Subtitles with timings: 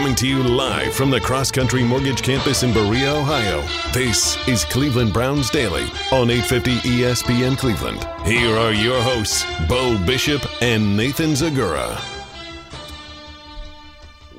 [0.00, 3.60] Coming to you live from the Cross Country Mortgage Campus in Berea, Ohio.
[3.92, 8.08] This is Cleveland Browns Daily on 850 ESPN Cleveland.
[8.24, 12.09] Here are your hosts, Bo Bishop and Nathan Zegura.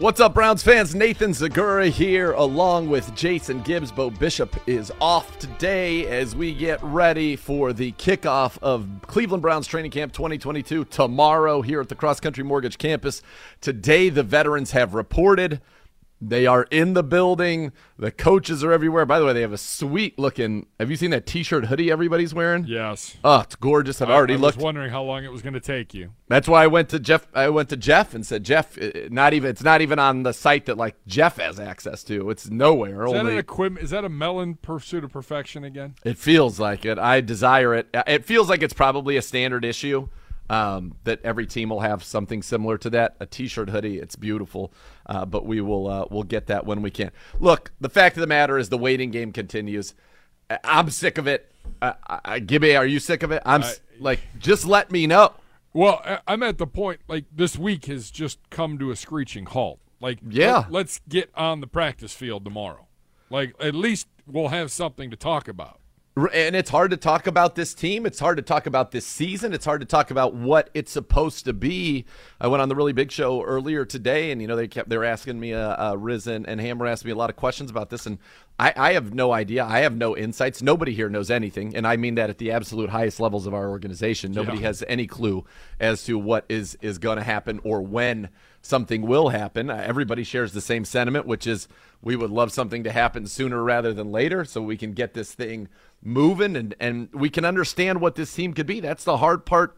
[0.02, 0.96] What's up, Browns fans?
[0.96, 3.92] Nathan Zegura here, along with Jason Gibbs.
[3.92, 9.68] Bo Bishop is off today as we get ready for the kickoff of Cleveland Browns
[9.68, 13.22] Training Camp 2022 tomorrow here at the Cross Country Mortgage Campus.
[13.62, 15.62] Today, the veterans have reported.
[16.22, 17.72] They are in the building.
[17.98, 19.06] The coaches are everywhere.
[19.08, 20.68] By the way, they have a sweet looking.
[20.80, 22.66] Have you seen that T-shirt hoodie everybody's wearing?
[22.68, 23.18] Yes.
[23.24, 24.02] Oh, it's gorgeous.
[24.02, 24.58] I've already I, I looked.
[24.58, 26.12] was wondering how long it was going to take you.
[26.28, 27.26] That's why I went to Jeff.
[27.34, 28.78] I went to Jeff and said, Jeff,
[29.10, 29.50] not even.
[29.50, 32.30] It's not even on the site that like Jeff has access to.
[32.30, 33.04] It's nowhere.
[33.06, 33.84] Is that only an equipment?
[33.84, 35.96] Is that a melon pursuit of perfection again?
[36.04, 37.00] it feels like it.
[37.00, 37.88] I desire it.
[38.08, 40.08] It feels like it's probably a standard issue.
[40.52, 43.16] Um, that every team will have something similar to that.
[43.22, 44.00] A T-shirt, hoodie.
[44.00, 44.74] It's beautiful,
[45.06, 47.12] uh, but we will uh, we'll get that when we can.
[47.40, 49.94] Look, the fact of the matter is the waiting game continues.
[50.50, 51.54] I- I'm sick of it.
[51.82, 51.94] Uh,
[52.26, 53.42] I, Gibby, are you sick of it?
[53.46, 55.34] I'm s like, just let me know.
[55.74, 59.46] Well, I- I'm at the point like this week has just come to a screeching
[59.46, 59.80] halt.
[60.02, 60.66] Like, Yeah.
[60.70, 62.88] let, us get on the practice field tomorrow.
[63.30, 65.80] Like, at least we'll have something to talk about.
[66.18, 68.06] And it's hard to talk about this team.
[68.06, 69.54] It's hard to talk about this season.
[69.54, 72.04] It's hard to talk about what it's supposed to be.
[72.42, 74.98] I went on the really big show earlier today, and you know they kept they
[74.98, 77.72] were asking me, uh, uh, Riz and, and Hammer asked me a lot of questions
[77.72, 78.18] about this, and
[78.60, 79.64] I, I have no idea.
[79.64, 80.62] I have no insights.
[80.62, 83.70] Nobody here knows anything, and I mean that at the absolute highest levels of our
[83.70, 84.34] organization.
[84.34, 85.46] Nobody has any clue
[85.80, 88.28] as to what is is going to happen or when
[88.62, 89.70] something will happen.
[89.70, 91.70] Uh, everybody shares the same sentiment, which is
[92.02, 95.34] we would love something to happen sooner rather than later, so we can get this
[95.34, 95.70] thing
[96.04, 98.80] moving and and we can understand what this team could be.
[98.80, 99.78] That's the hard part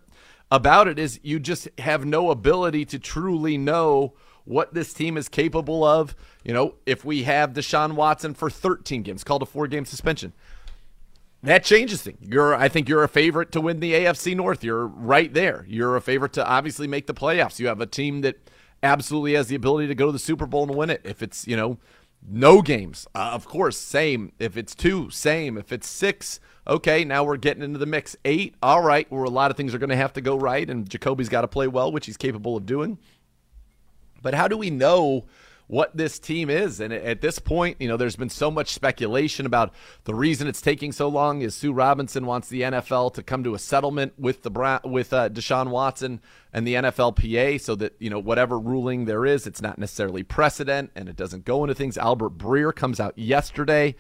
[0.52, 4.14] about it is you just have no ability to truly know
[4.46, 6.16] what this team is capable of.
[6.44, 10.34] You know, if we have Deshaun Watson for 13 games, called a four game suspension.
[11.42, 12.20] That changes things.
[12.22, 14.64] You're, I think, you're a favorite to win the AFC North.
[14.64, 15.66] You're right there.
[15.68, 17.60] You're a favorite to obviously make the playoffs.
[17.60, 18.38] You have a team that
[18.82, 21.02] absolutely has the ability to go to the Super Bowl and win it.
[21.04, 21.80] If it's you know
[22.28, 24.32] no games, uh, of course, same.
[24.40, 25.58] If it's two, same.
[25.58, 28.16] If it's six, okay, now we're getting into the mix.
[28.26, 30.70] Eight, all right, where a lot of things are going to have to go right,
[30.70, 32.98] and Jacoby's got to play well, which he's capable of doing.
[34.22, 35.26] But how do we know
[35.68, 36.80] what this team is?
[36.80, 40.62] And at this point, you know, there's been so much speculation about the reason it's
[40.62, 44.44] taking so long is Sue Robinson wants the NFL to come to a settlement with
[44.44, 49.06] the Brown, with uh, Deshaun Watson and the NFLPA, so that you know whatever ruling
[49.06, 51.98] there is, it's not necessarily precedent and it doesn't go into things.
[51.98, 53.96] Albert Breer comes out yesterday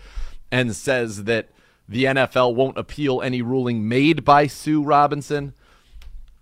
[0.51, 1.49] and says that
[1.87, 5.53] the NFL won't appeal any ruling made by Sue Robinson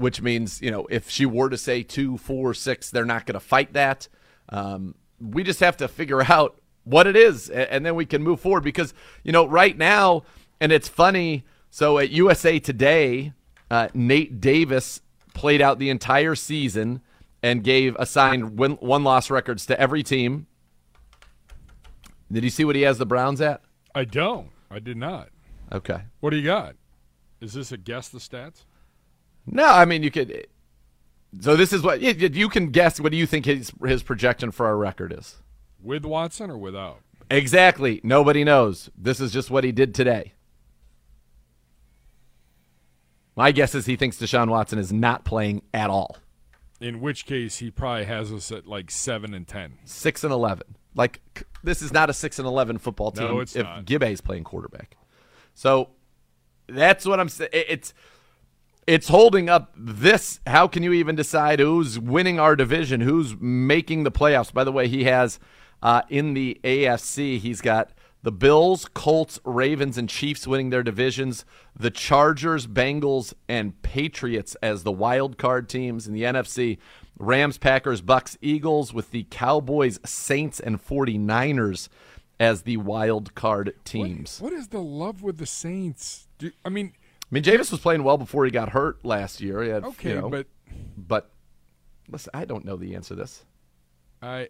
[0.01, 3.35] which means you know if she were to say two, four, six, they're not going
[3.35, 4.07] to fight that.
[4.49, 8.23] Um, we just have to figure out what it is, a- and then we can
[8.23, 8.63] move forward.
[8.63, 8.93] Because
[9.23, 10.23] you know, right now,
[10.59, 11.45] and it's funny.
[11.69, 13.33] So at USA Today,
[13.69, 15.01] uh, Nate Davis
[15.33, 17.01] played out the entire season
[17.41, 20.47] and gave assigned win- one loss records to every team.
[22.31, 23.61] Did you see what he has the Browns at?
[23.93, 24.49] I don't.
[24.69, 25.29] I did not.
[25.71, 26.01] Okay.
[26.19, 26.75] What do you got?
[27.41, 28.63] Is this a guess the stats?
[29.45, 30.47] No, I mean you could.
[31.39, 32.99] So this is what you, can guess.
[32.99, 35.37] What do you think his his projection for our record is?
[35.81, 36.99] With Watson or without?
[37.29, 38.01] Exactly.
[38.03, 38.89] Nobody knows.
[38.97, 40.33] This is just what he did today.
[43.35, 46.17] My guess is he thinks Deshaun Watson is not playing at all.
[46.81, 49.77] In which case, he probably has us at like seven and ten.
[49.85, 50.75] Six and eleven.
[50.95, 51.21] Like
[51.63, 53.27] this is not a six and eleven football team.
[53.27, 53.85] No, it's if not.
[53.85, 54.97] Gibbe is playing quarterback.
[55.53, 55.91] So
[56.67, 57.51] that's what I'm saying.
[57.53, 57.93] It's
[58.87, 60.39] it's holding up this.
[60.47, 63.01] How can you even decide who's winning our division?
[63.01, 64.53] Who's making the playoffs?
[64.53, 65.39] By the way, he has
[65.81, 67.91] uh, in the AFC, he's got
[68.23, 71.43] the Bills, Colts, Ravens, and Chiefs winning their divisions.
[71.75, 76.77] The Chargers, Bengals, and Patriots as the wild card teams in the NFC.
[77.17, 81.89] Rams, Packers, Bucs, Eagles, with the Cowboys, Saints, and 49ers
[82.39, 84.39] as the wild card teams.
[84.39, 86.27] What is the love with the Saints?
[86.37, 86.93] Do, I mean,
[87.31, 89.63] mean, Javis was playing well before he got hurt last year.
[89.63, 90.47] Had, okay, you know, but
[90.97, 91.31] but
[92.09, 93.45] listen, I don't know the answer to this.
[94.21, 94.49] I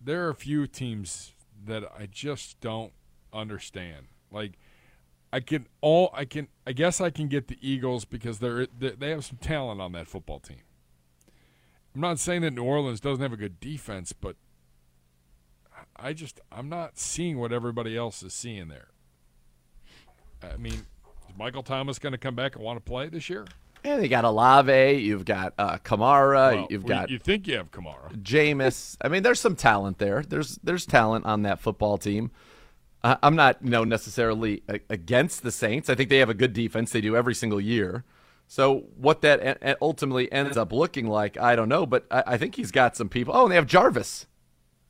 [0.00, 1.32] there are a few teams
[1.64, 2.92] that I just don't
[3.32, 4.06] understand.
[4.30, 4.58] Like
[5.32, 8.90] I can all I can I guess I can get the Eagles because they're they
[8.90, 10.62] they have some talent on that football team.
[11.94, 14.36] I'm not saying that New Orleans doesn't have a good defense, but
[15.96, 18.88] I just I'm not seeing what everybody else is seeing there.
[20.42, 20.86] I mean,
[21.38, 23.46] Michael Thomas going to come back and want to play this year?
[23.84, 24.94] And you got Olave.
[24.94, 28.12] you've got uh, Kamara, Well, you've we- got You think you have Kamara?
[28.20, 28.96] Jameis.
[29.02, 30.22] I mean, there's some talent there.
[30.22, 32.30] There's there's talent on that football team.
[33.04, 35.88] Uh, I'm not, you know, necessarily against the Saints.
[35.88, 36.90] I think they have a good defense.
[36.90, 38.02] They do every single year.
[38.48, 41.86] So what that ultimately ends up looking like, I don't know.
[41.86, 43.34] But I, I think he's got some people.
[43.36, 44.26] Oh, and they have Jarvis.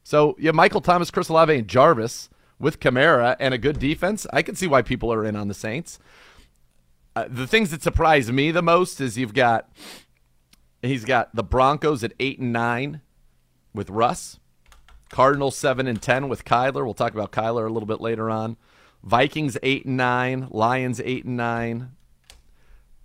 [0.05, 4.27] So yeah, Michael Thomas, Chris Olave, and Jarvis with Kamara and a good defense.
[4.33, 5.99] I can see why people are in on the Saints.
[7.17, 9.71] Uh, the things that surprise me the most is you've got
[10.83, 13.01] he's got the Broncos at eight and nine
[13.73, 14.39] with Russ,
[15.09, 16.85] Cardinals seven and ten with Kyler.
[16.85, 18.59] We'll talk about Kyler a little bit later on.
[19.03, 21.93] Vikings eight and nine, Lions eight and nine,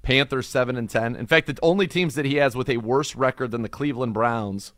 [0.01, 1.15] Panthers seven and ten.
[1.15, 4.13] In fact, the only teams that he has with a worse record than the Cleveland
[4.13, 4.73] Browns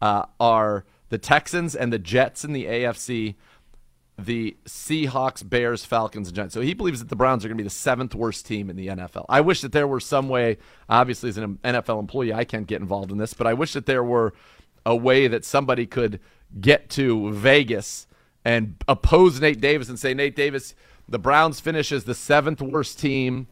[0.00, 3.34] uh, are the Texans and the Jets in the AFC,
[4.18, 6.54] the Seahawks, Bears, Falcons, and Giants.
[6.54, 8.76] So he believes that the Browns are going to be the seventh worst team in
[8.76, 9.24] the NFL.
[9.28, 12.80] I wish that there were some way, obviously, as an NFL employee, I can't get
[12.80, 14.34] involved in this, but I wish that there were
[14.84, 16.20] a way that somebody could
[16.60, 18.06] get to Vegas
[18.44, 20.74] and oppose Nate Davis and say, Nate Davis,
[21.08, 23.46] the Browns finish as the seventh worst team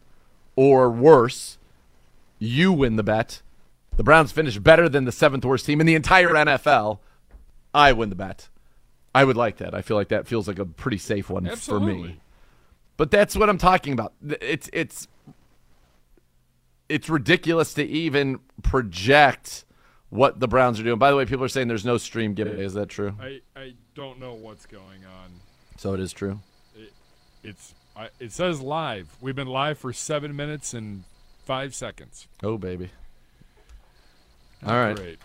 [0.56, 1.56] or worse.
[2.38, 3.40] You win the bet.
[3.96, 6.98] The Browns finish better than the seventh worst team in the entire NFL.
[7.72, 8.48] I win the bet.
[9.14, 9.74] I would like that.
[9.74, 11.52] I feel like that feels like a pretty safe one for me.
[11.52, 12.20] Absolutely.
[12.96, 14.12] But that's what I'm talking about.
[14.40, 15.08] It's it's
[16.88, 19.64] it's ridiculous to even project
[20.10, 20.98] what the Browns are doing.
[20.98, 22.64] By the way, people are saying there's no stream giveaway.
[22.64, 23.14] Is that true?
[23.20, 25.30] I, I don't know what's going on.
[25.78, 26.40] So it is true.
[27.42, 29.08] It's I, it says live.
[29.20, 31.04] We've been live for seven minutes and
[31.44, 32.26] five seconds.
[32.42, 32.90] Oh baby.
[34.66, 34.96] All right.
[34.96, 35.18] Great.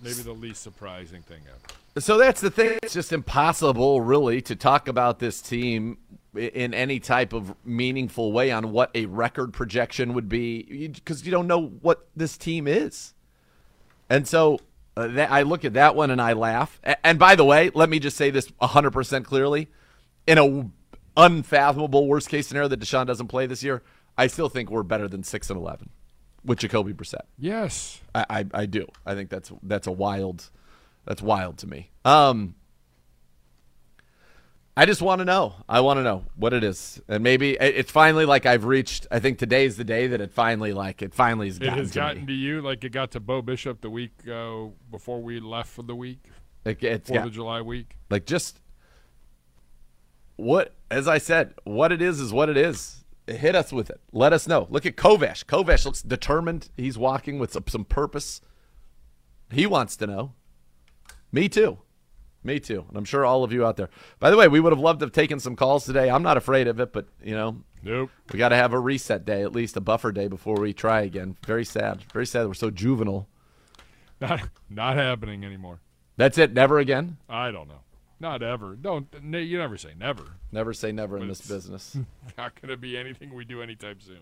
[0.00, 2.00] Maybe the least surprising thing ever.
[2.00, 2.78] So that's the thing.
[2.82, 5.98] It's just impossible, really, to talk about this team
[6.36, 11.30] in any type of meaningful way on what a record projection would be because you
[11.30, 13.14] don't know what this team is.
[14.10, 14.60] And so
[14.96, 16.78] uh, that, I look at that one and I laugh.
[17.02, 19.68] And by the way, let me just say this 100% clearly.
[20.26, 20.70] In a
[21.16, 23.82] unfathomable worst case scenario that Deshaun doesn't play this year,
[24.18, 25.88] I still think we're better than 6 and 11
[26.46, 27.26] with Jacoby Brissett.
[27.38, 28.00] Yes.
[28.14, 28.86] I, I, I do.
[29.04, 30.48] I think that's that's a wild
[31.04, 31.90] that's wild to me.
[32.04, 32.54] Um
[34.78, 35.54] I just want to know.
[35.68, 37.00] I want to know what it is.
[37.08, 40.32] And maybe it- it's finally like I've reached I think today's the day that it
[40.32, 42.26] finally like it finally has It gotten has to gotten me.
[42.26, 45.82] to you like it got to Bo Bishop the week uh, before we left for
[45.82, 46.24] the week,
[46.64, 47.96] Like it's Fourth of July week.
[48.10, 48.60] like just
[50.36, 53.02] what as I said, what it is is what it is.
[53.26, 54.00] Hit us with it.
[54.12, 54.66] Let us know.
[54.70, 55.44] Look at Kovash.
[55.44, 56.70] Kovash looks determined.
[56.76, 58.40] He's walking with some, some purpose.
[59.50, 60.32] He wants to know.
[61.32, 61.78] Me too.
[62.44, 62.84] Me too.
[62.88, 63.90] And I'm sure all of you out there.
[64.20, 66.08] By the way, we would have loved to have taken some calls today.
[66.08, 68.10] I'm not afraid of it, but you know, Nope.
[68.32, 71.00] we got to have a reset day, at least a buffer day before we try
[71.00, 71.36] again.
[71.44, 72.04] Very sad.
[72.12, 72.46] Very sad.
[72.46, 73.28] We're so juvenile.
[74.20, 75.80] Not not happening anymore.
[76.16, 76.52] That's it.
[76.52, 77.18] Never again.
[77.28, 77.80] I don't know.
[78.18, 78.76] Not ever.
[78.76, 80.24] Don't you never say never.
[80.50, 81.96] Never say never in this business.
[82.38, 84.20] Not going to be anything we do anytime soon.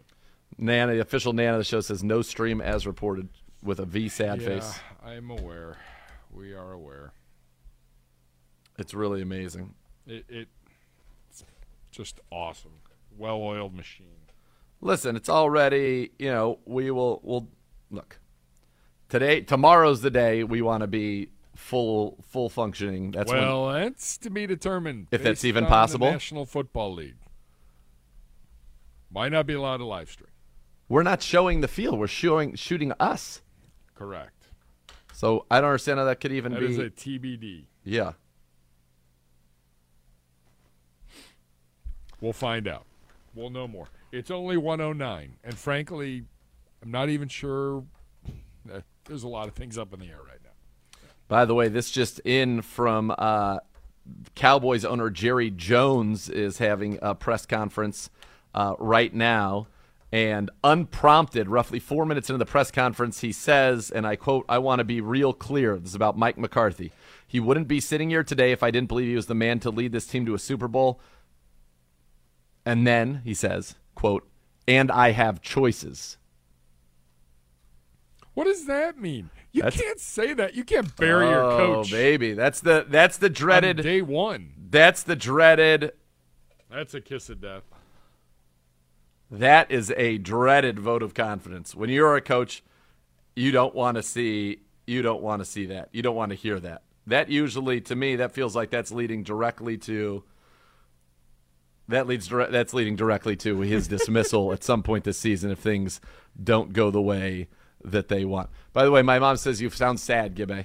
[0.58, 3.28] Nana, the official Nana of the show says no stream as reported
[3.62, 4.78] with a V sad yeah, face.
[5.04, 5.76] I'm aware.
[6.32, 7.12] We are aware.
[8.78, 9.74] It's really amazing.
[10.06, 10.48] It, it
[11.30, 11.44] it's
[11.90, 12.72] just awesome.
[13.16, 14.06] Well-oiled machine.
[14.80, 17.48] Listen, it's already, you know, we will we'll
[17.90, 18.18] look.
[19.08, 23.10] Today tomorrow's the day we want to be full full functioning.
[23.12, 25.08] That's when well, that's to be determined.
[25.10, 26.10] If that's even possible.
[26.10, 27.16] National Football League
[29.10, 30.30] might not be allowed to live stream.
[30.88, 31.98] we're not showing the field.
[31.98, 33.42] We're showing shooting us.
[33.94, 34.48] Correct.
[35.12, 37.66] So I don't understand how that could even That be is a TBD.
[37.84, 38.12] Yeah.
[42.20, 42.86] We'll find out.
[43.34, 43.88] We'll know more.
[44.10, 46.24] It's only 109, and frankly,
[46.82, 47.84] I'm not even sure.
[49.04, 50.43] There's a lot of things up in the air right now.
[51.28, 53.58] By the way, this just in from uh,
[54.34, 58.10] Cowboys owner Jerry Jones is having a press conference
[58.54, 59.68] uh, right now.
[60.12, 64.58] And unprompted, roughly four minutes into the press conference, he says, and I quote, I
[64.58, 65.76] want to be real clear.
[65.76, 66.92] This is about Mike McCarthy.
[67.26, 69.70] He wouldn't be sitting here today if I didn't believe he was the man to
[69.70, 71.00] lead this team to a Super Bowl.
[72.64, 74.28] And then he says, quote,
[74.68, 76.16] and I have choices.
[78.34, 79.30] What does that mean?
[79.54, 80.54] You That's- can't say that.
[80.56, 81.92] You can't bury your oh, coach.
[81.92, 82.32] oh, baby.
[82.34, 84.52] That's the that's the on dreaded day one.
[84.68, 85.92] that's the dreaded
[86.68, 87.62] That's a kiss of death.
[89.30, 91.72] That is a dreaded vote of confidence.
[91.72, 92.64] When you're a coach,
[93.36, 94.58] you don't want to see
[94.88, 95.88] you don't want to see that.
[95.92, 96.82] You don't want to hear that.
[97.06, 100.24] That usually to me that feels like that's leading directly to
[101.86, 105.60] That leads dire- that's leading directly to his dismissal at some point this season if
[105.60, 106.00] things
[106.42, 107.46] don't go the way
[107.84, 108.50] that they want.
[108.72, 110.64] By the way, my mom says you sound sad, Gibbe.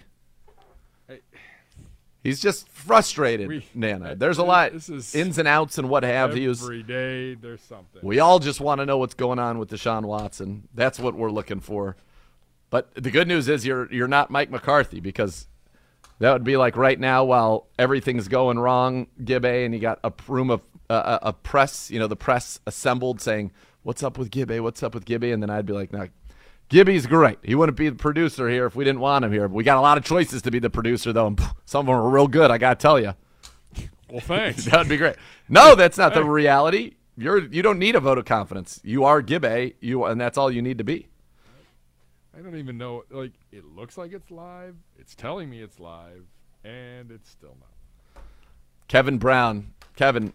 [2.24, 4.14] He's just frustrated, We- Nana.
[4.16, 6.52] There's a lot ins and outs and what have you.
[6.52, 8.02] Every day there's something.
[8.04, 10.68] We all just want to know what's going on with Deshaun Watson.
[10.74, 11.96] That's what we're looking for.
[12.70, 15.48] But the good news is you're you're not Mike McCarthy because
[16.20, 20.12] that would be like right now while everything's going wrong, Gibbe, and you got a
[20.28, 23.52] room of uh, a press, you know, the press assembled saying,
[23.84, 24.60] "What's up with Gibbe?
[24.62, 26.10] What's up with Gibbe?" And then I'd be like, "No,
[26.70, 27.40] Gibby's great.
[27.44, 29.48] He wouldn't be the producer here if we didn't want him here.
[29.48, 31.96] We got a lot of choices to be the producer, though, and some of them
[31.96, 32.52] are real good.
[32.52, 33.14] I got to tell you,
[34.10, 34.66] well, thanks.
[34.66, 35.16] that would be great.
[35.48, 36.96] No, that's not the reality.
[37.18, 38.80] You're you don't need a vote of confidence.
[38.84, 39.76] You are Gibby.
[39.82, 41.08] you and that's all you need to be.
[42.38, 43.04] I don't even know.
[43.10, 44.76] Like, it looks like it's live.
[44.98, 46.24] It's telling me it's live,
[46.64, 48.24] and it's still not.
[48.88, 50.32] Kevin Brown, Kevin,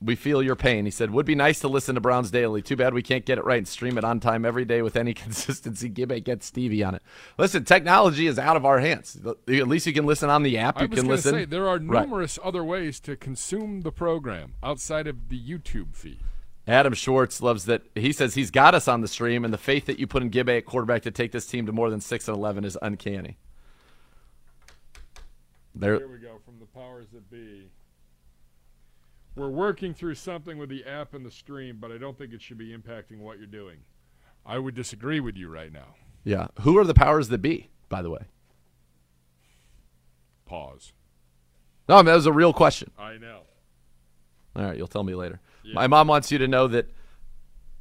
[0.00, 0.84] we feel your pain.
[0.84, 2.62] He said, "Would be nice to listen to Browns daily.
[2.62, 4.94] Too bad we can't get it right and stream it on time every day with
[4.96, 5.90] any consistency.
[5.90, 7.02] Gibbe get Stevie on it.
[7.36, 9.18] Listen, technology is out of our hands.
[9.26, 10.78] At least you can listen on the app.
[10.78, 11.34] I You was can listen.
[11.34, 12.02] say there are Right.
[12.08, 16.20] numerous other ways to consume the program outside of the YouTube feed.
[16.68, 17.82] Adam Schwartz loves that.
[17.94, 20.30] He says he's got us on the stream, and the faith that you put in
[20.30, 23.38] Gibbe at quarterback to take this team to more than six and eleven is uncanny.
[25.74, 27.68] There, Here we go from the powers that be.
[29.38, 32.42] We're working through something with the app and the stream, but I don't think it
[32.42, 33.78] should be impacting what you're doing.
[34.44, 35.94] I would disagree with you right now.
[36.24, 36.48] yeah.
[36.62, 37.68] Who are the powers that be?
[37.88, 38.22] By the way,
[40.44, 40.92] Pause.
[41.88, 42.90] no, I mean, that was a real question.
[42.98, 43.40] I know.
[44.56, 45.40] All right, you'll tell me later.
[45.62, 45.74] Yeah.
[45.74, 46.90] My mom wants you to know that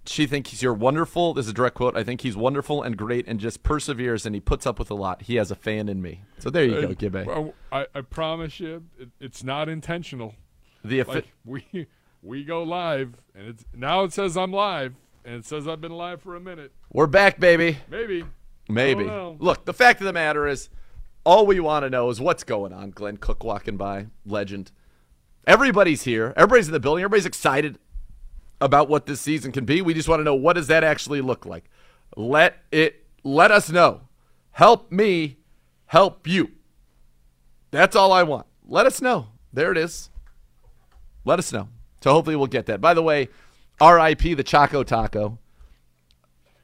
[0.05, 1.33] she thinks you're wonderful.
[1.33, 1.97] This is a direct quote.
[1.97, 4.95] I think he's wonderful and great and just perseveres and he puts up with a
[4.95, 5.23] lot.
[5.23, 6.21] He has a fan in me.
[6.39, 7.25] So there you go, uh, Gibbe.
[7.25, 10.35] Well, I, I promise you, it, it's not intentional.
[10.83, 11.87] The affi- Like we
[12.21, 15.91] we go live, and it's now it says I'm live, and it says I've been
[15.91, 16.71] live for a minute.
[16.91, 17.77] we're back, baby.
[17.89, 18.23] Maybe.
[18.69, 19.03] Maybe.
[19.05, 19.37] I don't know.
[19.39, 20.69] Look, the fact of the matter is,
[21.23, 22.91] all we want to know is what's going on.
[22.91, 24.71] Glenn Cook walking by, legend.
[25.45, 26.33] Everybody's here.
[26.35, 27.03] Everybody's in the building.
[27.03, 27.79] Everybody's excited
[28.59, 29.81] about what this season can be.
[29.81, 31.69] We just want to know what does that actually look like.
[32.15, 33.05] Let it.
[33.23, 34.01] Let us know.
[34.51, 35.37] Help me.
[35.85, 36.51] Help you.
[37.71, 38.45] That's all I want.
[38.65, 39.27] Let us know.
[39.53, 40.09] There it is.
[41.27, 41.67] Let us know.
[42.01, 42.79] So hopefully we'll get that.
[42.79, 43.27] By the way,
[43.81, 44.33] R.I.P.
[44.33, 45.37] the Choco Taco.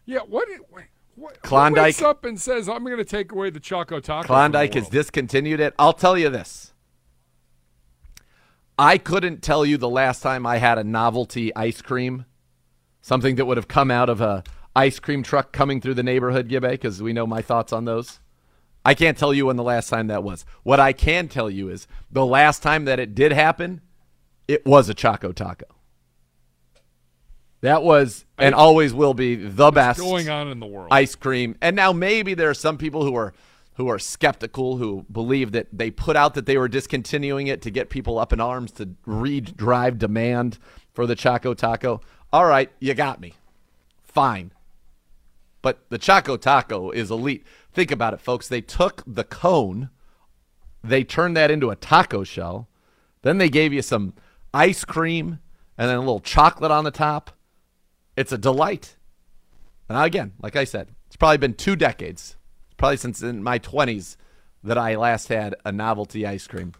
[0.06, 0.20] Yeah.
[0.20, 0.48] What?
[0.70, 0.84] What?
[1.16, 4.26] what Klondike- wakes up and says I'm going to take away the Choco Taco.
[4.26, 5.74] Klondike has discontinued it.
[5.78, 6.74] I'll tell you this.
[8.80, 12.26] I couldn't tell you the last time I had a novelty ice cream,
[13.02, 14.44] something that would have come out of a
[14.76, 18.20] ice cream truck coming through the neighborhood, Gibbe, because we know my thoughts on those.
[18.84, 20.46] I can't tell you when the last time that was.
[20.64, 23.82] What I can tell you is the last time that it did happen,
[24.48, 25.66] it was a Choco Taco.
[27.62, 30.90] That was and always will be the best going on in the world.
[30.92, 31.56] ice cream.
[31.62, 33.34] And now maybe there are some people who are
[33.76, 37.72] who are skeptical who believe that they put out that they were discontinuing it to
[37.72, 40.60] get people up in arms to re-drive demand
[40.94, 42.02] for the Choco Taco.
[42.32, 43.34] All right, you got me.
[44.04, 44.52] Fine.
[45.62, 47.46] But the Choco Taco is elite.
[47.72, 48.48] Think about it, folks.
[48.48, 49.90] They took the cone,
[50.84, 52.68] they turned that into a taco shell,
[53.22, 54.14] then they gave you some
[54.54, 55.40] ice cream
[55.78, 57.32] and then a little chocolate on the top.
[58.16, 58.96] It's a delight.
[59.90, 62.38] And again, like I said, it's probably been two decades,
[62.78, 64.18] probably since in my 20s,
[64.64, 66.74] that I last had a novelty ice cream.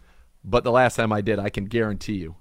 [0.44, 2.36] But the last time I did, I can guarantee you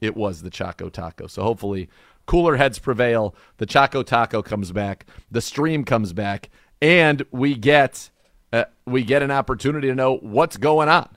[0.00, 1.26] it was the Choco Taco.
[1.26, 1.88] So hopefully,
[2.26, 3.34] cooler heads prevail.
[3.56, 6.50] The Choco Taco comes back, the stream comes back,
[6.82, 8.10] and we get
[8.52, 11.08] uh, we get an opportunity to know what's going on.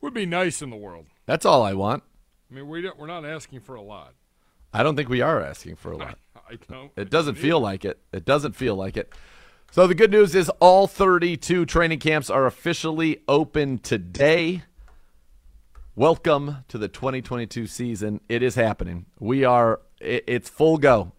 [0.00, 1.06] Would be nice in the world.
[1.26, 2.04] That's all I want.
[2.50, 4.14] I mean, we don't, we're not asking for a lot.
[4.72, 6.18] I don't think we are asking for a lot.
[6.48, 6.92] I don't.
[6.96, 7.98] It doesn't feel like it.
[8.12, 9.12] It doesn't feel like it.
[9.72, 14.62] So the good news is all 32 training camps are officially open today.
[15.96, 18.20] Welcome to the 2022 season.
[18.28, 19.06] It is happening.
[19.18, 21.12] We are it, it's full go.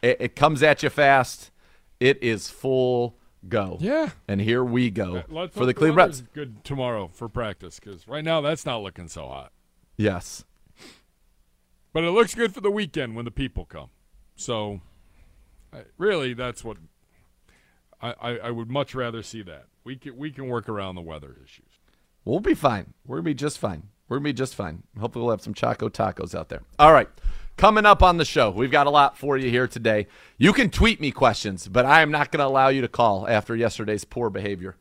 [0.00, 1.50] It, it comes at you fast.
[1.98, 3.78] It is full go.
[3.80, 4.10] Yeah.
[4.28, 6.22] And here we go Let's for the Cleveland Browns.
[6.32, 9.52] good tomorrow for practice because right now that's not looking so hot.
[9.96, 10.44] Yes.
[11.92, 13.90] But it looks good for the weekend when the people come.
[14.36, 14.80] So,
[15.72, 16.76] I, really, that's what
[18.00, 19.66] I, I, I would much rather see that.
[19.84, 21.78] We can we can work around the weather issues.
[22.24, 22.94] We'll be fine.
[23.06, 23.88] We're gonna be just fine.
[24.08, 24.84] We're gonna be just fine.
[24.98, 26.62] Hopefully, we'll have some Choco tacos out there.
[26.78, 27.08] All right.
[27.60, 30.06] Coming up on the show, we've got a lot for you here today.
[30.38, 33.28] You can tweet me questions, but I am not going to allow you to call
[33.28, 34.78] after yesterday's poor behavior.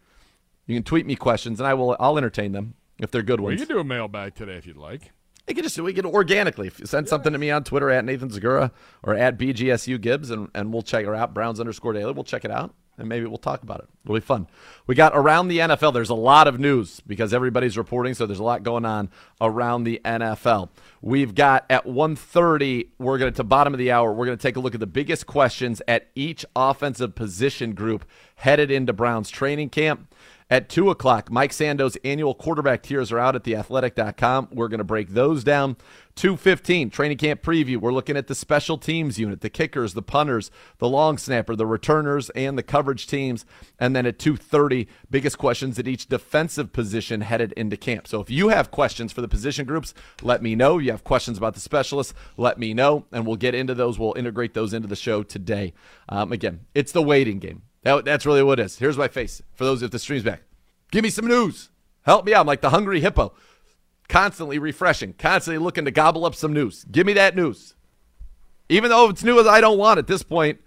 [0.66, 1.98] You can tweet me questions, and I will.
[2.00, 3.60] I'll entertain them if they're good ones.
[3.66, 5.12] can do a mailbag today if you'd like.
[5.46, 7.10] You can just we can organically if you send yeah.
[7.10, 8.72] something to me on Twitter at Nathan Zegura
[9.04, 11.34] or at BGSU Gibbs, and, and we'll check it out.
[11.34, 12.14] Browns underscore daily.
[12.14, 13.88] We'll check it out and maybe we'll talk about it.
[14.06, 14.48] It'll be fun.
[14.86, 15.94] We got around the NFL.
[15.94, 19.10] There's a lot of news because everybody's reporting, so there's a lot going on
[19.42, 20.70] around the NFL.
[21.02, 24.42] We've got at 1:30, we're going to to bottom of the hour, we're going to
[24.42, 29.30] take a look at the biggest questions at each offensive position group headed into Browns
[29.30, 30.14] training camp.
[30.52, 34.50] At 2 o'clock, Mike Sando's annual quarterback tiers are out at theathletic.com.
[34.52, 35.78] We're going to break those down.
[36.16, 37.78] 215 training camp preview.
[37.78, 41.68] We're looking at the special teams unit, the kickers, the punters, the long snapper, the
[41.68, 43.46] returners, and the coverage teams.
[43.78, 48.08] And then at 230, biggest questions at each defensive position headed into camp.
[48.08, 50.80] So if you have questions for the position groups, let me know.
[50.80, 54.00] You have questions about the specialists, let me know, and we'll get into those.
[54.00, 55.74] We'll integrate those into the show today.
[56.10, 57.62] Um, again, it's the waiting game.
[57.84, 58.78] That, that's really what it is.
[58.78, 60.42] Here's my face for those if the stream's back.
[60.92, 61.70] Give me some news.
[62.04, 62.42] Help me out.
[62.42, 63.34] I'm like the hungry hippo
[64.10, 66.84] constantly refreshing, constantly looking to gobble up some news.
[66.92, 67.76] Give me that news.
[68.68, 70.60] Even though it's new as I don't want at this point,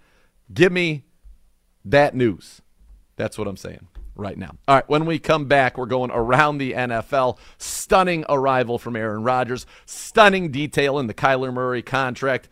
[0.51, 1.03] give me
[1.85, 2.61] that news.
[3.15, 4.55] That's what I'm saying right now.
[4.67, 7.37] All right, when we come back, we're going around the NFL.
[7.57, 12.49] Stunning arrival from Aaron Rodgers, stunning detail in the Kyler Murray contract.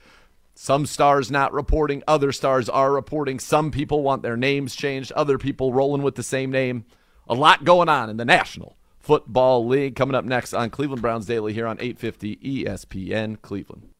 [0.63, 3.39] Some stars not reporting, other stars are reporting.
[3.39, 6.85] Some people want their names changed, other people rolling with the same name.
[7.27, 9.95] A lot going on in the National Football League.
[9.95, 13.90] Coming up next on Cleveland Browns Daily here on 850 ESPN Cleveland.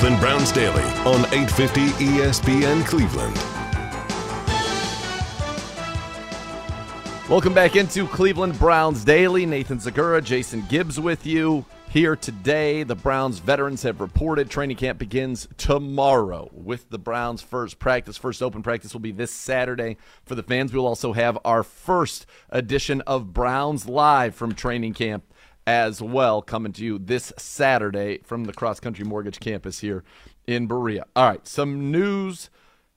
[0.00, 3.36] Cleveland Browns Daily on 850 ESPN Cleveland.
[7.28, 9.44] Welcome back into Cleveland Browns Daily.
[9.44, 12.82] Nathan Zegura, Jason Gibbs with you here today.
[12.82, 18.16] The Browns veterans have reported training camp begins tomorrow with the Browns' first practice.
[18.16, 19.98] First open practice will be this Saturday.
[20.24, 25.24] For the fans, we'll also have our first edition of Browns Live from training camp
[25.70, 30.02] as well, coming to you this Saturday from the Cross Country Mortgage campus here
[30.44, 31.04] in Berea.
[31.14, 32.50] All right, some news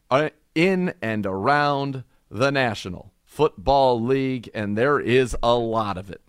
[0.09, 6.21] uh, in and around the National Football League, and there is a lot of it.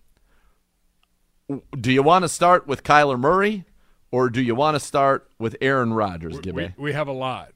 [1.81, 3.65] Do you want to start with Kyler Murray,
[4.11, 7.53] or do you want to start with Aaron Rodgers, we, we, we have a lot.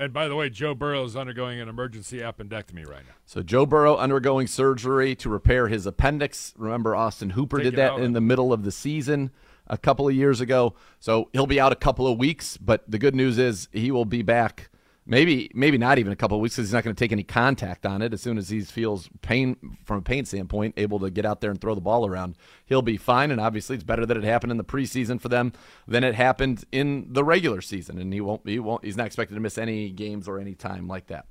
[0.00, 3.12] And by the way, Joe Burrow is undergoing an emergency appendectomy right now.
[3.26, 6.54] So Joe Burrow undergoing surgery to repair his appendix.
[6.56, 9.30] Remember, Austin Hooper Take did that in the middle of the season
[9.66, 10.74] a couple of years ago.
[11.00, 14.06] So he'll be out a couple of weeks, but the good news is he will
[14.06, 14.69] be back
[15.06, 17.22] maybe maybe not even a couple of weeks because he's not going to take any
[17.22, 18.12] contact on it.
[18.12, 21.50] As soon as he feels pain from a pain standpoint, able to get out there
[21.50, 22.36] and throw the ball around,
[22.66, 23.30] he'll be fine.
[23.30, 25.52] And obviously, it's better that it happened in the preseason for them
[25.86, 27.98] than it happened in the regular season.
[27.98, 30.86] And he won't he won't he's not expected to miss any games or any time
[30.86, 31.26] like that.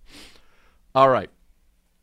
[0.94, 1.30] All right,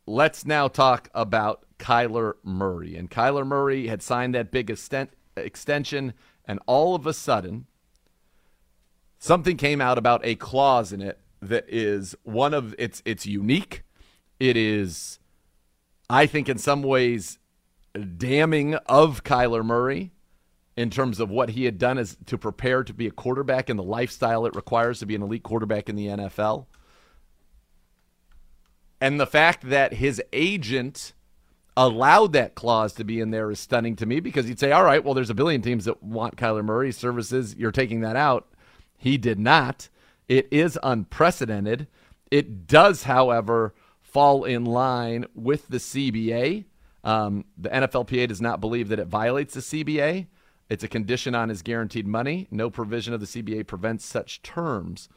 [0.05, 2.95] let's now talk about Kyler Murray.
[2.95, 6.13] And Kyler Murray had signed that big extent, extension,
[6.45, 7.67] and all of a sudden.
[9.19, 13.83] Something came out about a clause in it that is one of it's it's unique.
[14.39, 15.19] It is,
[16.09, 17.39] I think, in some ways,
[18.17, 20.11] damning of Kyler Murray
[20.75, 23.79] in terms of what he had done is to prepare to be a quarterback and
[23.79, 26.67] the lifestyle it requires to be an elite quarterback in the NFL.
[29.01, 31.13] And the fact that his agent
[31.75, 34.83] allowed that clause to be in there is stunning to me because he'd say, all
[34.83, 37.55] right, well, there's a billion teams that want Kyler Murray's services.
[37.55, 38.47] You're taking that out.
[38.97, 39.89] He did not.
[40.27, 41.87] It is unprecedented.
[42.31, 46.65] It does, however, fall in line with the CBA.
[47.03, 50.27] Um, the NFLPA does not believe that it violates the CBA.
[50.69, 52.47] It's a condition on his guaranteed money.
[52.51, 55.07] No provision of the CBA prevents such terms.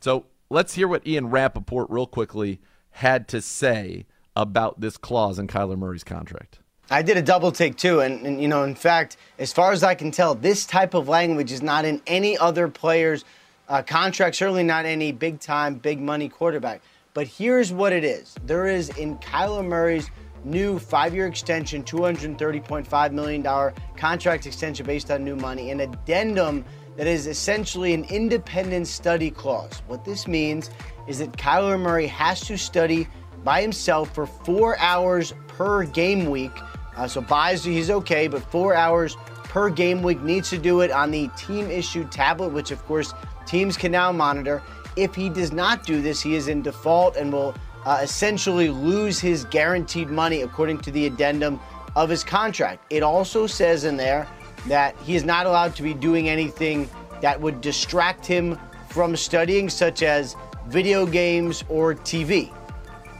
[0.00, 5.46] So let's hear what Ian Rapoport, real quickly, had to say about this clause in
[5.46, 6.60] Kyler Murray's contract.
[6.90, 9.82] I did a double take too, and, and, you know, in fact, as far as
[9.82, 13.24] I can tell, this type of language is not in any other player's
[13.68, 16.82] uh, contract, certainly not any big time, big money quarterback.
[17.14, 20.10] But here's what it is there is in Kyler Murray's
[20.44, 26.64] new five year extension, $230.5 million contract extension based on new money, an addendum
[26.96, 29.82] that is essentially an independent study clause.
[29.86, 30.70] What this means
[31.08, 33.08] is that Kyler Murray has to study
[33.42, 36.52] by himself for four hours per game week.
[36.96, 40.90] Uh, so buys he's okay, but four hours per game week needs to do it
[40.90, 43.12] on the team issued tablet, which of course
[43.46, 44.62] Teams can now monitor.
[44.96, 47.54] If he does not do this, he is in default and will
[47.84, 51.60] uh, essentially lose his guaranteed money according to the addendum
[51.96, 52.84] of his contract.
[52.90, 54.26] It also says in there
[54.66, 56.88] that he is not allowed to be doing anything
[57.20, 60.36] that would distract him from studying, such as
[60.68, 62.52] video games or TV.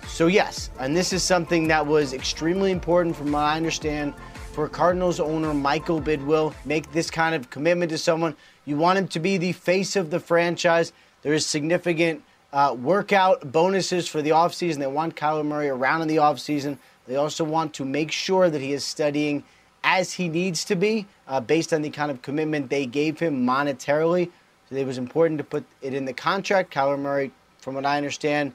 [0.07, 4.15] So, yes, and this is something that was extremely important from what I understand
[4.53, 6.55] for Cardinals owner Michael Bidwill.
[6.65, 8.37] Make this kind of commitment to someone.
[8.65, 10.93] You want him to be the face of the franchise.
[11.23, 12.23] There is significant
[12.53, 14.79] uh, workout bonuses for the offseason.
[14.79, 16.79] They want Kyler Murray around in the offseason.
[17.07, 19.45] They also want to make sure that he is studying
[19.83, 23.45] as he needs to be uh, based on the kind of commitment they gave him
[23.45, 24.31] monetarily.
[24.69, 26.73] So it was important to put it in the contract.
[26.73, 28.53] Kyler Murray, from what I understand,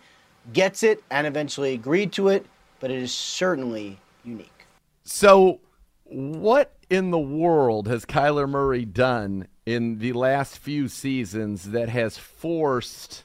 [0.54, 2.46] gets it and eventually agreed to it,
[2.80, 4.66] but it is certainly unique.
[5.04, 5.60] So,
[6.06, 12.18] what in the world has Kyler Murray done in the last few seasons that has
[12.18, 13.24] forced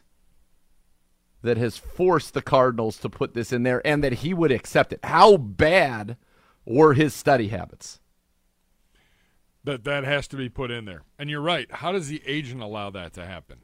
[1.42, 4.92] that has forced the Cardinals to put this in there and that he would accept
[4.94, 5.00] it?
[5.05, 6.16] How bad
[6.64, 8.00] were his study habits?
[9.62, 11.03] That that has to be put in there.
[11.18, 11.70] And you're right.
[11.70, 13.59] How does the agent allow that to happen?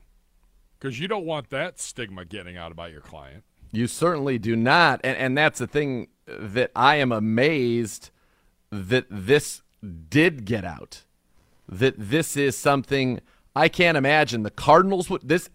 [0.78, 3.44] Because you don't want that stigma getting out about your client.
[3.72, 5.00] You certainly do not.
[5.04, 8.10] And, and that's the thing that I am amazed
[8.70, 9.62] that this
[10.08, 11.04] did get out.
[11.68, 13.20] That this is something
[13.54, 14.42] I can't imagine.
[14.42, 15.48] The Cardinals would this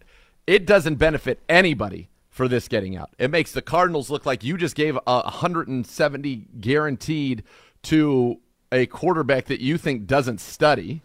[0.46, 3.10] it doesn't benefit anybody for this getting out.
[3.18, 7.42] It makes the Cardinals look like you just gave a 170 guaranteed
[7.84, 11.02] to a quarterback that you think doesn't study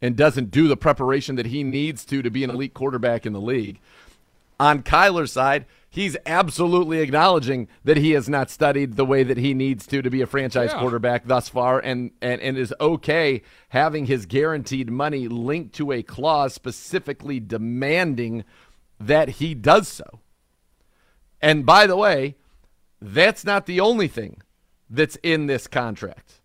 [0.00, 3.32] and doesn't do the preparation that he needs to to be an elite quarterback in
[3.32, 3.80] the league.
[4.62, 9.54] On Kyler's side, he's absolutely acknowledging that he has not studied the way that he
[9.54, 10.78] needs to to be a franchise yeah.
[10.78, 16.04] quarterback thus far and, and, and is okay having his guaranteed money linked to a
[16.04, 18.44] clause specifically demanding
[19.00, 20.20] that he does so.
[21.40, 22.36] And by the way,
[23.00, 24.42] that's not the only thing
[24.88, 26.38] that's in this contract.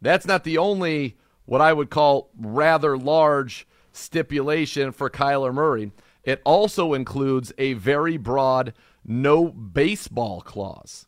[0.00, 5.92] That's not the only what I would call rather large stipulation for Kyler Murray.
[6.24, 11.06] It also includes a very broad no baseball clause.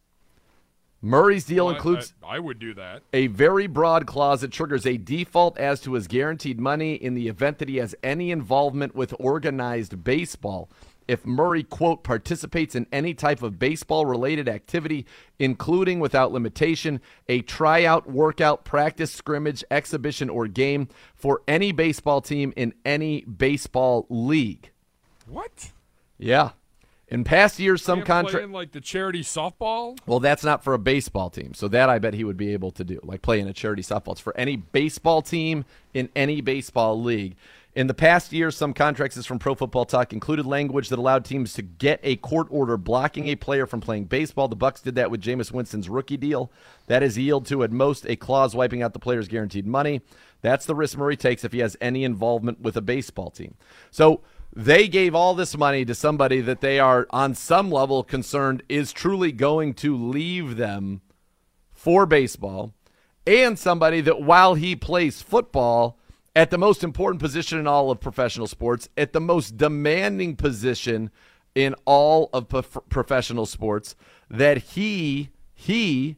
[1.00, 3.02] Murray's deal oh, well, includes I, I, would do that.
[3.12, 7.28] A very broad clause that triggers a default as to his guaranteed money in the
[7.28, 10.70] event that he has any involvement with organized baseball
[11.06, 15.06] if Murray, quote, participates in any type of baseball related activity,
[15.38, 22.52] including without limitation a tryout, workout, practice, scrimmage, exhibition, or game for any baseball team
[22.56, 24.70] in any baseball league.
[25.26, 25.72] What?
[26.18, 26.50] Yeah.
[27.08, 29.98] In past years, some contract like the charity softball.
[30.06, 32.70] Well, that's not for a baseball team, so that I bet he would be able
[32.72, 34.12] to do, like playing a charity softball.
[34.12, 37.36] It's for any baseball team in any baseball league.
[37.74, 41.24] In the past year, some contracts is from Pro Football Talk included language that allowed
[41.24, 44.46] teams to get a court order blocking a player from playing baseball.
[44.46, 46.52] The Bucs did that with Jameis Winston's rookie deal.
[46.86, 50.02] That is yield to at most a clause wiping out the player's guaranteed money.
[50.40, 53.56] That's the risk Murray takes if he has any involvement with a baseball team.
[53.90, 54.20] So
[54.56, 58.92] they gave all this money to somebody that they are on some level concerned is
[58.92, 61.00] truly going to leave them
[61.72, 62.72] for baseball
[63.26, 65.98] and somebody that while he plays football
[66.36, 71.10] at the most important position in all of professional sports, at the most demanding position
[71.54, 73.94] in all of prof- professional sports,
[74.28, 76.16] that he he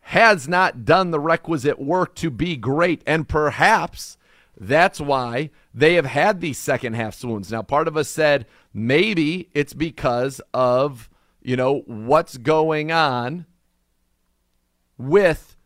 [0.00, 4.16] has not done the requisite work to be great, and perhaps
[4.58, 7.50] that's why they have had these second half swoons.
[7.52, 11.08] Now, part of us said maybe it's because of
[11.42, 13.46] you know what's going on
[14.98, 15.56] with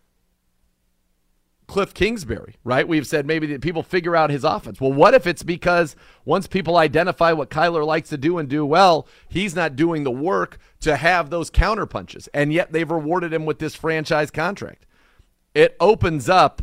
[1.71, 2.87] Cliff Kingsbury, right?
[2.87, 4.81] We've said maybe that people figure out his offense.
[4.81, 8.67] Well, what if it's because once people identify what Kyler likes to do and do
[8.67, 13.33] well, he's not doing the work to have those counter punches, and yet they've rewarded
[13.33, 14.85] him with this franchise contract.
[15.55, 16.61] It opens up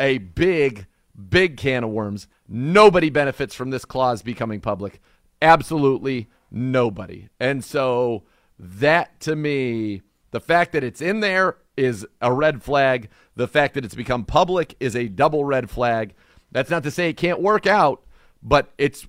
[0.00, 0.86] a big,
[1.28, 2.26] big can of worms.
[2.48, 5.00] Nobody benefits from this clause becoming public.
[5.42, 7.28] Absolutely nobody.
[7.38, 8.24] And so
[8.58, 13.08] that to me, the fact that it's in there is a red flag.
[13.36, 16.14] The fact that it's become public is a double red flag.
[16.52, 18.02] That's not to say it can't work out,
[18.42, 19.06] but it's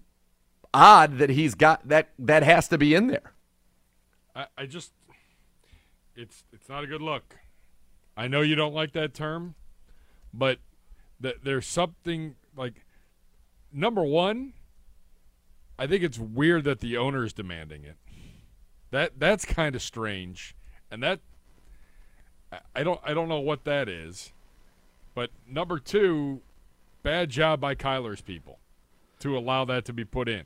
[0.73, 2.09] odd that he's got that.
[2.17, 3.33] That has to be in there.
[4.35, 4.93] I, I just,
[6.15, 7.35] it's it's not a good look.
[8.15, 9.55] I know you don't like that term,
[10.33, 10.59] but
[11.21, 12.85] th- there's something like
[13.71, 14.53] number one.
[15.79, 17.97] I think it's weird that the owner is demanding it.
[18.91, 20.55] That that's kind of strange,
[20.91, 21.19] and that
[22.75, 24.33] I don't I don't know what that is.
[25.13, 26.41] But number two,
[27.03, 28.59] bad job by Kyler's people
[29.19, 30.43] to allow that to be put in.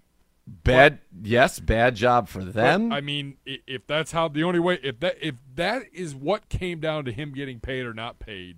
[0.47, 2.89] Bad, yes, bad job for them.
[2.89, 6.49] But, I mean, if that's how the only way, if that if that is what
[6.49, 8.57] came down to him getting paid or not paid,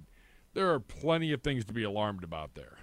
[0.57, 2.79] there are plenty of things to be alarmed about there.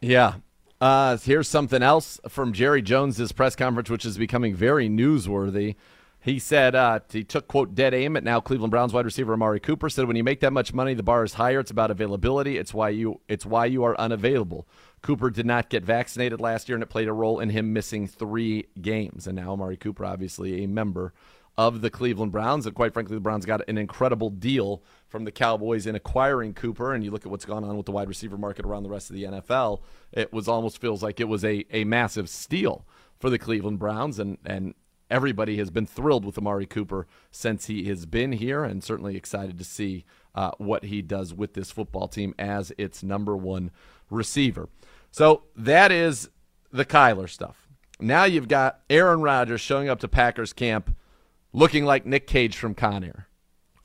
[0.00, 0.34] Yeah.
[0.80, 5.74] Uh, here's something else from Jerry Jones's press conference, which is becoming very newsworthy.
[6.20, 9.58] He said uh, he took quote dead aim at now Cleveland Browns wide receiver Amari
[9.58, 9.90] Cooper.
[9.90, 11.58] Said when you make that much money, the bar is higher.
[11.58, 12.58] It's about availability.
[12.58, 14.68] It's why you it's why you are unavailable.
[15.02, 18.06] Cooper did not get vaccinated last year, and it played a role in him missing
[18.06, 19.26] three games.
[19.26, 21.12] And now Amari Cooper, obviously a member
[21.56, 24.82] of the Cleveland Browns, and quite frankly, the Browns got an incredible deal
[25.14, 26.92] from the Cowboys in acquiring Cooper.
[26.92, 29.10] And you look at what's gone on with the wide receiver market around the rest
[29.10, 32.84] of the NFL, it was almost feels like it was a a massive steal
[33.20, 34.74] for the Cleveland Browns, and and
[35.08, 39.56] everybody has been thrilled with Amari Cooper since he has been here, and certainly excited
[39.56, 43.70] to see uh, what he does with this football team as its number one
[44.10, 44.68] receiver.
[45.12, 46.28] So that is
[46.72, 47.68] the Kyler stuff.
[48.00, 50.92] Now you've got Aaron Rodgers showing up to Packers camp
[51.52, 53.28] looking like Nick Cage from Con Air.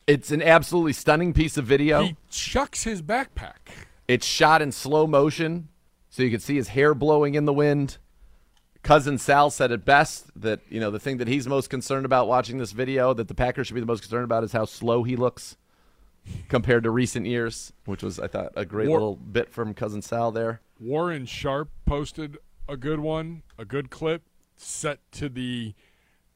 [0.10, 2.04] It's an absolutely stunning piece of video.
[2.04, 3.86] He chucks his backpack.
[4.08, 5.70] It's shot in slow motion,
[6.10, 8.00] so you can see his hair blowing in the wind
[8.84, 12.28] cousin Sal said it best that you know the thing that he's most concerned about
[12.28, 15.04] watching this video that the Packers should be the most concerned about is how slow
[15.04, 15.58] he looks
[16.48, 20.02] compared to recent years, which was I thought a great War- little bit from cousin
[20.02, 20.62] Sal there.
[20.80, 24.24] Warren Sharp posted a good one, a good clip
[24.56, 25.74] set to the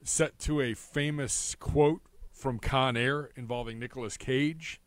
[0.03, 2.01] set to a famous quote
[2.43, 4.81] from Con Air involving Nicolas Cage.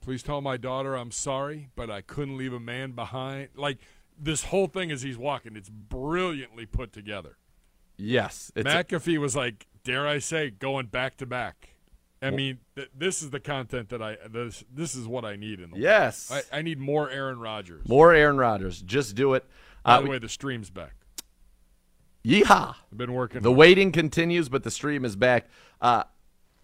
[0.00, 3.50] Please tell my daughter I'm sorry, but I couldn't leave a man behind.
[3.54, 3.76] Like
[4.18, 5.54] this whole thing as he's walking.
[5.54, 7.36] It's brilliantly put together.
[7.98, 11.68] Yes, McAfee a- was like, dare I say, going back to back.
[12.22, 15.60] I mean, th- this is the content that I this this is what I need
[15.60, 16.30] in the yes.
[16.32, 17.86] I, I, need more Aaron Rodgers.
[17.86, 18.80] More Aaron Rodgers.
[18.80, 19.44] Just do it.
[19.84, 20.94] By uh, the way, the stream's back.
[22.24, 22.76] Yeehaw!
[22.92, 23.42] I've been working.
[23.42, 25.48] The waiting continues, but the stream is back.
[25.82, 26.04] Uh,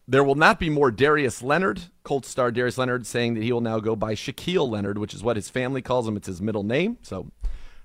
[0.07, 1.83] there will not be more Darius Leonard.
[2.03, 5.23] Colts star Darius Leonard saying that he will now go by Shaquille Leonard, which is
[5.23, 6.17] what his family calls him.
[6.17, 6.97] It's his middle name.
[7.03, 7.31] So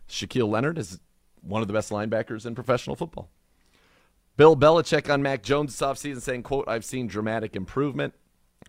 [0.08, 1.02] Shaquille Leonard is
[1.42, 3.30] one of the best linebackers in professional football.
[4.38, 8.14] Bill Belichick on Mac Jones this offseason saying, quote, I've seen dramatic improvement.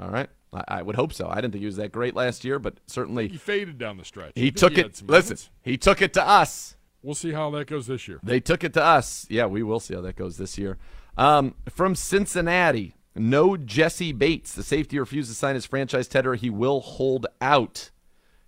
[0.00, 0.28] All right.
[0.52, 1.28] I, I, would hope so.
[1.28, 4.04] I didn't think he was that great last year, but certainly he faded down the
[4.04, 4.32] stretch.
[4.34, 5.02] He took he it.
[5.06, 6.76] Listen, he took it to us.
[7.02, 8.18] We'll see how that goes this year.
[8.22, 9.26] They took it to us.
[9.28, 10.78] Yeah, we will see how that goes this year.
[11.16, 14.52] Um, from Cincinnati, no Jessie Bates.
[14.52, 16.34] The safety refused to sign his franchise tender.
[16.34, 17.90] He will hold out.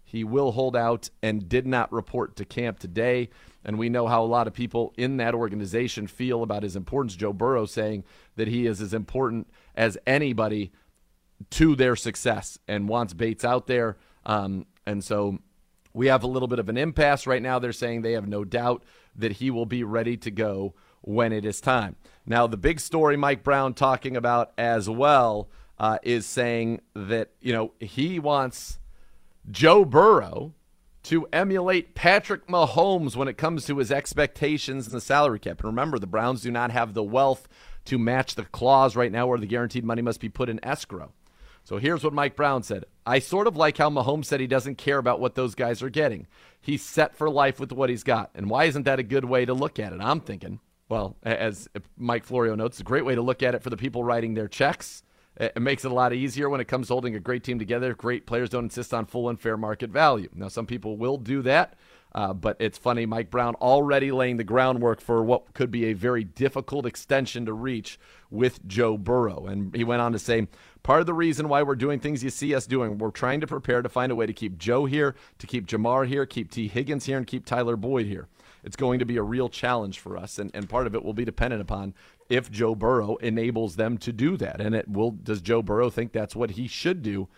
[0.02, 3.28] He will hold out and did not report to camp today.
[3.64, 7.16] And we know how a lot of people in that organization feel about his importance.
[7.16, 8.04] Joe Burrow saying
[8.36, 10.72] that he is as important as anybody
[11.50, 13.96] to their success and wants Bates out there.
[14.24, 15.38] Um, and so
[15.92, 17.58] we have a little bit of an impasse right now.
[17.58, 18.84] They're saying they have no doubt
[19.16, 21.96] that he will be ready to go when it is time.
[22.26, 27.52] Now, the big story Mike Brown talking about as well uh, is saying that, you
[27.52, 28.78] know, he wants
[29.50, 30.54] Joe Burrow
[31.04, 35.60] to emulate Patrick Mahomes when it comes to his expectations in the salary cap.
[35.60, 37.46] And remember, the Browns do not have the wealth
[37.84, 41.12] to match the clause right now where the guaranteed money must be put in escrow.
[41.62, 42.86] So here's what Mike Brown said.
[43.04, 45.90] I sort of like how Mahomes said he doesn't care about what those guys are
[45.90, 46.26] getting.
[46.60, 48.30] He's set for life with what he's got.
[48.34, 50.00] And why isn't that a good way to look at it?
[50.00, 53.70] I'm thinking, well, as Mike Florio notes, a great way to look at it for
[53.70, 55.02] the people writing their checks
[55.38, 57.94] it makes it a lot easier when it comes to holding a great team together.
[57.94, 60.30] Great players don't insist on full and fair market value.
[60.34, 61.74] Now, some people will do that,
[62.14, 63.04] uh, but it's funny.
[63.04, 67.52] Mike Brown already laying the groundwork for what could be a very difficult extension to
[67.52, 67.98] reach
[68.30, 69.46] with Joe Burrow.
[69.46, 70.48] And he went on to say,
[70.82, 73.46] part of the reason why we're doing things you see us doing, we're trying to
[73.46, 76.68] prepare to find a way to keep Joe here, to keep Ja'Marr here, keep Tee
[76.68, 78.26] Higgins here, and keep Tyler Boyd here
[78.66, 81.14] it's going to be a real challenge for us, and, and part of it will
[81.14, 81.94] be dependent upon
[82.28, 84.60] if Joe Burrow enables them to do that.
[84.60, 85.12] And it will.
[85.12, 87.28] Does Joe Burrow think that's what he should do?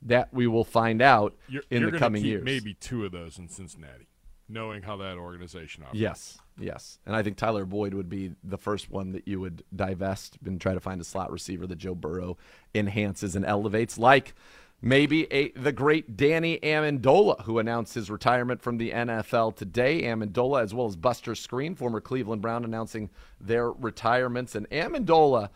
[0.00, 2.42] That we will find out you're, in you're the coming years.
[2.42, 4.08] Maybe two of those in Cincinnati,
[4.48, 6.00] knowing how that organization operates.
[6.00, 9.64] Yes, yes, and I think Tyler Boyd would be the first one that you would
[9.76, 12.38] divest and try to find a slot receiver that Joe Burrow
[12.74, 14.34] enhances and elevates, like
[14.80, 20.02] Maybe a, the great Danny Amendola, who announced his retirement from the NFL today.
[20.02, 23.10] Amendola, as well as Buster Skrine, former Cleveland Brown, announcing
[23.40, 24.54] their retirements.
[24.54, 25.48] And Amendola,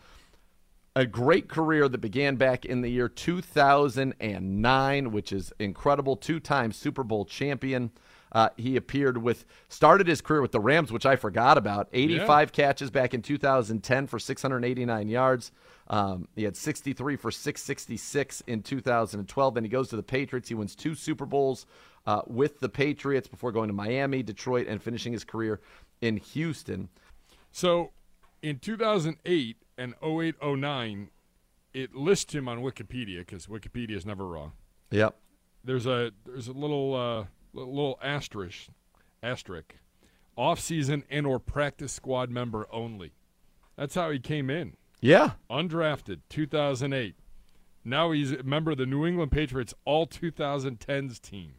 [0.93, 6.17] a great career that began back in the year 2009, which is incredible.
[6.17, 7.91] Two time Super Bowl champion.
[8.33, 11.87] Uh, he appeared with, started his career with the Rams, which I forgot about.
[11.93, 12.45] 85 yeah.
[12.51, 15.51] catches back in 2010 for 689 yards.
[15.87, 19.53] Um, he had 63 for 666 in 2012.
[19.53, 20.49] Then he goes to the Patriots.
[20.49, 21.65] He wins two Super Bowls
[22.05, 25.59] uh, with the Patriots before going to Miami, Detroit, and finishing his career
[26.01, 26.89] in Houston.
[27.51, 27.91] So
[28.41, 31.09] in 2008 and 08 09,
[31.73, 34.53] it lists him on Wikipedia because Wikipedia is never wrong.
[34.91, 35.15] Yep.
[35.63, 38.67] There's a there's a little uh, little asterisk
[39.21, 39.75] asterisk
[40.35, 43.13] off season and or practice squad member only.
[43.77, 44.75] That's how he came in.
[45.03, 45.31] Yeah.
[45.51, 47.15] Undrafted, 2008.
[47.83, 51.55] Now he's a member of the New England Patriots all 2010s team.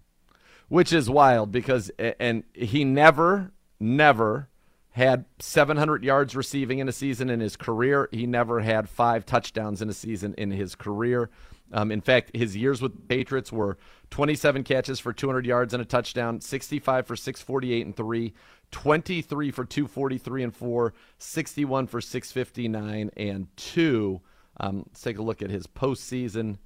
[0.68, 4.48] Which is wild because and he never never
[4.92, 8.09] had 700 yards receiving in a season in his career.
[8.12, 11.28] He never had five touchdowns in a season in his career.
[11.70, 13.76] Um, in fact, his years with the Patriots were
[14.11, 18.33] 27 catches for 200 yards and a touchdown, 65 for 648 and 3,
[18.74, 24.20] 23 for 243 and 4, 61 for 659 and 2.
[24.58, 26.58] Um, let's take a look at his postseason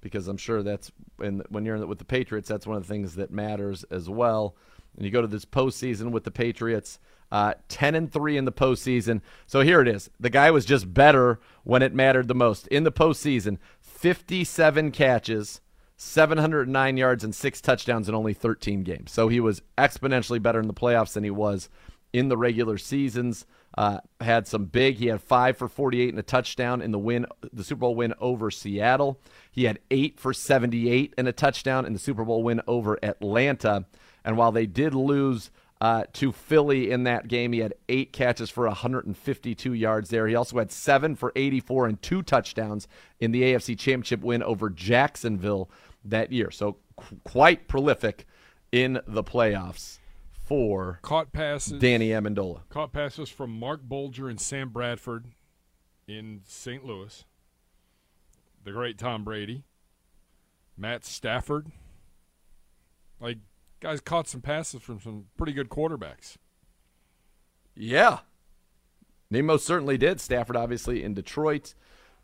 [0.00, 3.30] because I'm sure that's when, you're with the Patriots, that's one of the things that
[3.30, 4.56] matters as well.
[4.96, 6.98] And you go to this postseason with the Patriots,
[7.30, 9.20] uh, 10 and 3 in the postseason.
[9.46, 10.10] So here it is.
[10.18, 12.66] The guy was just better when it mattered the most.
[12.66, 15.60] In the postseason, 57 catches,
[15.96, 19.12] 709 yards, and six touchdowns in only 13 games.
[19.12, 21.68] So he was exponentially better in the playoffs than he was
[22.12, 23.46] in the regular seasons.
[23.76, 24.96] Uh, had some big.
[24.96, 28.14] He had five for 48 and a touchdown in the win, the Super Bowl win
[28.20, 29.20] over Seattle.
[29.50, 33.86] He had eight for 78 and a touchdown in the Super Bowl win over Atlanta.
[34.24, 35.50] And while they did lose
[35.84, 40.26] uh, to Philly in that game, he had eight catches for 152 yards there.
[40.26, 42.88] He also had seven for 84 and two touchdowns
[43.20, 45.68] in the AFC Championship win over Jacksonville
[46.02, 46.50] that year.
[46.50, 48.26] So qu- quite prolific
[48.72, 49.98] in the playoffs
[50.42, 52.62] for caught passes Danny Amendola.
[52.70, 55.26] Caught passes from Marc Bulger and Sam Bradford
[56.08, 56.82] in St.
[56.82, 57.26] Louis.
[58.64, 59.64] The great Tom Brady.
[60.78, 61.70] Matt Stafford.
[63.20, 63.36] Like
[63.84, 66.36] guys caught some passes from some pretty good quarterbacks.
[67.76, 68.20] Yeah.
[69.30, 70.20] Most certainly did.
[70.20, 71.74] Stafford obviously in Detroit.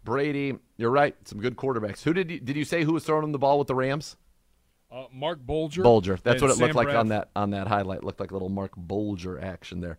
[0.05, 1.15] Brady, you're right.
[1.25, 2.03] Some good quarterbacks.
[2.05, 4.17] Who did you, did you say who was throwing them the ball with the Rams?
[4.91, 5.83] Uh, Marc Bulger.
[5.83, 6.19] Bulger.
[6.23, 7.01] That's what it Sam looked like Bradford.
[7.01, 8.03] on that on that highlight.
[8.05, 9.99] Looked like a little Marc Bulger action there.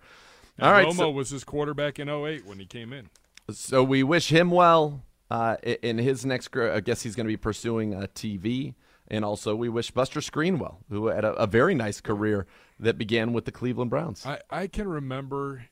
[0.57, 0.87] And All right.
[0.87, 3.09] Romo So, was his quarterback in 08 when he came in.
[3.51, 6.49] so we wish him well uh, in his next.
[6.57, 8.73] I guess he's going to be pursuing a TV,
[9.11, 12.47] and also we wish Buster Skrine well, who had a, a very nice career
[12.79, 14.25] that began with the Cleveland Browns.
[14.25, 15.65] I, I can remember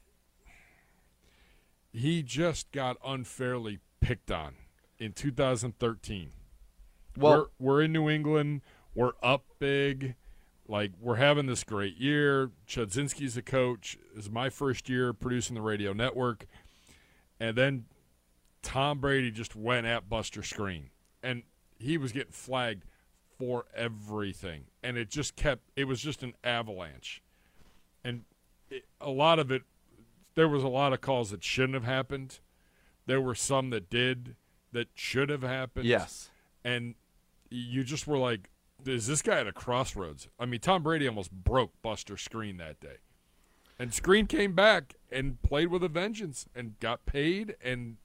[1.92, 4.56] he just got unfairly picked on
[5.00, 6.32] in 2013.
[7.18, 8.62] well, we're, we're in New England.
[8.94, 10.16] We're up big.
[10.68, 12.52] Like, we're having this great year.
[12.68, 13.98] Chudzinski's a coach.
[14.14, 16.46] This is my first year producing the radio network.
[17.40, 17.86] And then
[18.62, 20.90] Tom Brady just went at Buster Skrine.
[21.24, 21.44] And
[21.80, 22.84] he was getting flagged
[23.40, 24.66] for everything.
[24.84, 27.24] And it just kept, it was just an avalanche.
[28.04, 28.26] And
[28.70, 29.64] it, a lot of it,
[30.36, 32.40] there was a lot of calls that shouldn't have happened.
[33.08, 34.36] There were some that did
[34.72, 36.30] that should have happened yes.
[36.64, 36.94] and
[37.50, 38.50] you just were like,
[38.86, 42.80] "Is this guy at a crossroads?" I mean, Tom Brady almost broke Buster Skrine that
[42.80, 42.98] day,
[43.78, 47.98] and Skrine came back and played with a vengeance and got paid, and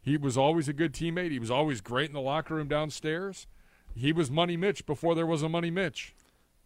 [0.00, 1.30] he was always a good teammate.
[1.30, 3.46] He was always great in the locker room downstairs.
[3.94, 6.14] He was Money Mitch before there was a Money Mitch.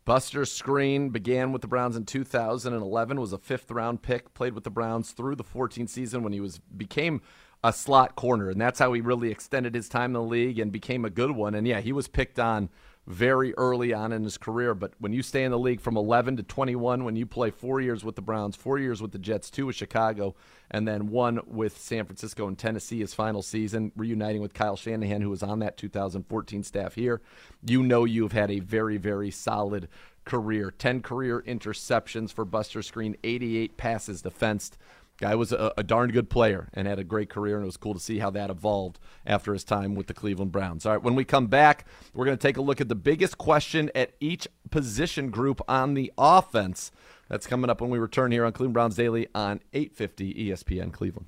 [0.05, 3.21] Buster Skrine began with the Browns in 2011.
[3.21, 4.35] Was a fifth round pick.
[4.35, 7.21] Played with the Browns through the 14th season when he was became
[7.65, 10.71] a slot corner, and that's how he really extended his time in the league and
[10.71, 11.55] became a good one.
[11.55, 12.69] And yeah, he was picked on
[13.07, 14.75] very early on in his career.
[14.75, 17.81] But when you stay in the league from 11 to 21, when you play four
[17.81, 20.35] years with the Browns, four years with the Jets, two with Chicago,
[20.71, 25.23] and then one with San Francisco and Tennessee his final season, reuniting with Kyle Shanahan,
[25.23, 27.21] who was on that 2014 staff here,
[27.65, 29.89] you know you've had a very, very solid
[30.25, 30.73] career.
[30.73, 34.77] 10 career interceptions for Buster Skrine, 88 passes defensed.
[35.19, 37.77] Guy was a, a darn good player and had a great career, and it was
[37.77, 40.85] cool to see how that evolved after his time with the Cleveland Browns.
[40.85, 43.39] All right, when we come back, we're going to take a look at the biggest
[43.39, 46.91] question at each position group on the offense.
[47.29, 51.27] That's coming up when we return here on Cleveland Browns Daily on 850 ESPN Cleveland.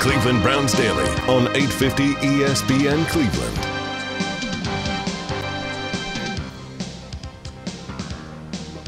[0.00, 3.80] Cleveland Browns Daily on 850 ESPN Cleveland.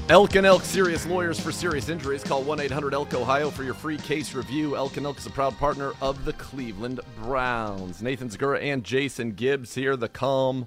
[0.09, 2.25] Elk and Elk Serious Lawyers for Serious Injuries.
[2.25, 4.75] Call 1 800 Elk Ohio for your free case review.
[4.75, 8.01] Elk and Elk is a proud partner of the Cleveland Browns.
[8.01, 9.97] Nathan Zegura and Jason Gibbs here.
[9.97, 10.67] The calm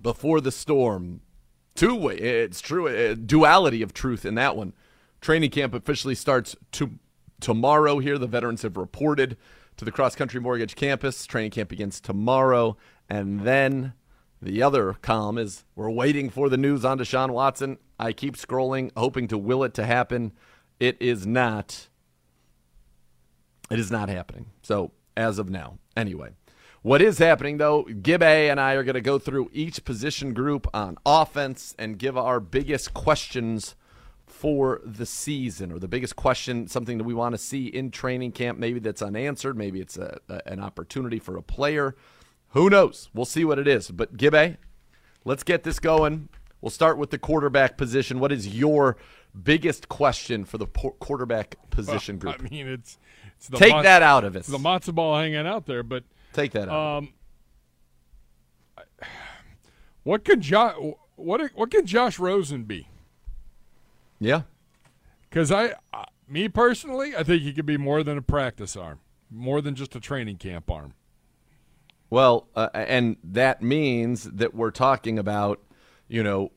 [0.00, 1.20] before the storm.
[1.74, 2.16] Two way.
[2.16, 2.86] It's true.
[2.86, 4.72] A duality of truth in that one.
[5.20, 6.92] Training camp officially starts to,
[7.40, 8.18] tomorrow here.
[8.18, 9.36] The veterans have reported
[9.76, 11.26] to the Cross Country Mortgage campus.
[11.26, 12.76] Training camp begins tomorrow.
[13.08, 13.94] And then
[14.40, 17.78] the other calm is we're waiting for the news on Deshaun Watson.
[17.98, 20.32] I keep scrolling, hoping to will it to happen.
[20.78, 21.88] It is not.
[23.70, 24.46] It is not happening.
[24.62, 26.30] So as of now, anyway.
[26.82, 30.66] What is happening though, Gibbe and I are going to go through each position group
[30.72, 33.74] on offense and give our biggest questions
[34.30, 38.32] for the season or the biggest question, something that we want to see in training
[38.32, 41.94] camp, maybe that's unanswered, maybe it's a, a, an opportunity for a player.
[42.50, 43.08] Who knows?
[43.12, 43.90] We'll see what it is.
[43.90, 44.56] But Gibbe,
[45.24, 46.28] let's get this going.
[46.60, 48.20] We'll start with the quarterback position.
[48.20, 48.96] What is your
[49.42, 52.50] biggest question for the quarterback position well, group?
[52.50, 52.98] I mean, it's,
[53.36, 54.44] it's take that out of it.
[54.44, 56.98] the matzo ball hanging out there, but take that out.
[56.98, 57.12] Um,
[60.02, 60.76] what could Josh?
[61.16, 62.88] What what could Josh Rosen be?
[64.20, 64.42] Yeah,
[65.28, 69.00] because I, uh, me personally, I think he could be more than a practice arm,
[69.30, 70.94] more than just a training camp arm.
[72.10, 75.60] Well, uh, and that means that we're talking about
[76.10, 76.50] you know,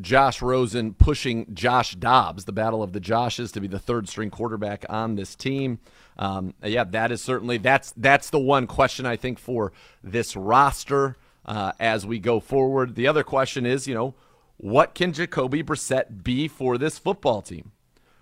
[0.00, 4.30] Josh Rosen pushing Josh Dobbs, the battle of the Joshes, to be the third string
[4.30, 5.80] quarterback on this team.
[6.16, 11.16] Um, yeah, that is certainly that's that's the one question I think for this roster
[11.44, 12.94] uh, as we go forward.
[12.94, 14.14] The other question is, you know,
[14.60, 17.72] what can Jacoby Brissett be for this football team?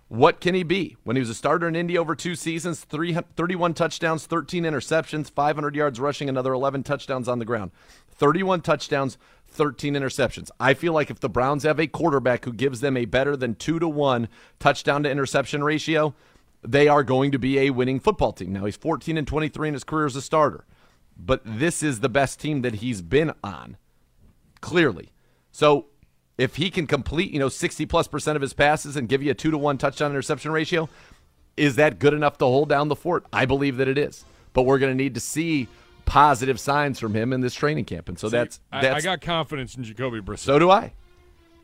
[0.07, 0.97] What can he be?
[1.03, 5.74] When he was a starter in Indy over two seasons, 31 touchdowns, 13 interceptions, 500
[5.74, 7.72] yards rushing, another 11 touchdowns on the ground.
[8.12, 9.18] 31 touchdowns,
[9.49, 10.49] 13 interceptions.
[10.61, 13.57] I feel like if the Browns have a quarterback who gives them a better than
[13.57, 14.28] 2 to 1
[14.61, 16.14] touchdown to interception ratio,
[16.62, 18.53] they are going to be a winning football team.
[18.53, 20.64] Now, he's 14 and 23 in his career as a starter,
[21.18, 23.76] but this is the best team that he's been on,
[24.61, 25.11] clearly.
[25.51, 25.86] So
[26.39, 29.32] if he can complete, you know, 60 plus percent of his passes and give you
[29.32, 30.89] a 2 to 1 touchdown interception ratio,
[31.57, 33.26] is that good enough to hold down the fort?
[33.32, 34.24] I believe that it is.
[34.53, 35.68] But we're going to need to see
[36.05, 39.01] positive signs from him in this training camp, and so See, that's, that's I, I,
[39.01, 40.39] got confidence in Jacoby Brissett.
[40.39, 40.95] So do I.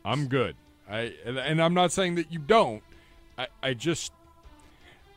[0.03, 0.55] I'm good.
[0.87, 2.83] I and I'm not saying that you don't.
[3.39, 4.11] I, I just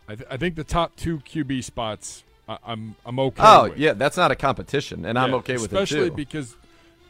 [0.08, 3.42] I, th- I think the top two QB spots I, am I'm, I'm okay.
[3.44, 3.76] Oh with.
[3.76, 6.56] yeah, that's not a competition, and yeah, I'm okay with it Especially because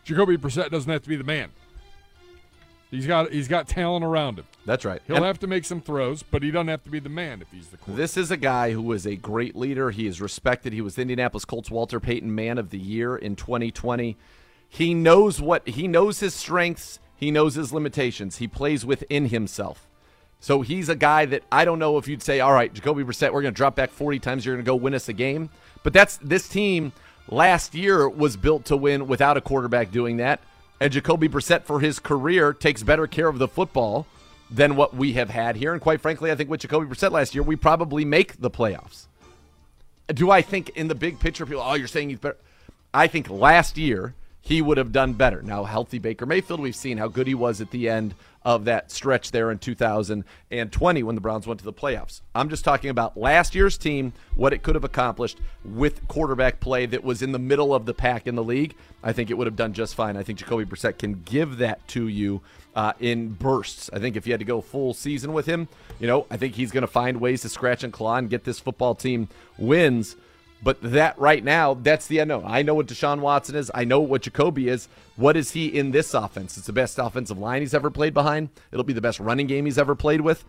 [0.04, 1.50] Jacoby Brissett doesn't have to be the man.
[2.90, 4.46] He's got he's got talent around him.
[4.64, 5.02] That's right.
[5.06, 7.42] He'll and have to make some throws, but he doesn't have to be the man
[7.42, 7.96] if he's the quarterback.
[7.98, 9.90] This is a guy who is a great leader.
[9.90, 10.72] He is respected.
[10.72, 14.16] He was the Indianapolis Colts Walter Payton Man of the Year in 2020.
[14.68, 18.38] He knows what he knows his strengths, he knows his limitations.
[18.38, 19.86] He plays within himself.
[20.40, 23.32] So he's a guy that I don't know if you'd say, "All right, Jacoby Brissett,
[23.32, 25.50] we're going to drop back 40 times, you're going to go win us a game."
[25.82, 26.92] But that's this team
[27.28, 30.40] last year was built to win without a quarterback doing that.
[30.80, 34.06] And Jacoby Brissett for his career takes better care of the football
[34.50, 35.72] than what we have had here.
[35.72, 39.06] And quite frankly, I think with Jacoby Brissett last year, we probably make the playoffs.
[40.08, 42.38] Do I think in the big picture, people, oh, you're saying he's better?
[42.94, 45.42] I think last year he would have done better.
[45.42, 48.14] Now, healthy Baker Mayfield, we've seen how good he was at the end
[48.48, 52.22] of that stretch there in 2020 when the Browns went to the playoffs.
[52.34, 56.86] I'm just talking about last year's team, what it could have accomplished with quarterback play
[56.86, 58.74] that was in the middle of the pack in the league.
[59.02, 60.16] I think it would have done just fine.
[60.16, 62.40] I think Jacoby Brissett can give that to you
[62.74, 63.90] uh, in bursts.
[63.92, 65.68] I think if you had to go full season with him,
[66.00, 68.44] you know, I think he's going to find ways to scratch and claw and get
[68.44, 69.28] this football team
[69.58, 70.16] wins.
[70.62, 72.44] But that right now, that's the unknown.
[72.46, 73.70] I know what Deshaun Watson is.
[73.74, 74.88] I know what Jacoby is.
[75.16, 76.56] What is he in this offense?
[76.56, 78.48] It's the best offensive line he's ever played behind.
[78.72, 80.44] It'll be the best running game he's ever played with.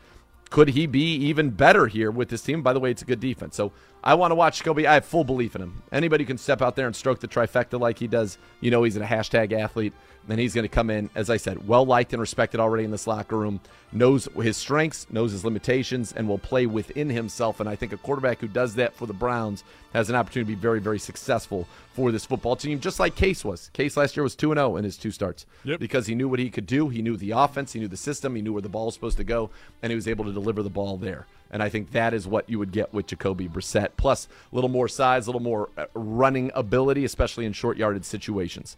[0.50, 2.64] Could he be even better here with this team?
[2.64, 3.56] By the way, it's a good defense.
[3.56, 3.72] So
[4.04, 4.88] I want to watch Jacoby.
[4.88, 5.84] I have full belief in him.
[5.92, 8.40] Anybody can step out there and stroke the trifecta like he does.
[8.62, 9.94] You know, he's a hashtag athlete
[10.30, 12.92] and he's going to come in, as I said, well liked and respected already in
[12.92, 13.60] this locker room,
[13.92, 17.60] knows his strengths, knows his limitations, and will play within himself.
[17.60, 19.64] And I think a quarterback who does that for the Browns
[19.94, 23.44] has an opportunity to be very, very successful for this football team, just like Case
[23.44, 23.70] was.
[23.74, 25.80] Case last year was 2 0 in his two starts yep.
[25.80, 26.90] because he knew what he could do.
[26.90, 29.18] He knew the offense, he knew the system, he knew where the ball was supposed
[29.18, 29.50] to go,
[29.82, 31.26] and he was able to deliver the ball there.
[31.52, 34.70] And I think that is what you would get with Jacoby Brissett, plus a little
[34.70, 38.78] more size, a little more uh, running ability, especially in short yarded situations.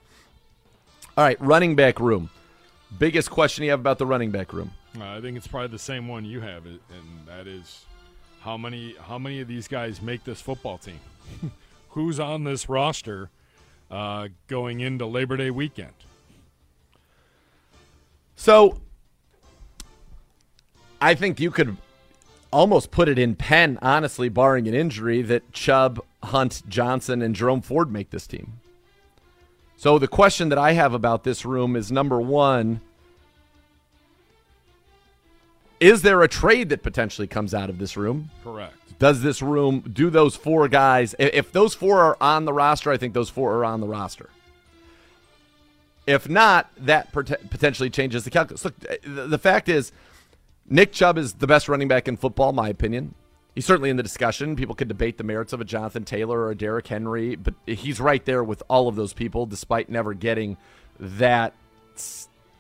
[1.22, 2.32] All right, running back room.
[2.98, 4.72] Biggest question you have about the running back room?
[5.00, 6.80] Uh, I think it's probably the same one you have, and
[7.28, 7.86] that is
[8.40, 11.00] how many how many of these guys make this football team?
[11.90, 13.30] Who's on this roster
[13.92, 15.94] uh, going into Labor Day weekend?
[18.36, 18.82] So
[21.00, 21.78] I think you could
[22.52, 27.62] almost put it in pen, honestly, barring an injury, that Chubb, Hunt, Johnson, and Jerome
[27.62, 28.61] Ford make this team.
[29.82, 32.82] So the question that I have about this room is number one,
[35.80, 38.30] is there a trade that potentially comes out of this room?
[38.44, 38.76] Correct.
[39.00, 41.16] Does this room do those four guys?
[41.18, 44.30] If those four are on the roster, I think those four are on the roster.
[46.06, 48.64] If not, that potentially changes the calculus.
[48.64, 49.92] Look, the the fact is,
[50.70, 53.16] Nick Chubb is the best running back in football, in my opinion.
[53.54, 54.56] He's certainly in the discussion.
[54.56, 58.00] People could debate the merits of a Jonathan Taylor or a Derrick Henry, but he's
[58.00, 60.58] right there with all of those people, despite never getting
[61.00, 61.54] that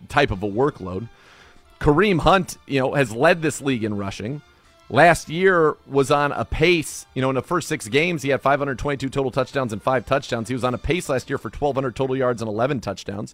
[0.09, 1.07] type of a workload.
[1.79, 4.41] Kareem Hunt, you know, has led this league in rushing.
[4.89, 8.41] Last year was on a pace, you know, in the first six games, he had
[8.41, 10.49] 522 total touchdowns and five touchdowns.
[10.49, 13.33] He was on a pace last year for 1,200 total yards and 11 touchdowns.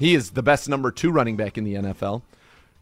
[0.00, 2.22] He is the best number two running back in the NFL.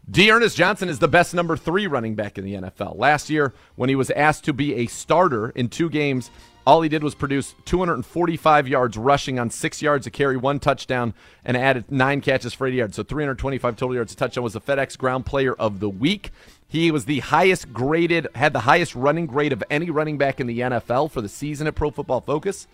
[0.09, 2.97] D'Ernest Johnson is the best number three running back in the NFL.
[2.97, 6.31] Last year, when he was asked to be a starter in two games,
[6.65, 11.13] all he did was produce 245 yards rushing on six yards to carry, one touchdown,
[11.43, 12.95] and added nine catches for 80 yards.
[12.95, 14.13] So 325 total yards.
[14.13, 16.31] A touchdown was the FedEx Ground Player of the Week.
[16.69, 20.47] He was the highest graded, had the highest running grade of any running back in
[20.47, 22.67] the NFL for the season at Pro Football Focus.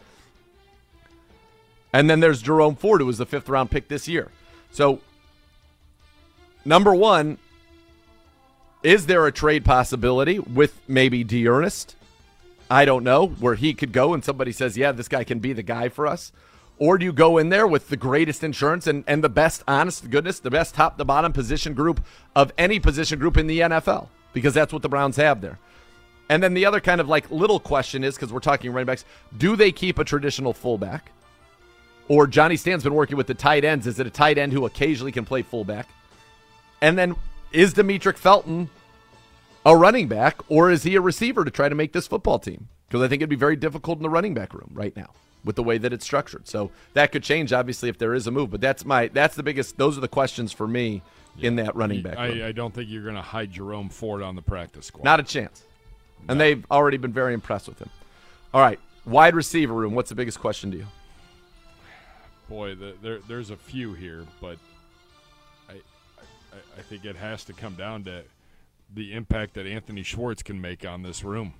[1.91, 4.29] And then there's Jerome Ford, who was the fifth round pick this year.
[4.71, 5.01] So
[6.65, 7.37] Number one,
[8.83, 11.95] is there a trade possibility with maybe D'Ernest?
[12.69, 15.53] I don't know where he could go, and somebody says, "Yeah, this guy can be
[15.53, 16.31] the guy for us."
[16.79, 20.09] Or do you go in there with the greatest insurance and, and the best, honest
[20.09, 22.03] goodness, the best top to bottom position group
[22.35, 24.07] of any position group in the NFL?
[24.33, 25.59] Because that's what the Browns have there.
[26.29, 29.05] And then the other kind of like little question is because we're talking running backs,
[29.37, 31.11] do they keep a traditional fullback?
[32.07, 33.85] Or Johnny Stan's been working with the tight ends.
[33.87, 35.87] Is it a tight end who occasionally can play fullback?
[36.83, 37.15] And then
[37.53, 38.69] is Demetric Felton
[39.65, 42.67] a running back or is he a receiver to try to make this football team?
[42.87, 45.11] Because I think it'd be very difficult in the running back room right now
[45.45, 46.45] with the way that it's structured.
[46.45, 48.51] So that could change obviously if there is a move.
[48.51, 51.01] But that's my that's the biggest those are the questions for me
[51.39, 52.41] in that running back room.
[52.41, 55.05] I, I don't think you're going to hide Jerome Ford on the practice squad.
[55.05, 55.63] Not a chance.
[56.27, 57.89] And they've already been very impressed with him.
[58.53, 58.79] All right.
[59.05, 59.95] Wide receiver room.
[59.95, 60.87] What's the biggest question to you?
[62.49, 64.57] Boy, the, there, there's a few here, but
[66.53, 68.23] I, I think it has to come down to
[68.93, 71.53] the impact that Anthony Schwartz can make on this room.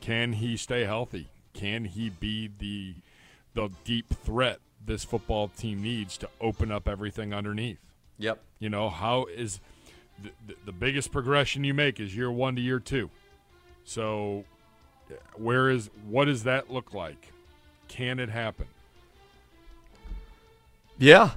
[0.00, 1.28] Can he stay healthy?
[1.52, 2.94] Can he be the
[3.54, 7.80] the deep threat this football team needs to open up everything underneath?
[8.18, 8.40] Yep.
[8.58, 9.60] You know, how is
[10.22, 13.10] the, the, the biggest progression you make is year one to year two.
[13.84, 14.44] So,
[15.34, 17.32] where is what does that look like?
[17.88, 18.66] Can it happen?
[20.98, 21.30] Yeah.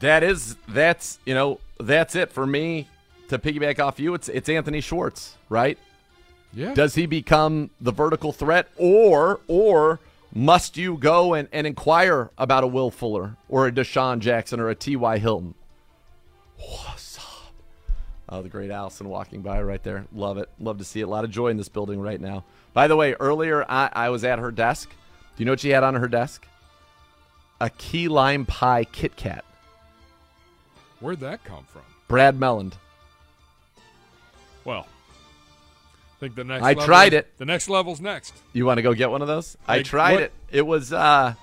[0.00, 2.88] That is that's you know, that's it for me
[3.28, 4.14] to piggyback off you.
[4.14, 5.78] It's it's Anthony Schwartz, right?
[6.52, 6.74] Yeah.
[6.74, 10.00] Does he become the vertical threat or or
[10.34, 14.68] must you go and, and inquire about a Will Fuller or a DeSean Jackson or
[14.68, 15.18] a T.Y.
[15.18, 15.54] Hilton?
[16.56, 17.52] What's up?
[18.28, 20.06] Oh, the great Allison walking by right there.
[20.12, 20.48] Love it.
[20.58, 21.04] Love to see it.
[21.04, 22.44] A lot of joy in this building right now.
[22.72, 24.88] By the way, earlier I, I was at her desk.
[24.88, 26.46] Do you know what she had on her desk?
[27.60, 29.44] A key lime pie Kit Kat.
[31.02, 31.82] Where'd that come from?
[32.08, 32.74] Brad Melland.
[34.64, 36.62] Well, I think the next.
[36.64, 37.36] I level tried it.
[37.38, 38.32] The next level's next.
[38.52, 39.56] You want to go get one of those?
[39.66, 40.32] I tried what- it.
[40.50, 41.34] It was uh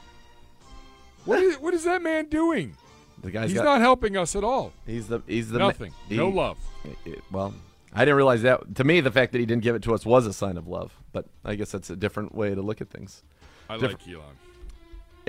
[1.25, 2.75] What is, what is that man doing?
[3.21, 4.71] the guy's He's got, not helping us at all.
[4.87, 5.93] He's the he's the Nothing.
[6.07, 6.57] he- no love.
[7.05, 7.53] it- well,
[7.93, 8.75] I didn't realize that.
[8.75, 10.67] To me, the fact that he didn't give it to us was a sign of
[10.67, 10.93] love.
[11.11, 13.23] But I guess that's a different way to look at things.
[13.69, 14.35] I Different- like Elon.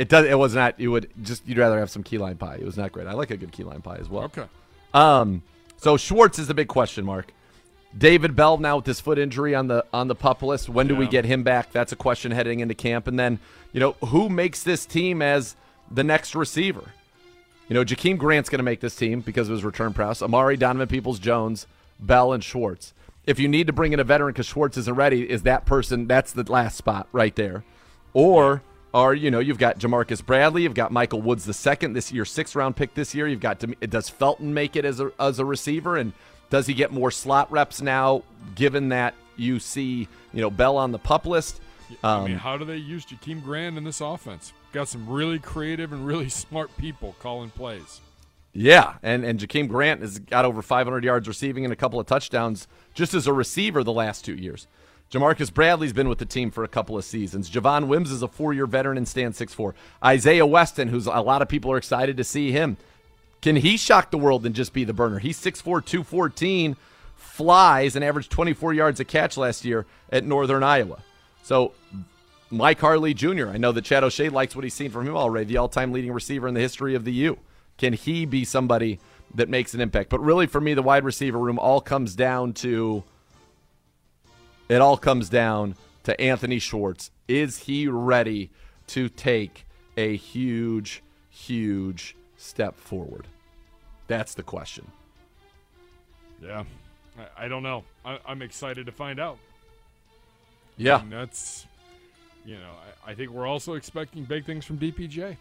[0.01, 0.25] It does.
[0.25, 0.81] It was not.
[0.81, 1.47] You would just.
[1.47, 2.55] You'd rather have some key lime pie.
[2.55, 3.07] It was not great.
[3.07, 4.25] I like a good key lime pie as well.
[4.25, 4.47] Okay.
[4.95, 5.43] Um.
[5.77, 7.35] So Schwartz is the big question mark.
[7.97, 10.71] David Bell now with this foot injury on the on the pup list.
[10.71, 11.71] When do we get him back?
[11.71, 13.09] That's a question heading into camp.
[13.09, 13.41] And then
[13.75, 15.55] you know who makes this team as
[15.91, 16.93] the next receiver?
[17.69, 20.23] You know, Jakeem Grant's going to make this team because of his return prowess.
[20.23, 21.67] Amari, Donovan Peoples, Jones,
[22.01, 22.95] Bell, and Schwartz.
[23.27, 26.07] If you need to bring in a veteran because Schwartz isn't ready, is that person?
[26.07, 27.65] That's the last spot right there.
[28.13, 28.63] Or,
[28.93, 32.25] or you know, you've got Ja'Marcus Bradley, you've got Michael Woods the second this year,
[32.25, 33.27] sixth round pick this year.
[33.29, 36.13] You've got does Felton make it as a as a receiver, and
[36.51, 38.23] does he get more slot reps now?
[38.55, 41.61] Given that you see, you know, Bell on the pup list.
[42.05, 44.53] I mean, Um, how do they use Jakeem Grant in this offense?
[44.73, 48.01] Got some really creative and really smart people calling plays.
[48.53, 52.07] Yeah, and and Jakeem Grant has got over 500 yards receiving and a couple of
[52.07, 54.67] touchdowns just as a receiver the last two years.
[55.11, 57.51] Ja'Marcus Bradley's been with the team for a couple of seasons.
[57.51, 59.75] Javon Wims is a four-year veteran and stands 6'4".
[60.05, 62.77] Isaiah Weston, who's a lot of people are excited to see him.
[63.43, 65.19] Can he shock the world and just be the burner?
[65.19, 66.77] He's 6'4", 214
[67.17, 71.03] flies and averaged 24 yards a catch last year at Northern Iowa.
[71.43, 71.73] So
[72.51, 75.47] Mike Harley Jr., I know that Chad O'Shea likes what he's seen from him already,
[75.47, 77.39] the all time leading receiver in the history of the U.
[77.79, 79.01] Can he be somebody
[79.35, 80.09] that makes an impact?
[80.09, 83.03] But really, for me, the wide receiver room all comes down to
[84.71, 87.11] it all comes down to Anthony Schwartz.
[87.27, 88.51] Is he ready
[88.89, 89.67] to take
[89.97, 93.27] a huge, huge step forward?
[94.07, 94.91] That's the question.
[96.41, 96.65] Yeah,
[97.19, 97.85] I, I don't know.
[98.05, 99.39] I, am excited to find out.
[100.77, 101.67] Yeah, that's
[102.47, 102.73] you know
[103.07, 105.37] I, I, think we're also expecting big things from DPJ.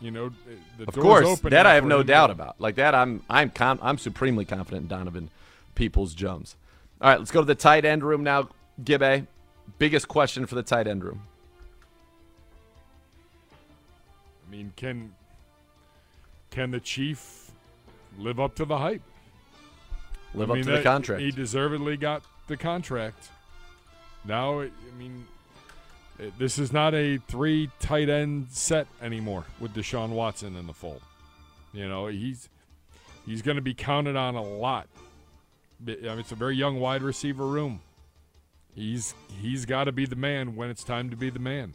[0.00, 0.30] You know,
[0.78, 2.60] the of course that I have no doubt about.
[2.60, 5.30] Like that, I'm I'm com- I'm supremely confident in Donovan
[5.74, 6.56] Peoples Jones.
[7.02, 8.48] All right, let's go to the tight end room now.
[8.84, 9.26] Gibbe,
[9.78, 11.22] biggest question for the tight end room.
[14.46, 15.12] I mean, can
[16.50, 17.50] can the chief
[18.18, 19.02] live up to the hype?
[20.32, 21.22] Live I up mean, to that, the contract.
[21.22, 23.30] He deservedly got the contract.
[24.24, 25.26] Now, I mean,
[26.20, 30.72] eh, this is not a three tight end set anymore with Deshaun Watson in the
[30.72, 31.02] fold.
[31.72, 32.48] You know, he's
[33.26, 34.86] he's going to be counted on a lot.
[35.86, 37.80] I mean, it's a very young wide receiver room.
[38.74, 41.74] He's he's got to be the man when it's time to be the man.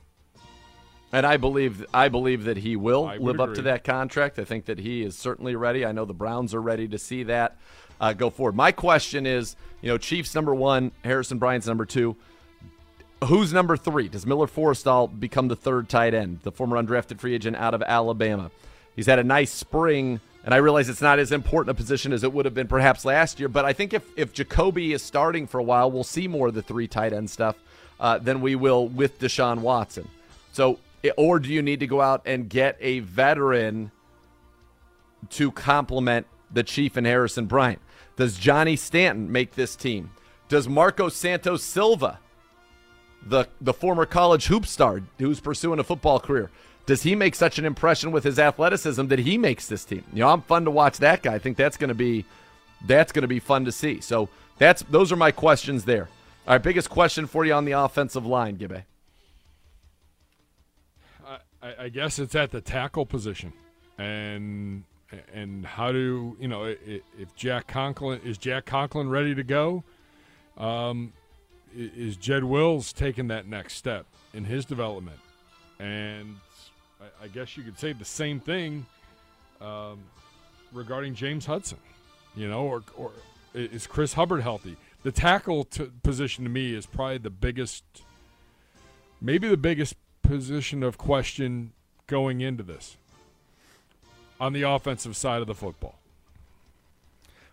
[1.11, 4.39] And I believe I believe that he will live up to that contract.
[4.39, 5.85] I think that he is certainly ready.
[5.85, 7.57] I know the Browns are ready to see that
[7.99, 8.55] uh, go forward.
[8.55, 12.15] My question is, you know, Chiefs number one, Harrison Bryant's number two.
[13.23, 14.09] Who's number three?
[14.09, 17.81] Does Miller Forristall become the third tight end, the former undrafted free agent out of
[17.81, 18.51] Alabama?
[18.95, 22.23] He's had a nice spring, and I realize it's not as important a position as
[22.23, 23.49] it would have been perhaps last year.
[23.49, 26.53] But I think if if Jacoby is starting for a while, we'll see more of
[26.53, 27.57] the three tight end stuff
[27.99, 30.07] uh, than we will with Deshaun Watson.
[30.53, 30.79] So,
[31.17, 33.91] or do you need to go out and get a veteran
[35.31, 37.81] to complement the Chief and Harrison Bryant?
[38.15, 40.11] Does Johnny Stanton make this team?
[40.47, 42.19] Does Marco Santos Silva,
[43.21, 46.51] the the former college hoop star who's pursuing a football career,
[46.87, 50.03] does he make such an impression with his athleticism that he makes this team?
[50.13, 51.35] You know, I'm fun to watch that guy.
[51.35, 52.25] I think that's going to be
[52.85, 53.99] that's going to be fun to see.
[53.99, 56.09] So that's those are my questions there.
[56.47, 58.83] All right, biggest question for you on the offensive line, Gibbe.
[61.61, 63.51] I, I guess it's at the tackle position,
[63.97, 64.85] and
[65.33, 69.83] and how do you know if Jack Conklin is Jack Conklin ready to go?
[70.57, 71.11] Um,
[71.75, 75.19] is Jed Wills taking that next step in his development?
[75.79, 76.37] And
[77.01, 78.85] I, I guess you could say the same thing
[79.61, 79.99] um,
[80.71, 81.79] regarding James Hudson.
[82.35, 83.11] You know, or or
[83.53, 84.77] is Chris Hubbard healthy?
[85.03, 87.83] The tackle t- position to me is probably the biggest,
[89.21, 91.71] maybe the biggest position of question
[92.05, 92.97] going into this
[94.39, 95.99] on the offensive side of the football.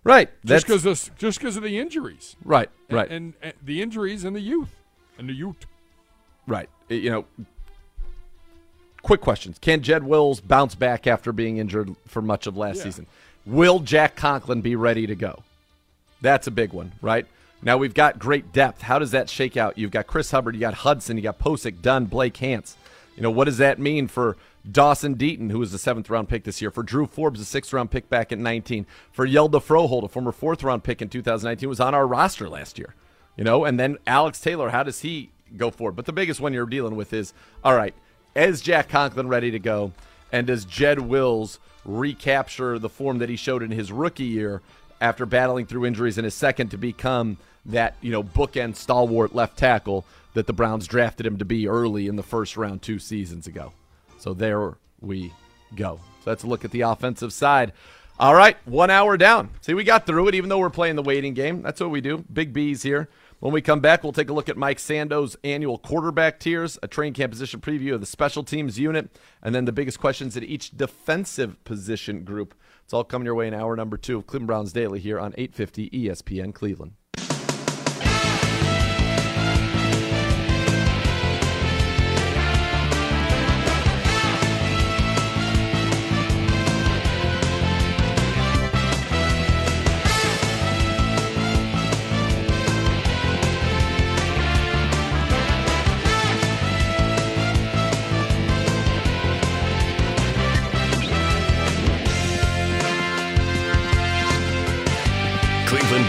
[0.03, 0.29] Right.
[0.45, 2.37] Just because of just because of the injuries.
[2.45, 2.69] Right.
[2.91, 3.11] Right.
[3.11, 4.75] And, and, and, the injuries and the youth
[5.19, 5.65] and the youth.
[6.47, 6.69] Right.
[6.91, 7.25] You know.
[9.05, 12.85] Quick questions: Can Jed Wills bounce back after being injured for much of last Yeah.
[12.85, 13.07] season?
[13.47, 15.43] Will Jack Conklin be ready to go?
[16.21, 17.27] That's a big one, right?
[17.63, 18.83] Now we've got great depth.
[18.83, 19.77] How does that shake out?
[19.79, 22.77] You've got Chris Hubbard, you got Hudson, you got Pocic, Dunn, Blake Hance.
[23.15, 24.37] You know, what does that mean for
[24.71, 27.73] Dawson Deaton, who was the seventh round pick this year, for Drew Forbes, a sixth
[27.75, 31.69] round pick back in 19, for Hjalte Froholdt, a former fourth round pick in 2019,
[31.69, 32.95] was on our roster last year.
[33.37, 35.97] You know, and then Alex Taylor, how does he go forward?
[35.97, 37.95] But the biggest one you're dealing with is all right,
[38.35, 39.93] is Jack Conklin ready to go?
[40.33, 44.63] And does Jed Wills recapture the form that he showed in his rookie year
[45.01, 49.57] after battling through injuries in his second to become that, you know, bookend stalwart left
[49.57, 50.05] tackle
[50.35, 53.73] that the Browns drafted him to be early in the first round two seasons ago?
[54.19, 55.33] So there we
[55.77, 56.01] go.
[56.25, 57.73] So let's look at the offensive side.
[58.19, 59.51] All right, one hour down.
[59.61, 61.63] See, we got through it, even though we're playing the waiting game.
[61.63, 62.25] That's what we do.
[62.33, 63.09] Big B's here.
[63.45, 66.89] When we come back, we'll take a look at Mike Sando's annual quarterback tiers, a
[66.89, 69.11] training camp position preview of the special teams unit,
[69.43, 72.55] and then the biggest questions at each defensive position group.
[72.85, 75.35] It's all coming your way in hour number two of Cleveland Browns Daily here on
[75.37, 76.93] 850 ESPN Cleveland.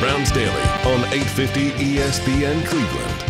[0.05, 3.23] Browns Daily on 850 ESPN Cleveland.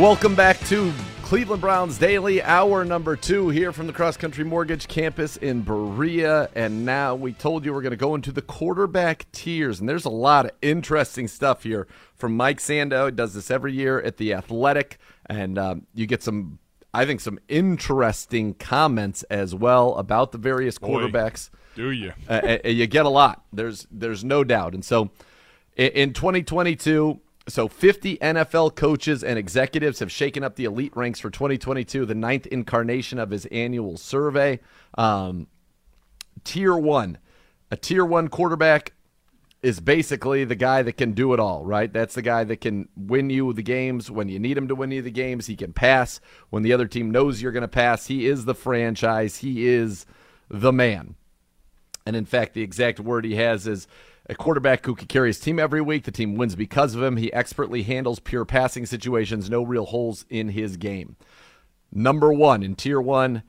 [0.00, 0.92] Welcome back to
[1.22, 6.48] Cleveland Browns Daily, hour number two here from the Cross Country Mortgage Campus in Berea.
[6.54, 9.80] And now we told you we're going to go into the quarterback tiers.
[9.80, 13.06] And there's a lot of interesting stuff here from Mike Sando.
[13.06, 14.98] He does this every year at The Athletic.
[15.26, 16.60] And um, you get some,
[16.94, 21.50] I think, some interesting comments as well about the various Boy, quarterbacks.
[21.74, 22.12] Do you?
[22.28, 23.44] uh, uh, you get a lot.
[23.52, 24.74] There's there's no doubt.
[24.74, 25.10] And so
[25.76, 31.20] in, in 2022, so 50 NFL coaches and executives have shaken up the elite ranks
[31.20, 34.60] for 2022, the ninth incarnation of his annual survey.
[34.96, 35.46] Um,
[36.44, 37.18] tier one,
[37.70, 38.92] a tier one quarterback
[39.62, 41.92] is basically the guy that can do it all, right?
[41.92, 44.90] That's the guy that can win you the games when you need him to win
[44.90, 45.46] you the games.
[45.46, 48.06] He can pass when the other team knows you're going to pass.
[48.06, 49.38] He is the franchise.
[49.38, 50.06] He is
[50.48, 51.16] the man.
[52.06, 53.86] And in fact, the exact word he has is
[54.28, 56.04] a quarterback who can carry his team every week.
[56.04, 57.16] The team wins because of him.
[57.16, 61.16] He expertly handles pure passing situations, no real holes in his game.
[61.92, 63.42] Number one in tier one,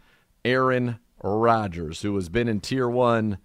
[0.43, 3.37] Aaron Rodgers, who has been in tier one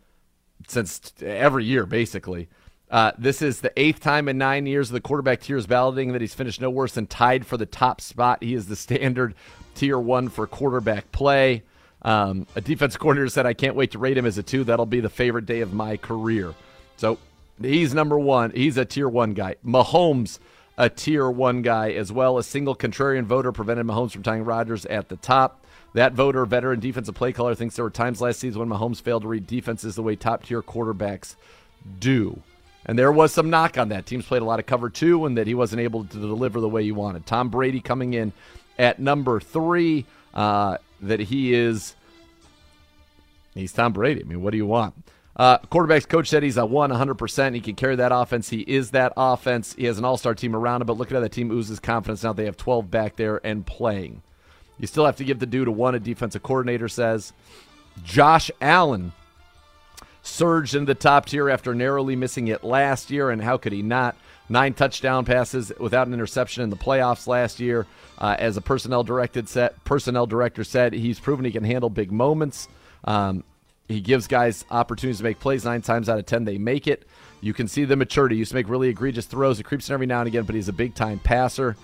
[0.66, 2.48] since every year, basically.
[2.90, 6.12] Uh, this is the eighth time in nine years of the quarterback tier is validating
[6.12, 8.42] that he's finished no worse than tied for the top spot.
[8.42, 9.34] He is the standard
[9.74, 11.64] tier one for quarterback play.
[12.06, 14.64] Um, a defense coordinator said, I can't wait to rate him as a two.
[14.64, 16.54] That'll be the favorite day of my career.
[16.96, 17.18] So
[17.60, 18.52] he's number one.
[18.52, 19.56] He's a tier one guy.
[19.66, 20.38] Mahomes,
[20.78, 22.38] a tier one guy as well.
[22.38, 25.64] A single contrarian voter prevented Mahomes from tying Rodgers at the top.
[25.94, 29.22] That voter, veteran defensive play caller, thinks there were times last season when Mahomes failed
[29.22, 31.34] to read defenses the way top tier quarterbacks
[31.98, 32.40] do.
[32.84, 34.06] And there was some knock on that.
[34.06, 36.68] Teams played a lot of cover two and that he wasn't able to deliver the
[36.68, 37.26] way he wanted.
[37.26, 38.32] Tom Brady coming in
[38.78, 41.94] at number three, uh, that he is.
[43.54, 44.22] He's Tom Brady.
[44.22, 44.94] I mean, what do you want?
[45.36, 47.54] Uh, quarterback's coach said he's a 1 100%.
[47.54, 48.48] He can carry that offense.
[48.48, 49.74] He is that offense.
[49.74, 51.78] He has an all star team around him, but look at how that team oozes
[51.78, 52.32] confidence now.
[52.32, 54.22] They have 12 back there and playing.
[54.78, 57.32] You still have to give the dude a one, a defensive coordinator says.
[58.02, 59.12] Josh Allen
[60.22, 63.82] surged into the top tier after narrowly missing it last year, and how could he
[63.82, 64.16] not?
[64.48, 67.86] Nine touchdown passes without an interception in the playoffs last year.
[68.18, 72.12] Uh, as a personnel directed set, personnel director said, he's proven he can handle big
[72.12, 72.68] moments.
[73.04, 73.44] Um,
[73.88, 75.64] he gives guys opportunities to make plays.
[75.64, 77.06] Nine times out of ten, they make it.
[77.40, 78.36] You can see the maturity.
[78.36, 79.60] He used to make really egregious throws.
[79.60, 81.76] It creeps in every now and again, but he's a big time passer.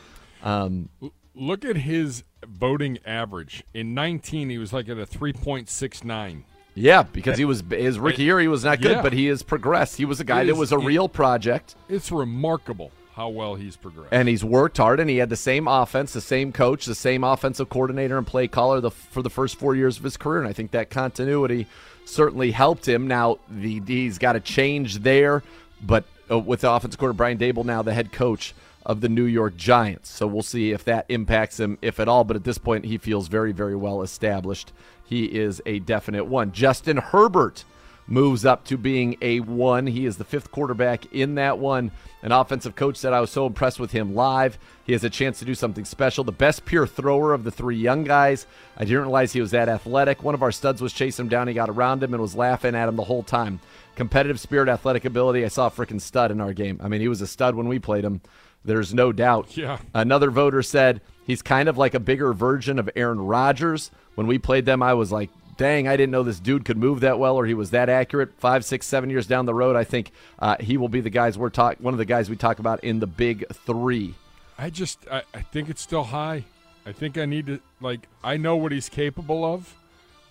[0.42, 0.88] Um,
[1.34, 3.62] Look at his voting average.
[3.72, 6.42] In 19, he was like at a 3.69.
[6.74, 9.02] yeah, because he was his rookie year, he was not good, Yeah.
[9.02, 9.96] but he has progressed.
[9.96, 11.74] He was a guy It that is- was a it- real project.
[11.88, 14.08] It's remarkable how well he's progressed.
[14.10, 17.22] and he's worked hard and he had the same offense the same coach the same
[17.24, 20.48] offensive coordinator and play caller the, for the first four years of his career and
[20.48, 21.66] i think that continuity
[22.06, 25.42] certainly helped him now the he's got to change there
[25.82, 28.54] but uh, with the offensive coordinator brian daboll now the head coach
[28.86, 32.24] of the new york giants so we'll see if that impacts him if at all
[32.24, 34.72] but at this point he feels very very well established
[35.12, 37.64] he is a definite one justin herbert
[38.06, 39.86] moves up to being a one.
[39.86, 41.90] He is the fifth quarterback in that one.
[42.22, 44.58] An offensive coach said, I was so impressed with him live.
[44.84, 46.22] He has a chance to do something special.
[46.22, 48.46] The best pure thrower of the three young guys.
[48.76, 50.22] I didn't realize he was that athletic.
[50.22, 51.48] One of our studs was chasing him down.
[51.48, 53.60] He got around him and was laughing at him the whole time.
[53.96, 55.44] Competitive spirit, athletic ability.
[55.44, 56.80] I saw a freaking stud in our game.
[56.82, 58.20] I mean, he was a stud when we played him.
[58.64, 59.56] There's no doubt.
[59.56, 59.78] Yeah.
[59.92, 63.90] Another voter said he's kind of like a bigger version of Aaron Rodgers.
[64.14, 67.00] When we played them, I was like, dang, I didn't know this dude could move
[67.00, 68.32] that well or he was that accurate.
[68.38, 71.38] Five, six, seven years down the road, I think uh, he will be the guys
[71.38, 74.14] we're talk one of the guys we talk about in the big three.
[74.58, 76.44] I just I, I think it's still high.
[76.84, 79.74] I think I need to like I know what he's capable of,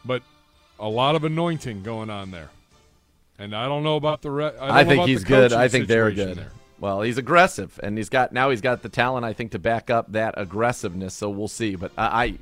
[0.03, 0.21] but
[0.79, 2.49] a lot of anointing going on there.
[3.39, 5.53] And I don't know about the re- I, don't I, think he's good.
[5.53, 6.37] I think they're good.
[6.37, 6.51] there.
[6.79, 9.25] Well, he's aggressive, and he's got now he's got the talent.
[9.25, 11.13] I think to back up that aggressiveness.
[11.13, 11.75] So we'll see.
[11.75, 12.37] But I, I,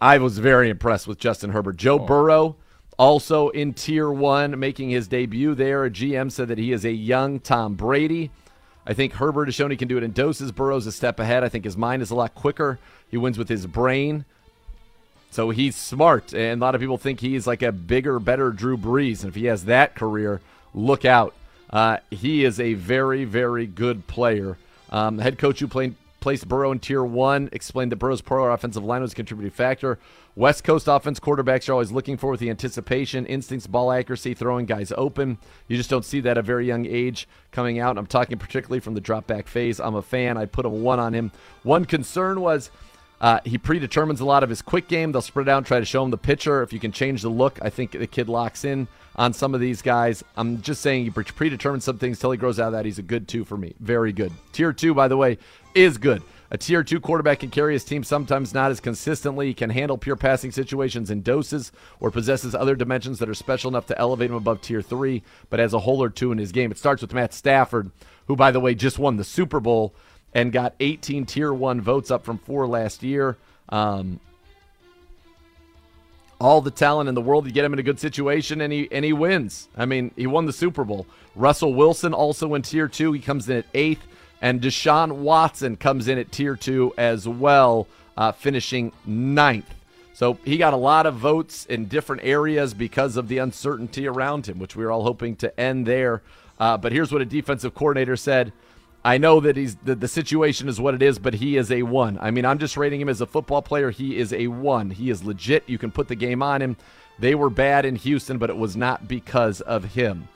[0.00, 1.76] I was very impressed with Justin Herbert.
[1.76, 2.06] Joe Oh.
[2.06, 2.56] Burrow,
[2.98, 5.84] also in Tier One, making his debut there.
[5.84, 8.30] A GM said that he is a young Tom Brady.
[8.86, 10.52] I think Herbert has shown he can do it in doses.
[10.52, 11.42] Burrow's a step ahead.
[11.42, 12.78] I think his mind is a lot quicker.
[13.08, 14.26] He wins with his brain.
[15.30, 18.76] So he's smart, and a lot of people think he's like a bigger, better Drew
[18.76, 19.20] Brees.
[19.22, 20.40] And if he has that career,
[20.74, 21.34] look out.
[21.70, 24.58] Uh, he is a very, very good player.
[24.90, 28.82] Um, head coach who played, placed Burrow in Tier 1 explained that Burrow's poor offensive
[28.82, 29.98] line was a contributing factor.
[30.34, 34.64] West Coast offense quarterbacks are always looking for with the anticipation, instincts, ball accuracy, throwing
[34.64, 35.36] guys open.
[35.68, 37.98] You just don't see that at a very young age coming out.
[37.98, 39.78] I'm talking particularly from the drop back phase.
[39.78, 40.38] I'm a fan.
[40.38, 41.30] I'd put a one on him.
[41.62, 42.70] One concern was
[43.20, 45.12] uh, he predetermines a lot of his quick game.
[45.12, 46.62] They'll spread out and try to show him the pitcher.
[46.62, 49.60] If you can change the look, I think the kid locks in on some of
[49.60, 50.22] these guys.
[50.36, 52.84] I'm just saying he predetermines some things till he grows out of that.
[52.84, 53.74] He's a good two for me.
[53.80, 54.32] Very good.
[54.52, 55.38] Tier two, by the way,
[55.74, 56.22] is good.
[56.50, 60.14] A tier two quarterback can carry his team sometimes not as consistently, can handle pure
[60.14, 64.36] passing situations in doses, or possesses other dimensions that are special enough to elevate him
[64.36, 66.70] above tier three, but has a hole or two in his game.
[66.70, 67.90] It starts with Matt Stafford,
[68.26, 69.94] who, by the way, just won the Super Bowl
[70.34, 73.36] and got 18 tier one votes up from four last year.
[73.68, 74.20] Um,
[76.40, 77.46] all the talent in the world.
[77.46, 79.68] You get him in a good situation, and he and he wins.
[79.76, 81.06] I mean, he won the Super Bowl.
[81.34, 83.12] Russell Wilson also in tier two.
[83.12, 84.02] He comes in at eighth,
[84.42, 89.72] and Deshaun Watson comes in at tier two as well, uh, finishing ninth.
[90.12, 94.46] So he got a lot of votes in different areas because of the uncertainty around
[94.46, 96.22] him, which we were all hoping to end there.
[96.58, 98.52] Uh, but here's what a defensive coordinator said.
[99.04, 101.82] I know that he's the, the situation is what it is, but he is a
[101.82, 102.18] one.
[102.20, 103.90] I mean, I'm just rating him as a football player.
[103.90, 104.90] He is a one.
[104.90, 105.64] He is legit.
[105.66, 106.76] You can put the game on him.
[107.18, 110.28] They were bad in Houston, but it was not because of him.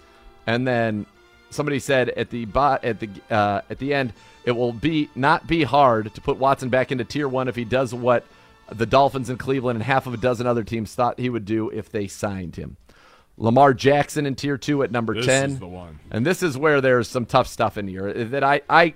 [0.46, 1.06] And then
[1.50, 2.46] somebody said at the
[2.82, 4.12] at the uh, at the end,
[4.44, 7.64] it will be not be hard to put Watson back into tier one if he
[7.64, 8.24] does what
[8.70, 11.70] the Dolphins in Cleveland and half of a dozen other teams thought he would do
[11.70, 12.76] if they signed him.
[13.38, 15.50] Lamar Jackson in tier two at number This ten.
[15.50, 16.00] is the one.
[16.10, 18.94] And this is where there's some tough stuff in here eh, that I, I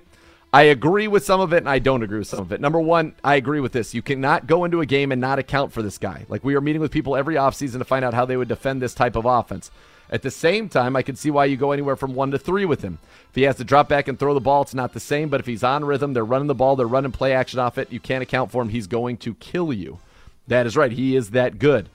[0.53, 2.61] I agree with some of it and I don't agree with some of it.
[2.61, 3.95] Number one, I agree with this.
[3.95, 6.26] You cannot go into a game and not account for this guy.
[6.28, 8.82] Like we are meeting with people every offseason to find out how they would defend
[8.82, 9.70] this type of offense.
[10.11, 12.66] At the same time, I can see why you go anywhere from one to three
[12.66, 12.99] with him.
[13.30, 15.30] If he has to drop back and throw the ball, it's not the same.
[15.30, 17.90] But if he's on rhythm, they're running the ball, they're running play action off it,
[17.90, 18.68] you can't account for him.
[18.68, 20.01] He's going to kill you.
[20.49, 20.93] That is right.
[20.93, 21.88] He is that good.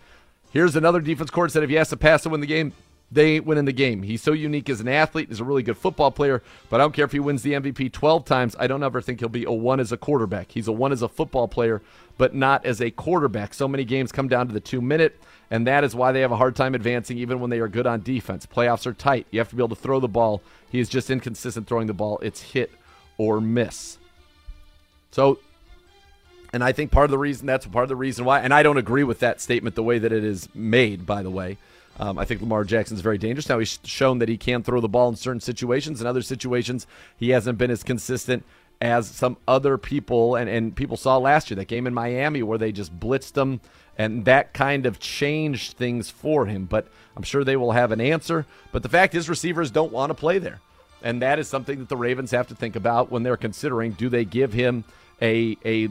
[0.51, 2.73] Here's another defense court said if he has to pass to win the game,
[3.11, 4.03] they ain't winning the game.
[4.03, 5.29] He's so unique as an athlete.
[5.29, 7.93] He's a really good football player, but I don't care if he wins the MVP
[7.93, 8.55] 12 times.
[8.59, 10.51] I don't ever think he'll be a one as a quarterback.
[10.51, 11.81] He's a one as a football player,
[12.17, 13.53] but not as a quarterback.
[13.53, 16.33] So many games come down to the two minute, and that is why they have
[16.33, 18.45] a hard time advancing even when they are good on defense.
[18.45, 19.25] Playoffs are tight.
[19.31, 20.41] You have to be able to throw the ball.
[20.69, 22.19] He is just inconsistent throwing the ball.
[22.21, 22.71] It's hit
[23.17, 23.97] or miss.
[25.11, 25.39] So
[26.53, 28.63] and I think part of the reason that's part of the reason why, and I
[28.63, 31.57] don't agree with that statement the way that it is made, by the way.
[31.99, 33.49] Um, I think Lamar Jackson's very dangerous.
[33.49, 35.99] Now he's shown that he can throw the ball in certain situations.
[35.99, 36.85] In other situations,
[37.17, 38.43] he hasn't been as consistent
[38.79, 40.35] as some other people.
[40.35, 43.61] And, and people saw last year that game in Miami where they just blitzed him,
[43.97, 46.65] and that kind of changed things for him.
[46.65, 48.45] But I'm sure they will have an answer.
[48.71, 50.59] But the fact is, receivers don't want to play there.
[51.01, 54.09] And that is something that the Ravens have to think about when they're considering do
[54.09, 54.83] they give him
[55.21, 55.89] a, a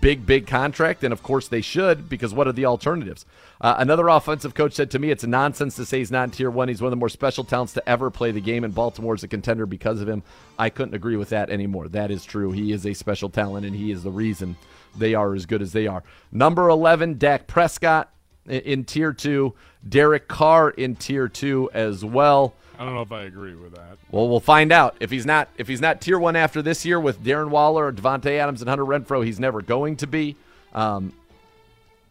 [0.00, 3.26] big, big contract, and of course they should, because what are the alternatives?
[3.60, 6.50] Uh, another offensive coach said to me, it's nonsense to say he's not in tier
[6.50, 6.68] one.
[6.68, 9.28] He's one of the more special talents to ever play the game, and Baltimore's a
[9.28, 10.22] contender because of him.
[10.58, 11.88] I couldn't agree with that anymore.
[11.88, 12.52] That is true.
[12.52, 14.56] He is a special talent, and he is the reason
[14.96, 16.02] they are as good as they are.
[16.30, 18.12] Number 11, Dak Prescott
[18.46, 19.54] in tier two,
[19.88, 22.54] Derek Carr in tier two as well.
[22.78, 23.98] I don't know if I agree with that.
[24.10, 24.96] Well, we'll find out.
[24.98, 27.92] If he's not if he's not tier one after this year with Darren Waller, or
[27.92, 30.36] Davante Adams, and Hunter Renfrow, he's never going to be.
[30.74, 31.12] Um,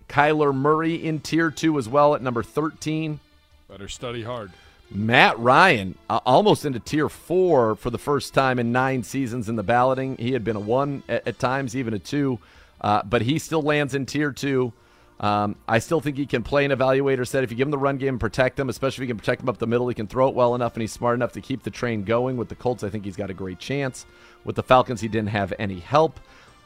[0.08, 3.20] Kyler Murray in tier two as well at number thirteen.
[3.70, 4.52] Better study hard.
[4.94, 9.56] Matt Ryan uh, almost into tier four for the first time in nine seasons in
[9.56, 10.18] the balloting.
[10.18, 12.40] He had been a one at, at times, even a two,
[12.82, 14.74] uh, but he still lands in tier two.
[15.22, 17.78] Um, I still think he can play an evaluator said if you give him the
[17.78, 19.94] run game and protect him, especially if you can protect him up the middle, he
[19.94, 22.38] can throw it well enough and he's smart enough to keep the train going.
[22.38, 24.08] With the Colts, I think he's got a great chance.
[24.44, 26.20] With the Falcons, he didn't have any help.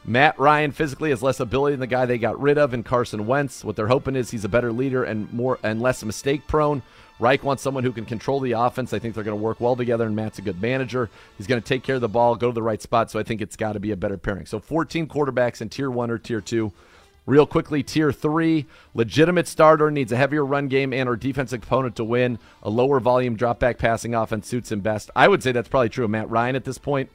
[0.06, 3.26] Matt Ryan physically has less ability than the guy they got rid of in Carson
[3.26, 3.62] Wentz.
[3.62, 6.82] What they're hoping is he's a better leader and more and less mistake prone.
[7.18, 8.92] Reich wants someone who can control the offense.
[8.92, 11.10] I think they're going to work well together, and Matt's a good manager.
[11.38, 13.10] He's going to take care of the ball, go to the right spot.
[13.10, 14.46] So I think it's got to be a better pairing.
[14.46, 16.72] So 14 quarterbacks in tier one or tier two.
[17.26, 21.96] Real quickly, tier three, legitimate starter needs a heavier run game and or defensive opponent
[21.96, 22.38] to win.
[22.62, 25.10] A lower volume drop back passing offense suits him best.
[25.16, 27.10] I would say that's probably true of Matt Ryan at this point.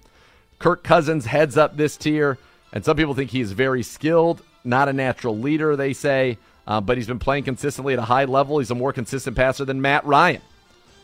[0.60, 2.38] Kirk Cousins heads up this tier,
[2.74, 6.38] and some people think he's very skilled, not a natural leader, they say,
[6.68, 8.60] uh, but he's been playing consistently at a high level.
[8.60, 10.42] He's a more consistent passer than Matt Ryan.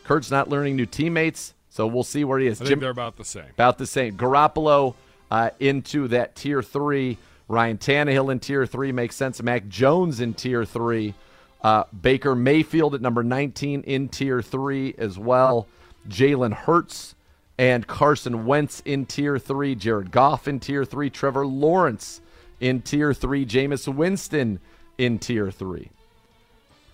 [0.04, 2.60] Kurt's not learning new teammates, so we'll see where he is.
[2.60, 3.46] I think they're about the same.
[3.54, 4.16] About the same.
[4.16, 4.94] Garoppolo
[5.30, 7.18] uh, into that tier three.
[7.48, 9.42] Ryan Tannehill in tier three makes sense.
[9.42, 11.14] Mac Jones in tier three.
[11.62, 15.66] Uh, Baker Mayfield at number 19 in tier three as well.
[16.08, 17.14] Jalen Hurts
[17.58, 19.74] and Carson Wentz in tier three.
[19.74, 21.10] Jared Goff in tier three.
[21.10, 22.20] Trevor Lawrence
[22.60, 23.44] in tier three.
[23.44, 24.60] Jameis Winston
[24.98, 25.90] in tier three.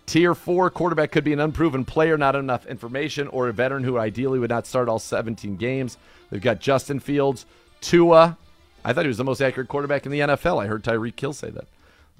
[0.07, 3.99] Tier four quarterback could be an unproven player, not enough information, or a veteran who
[3.99, 5.97] ideally would not start all 17 games.
[6.31, 7.47] They've got Justin Fields,
[7.81, 8.37] Tua.
[8.85, 10.62] I thought he was the most accurate quarterback in the NFL.
[10.62, 11.66] I heard Tyreek Hill say that.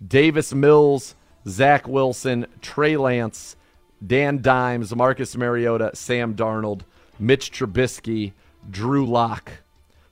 [0.07, 1.15] Davis Mills,
[1.47, 3.57] Zach Wilson, Trey Lance,
[4.05, 6.83] Dan Dimes, Marcus Mariota, Sam Darnold,
[7.19, 8.33] Mitch Trubisky,
[8.71, 9.53] Drew Lock.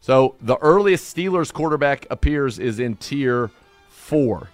[0.00, 3.50] So the earliest Steelers quarterback appears is in tier
[3.88, 4.48] four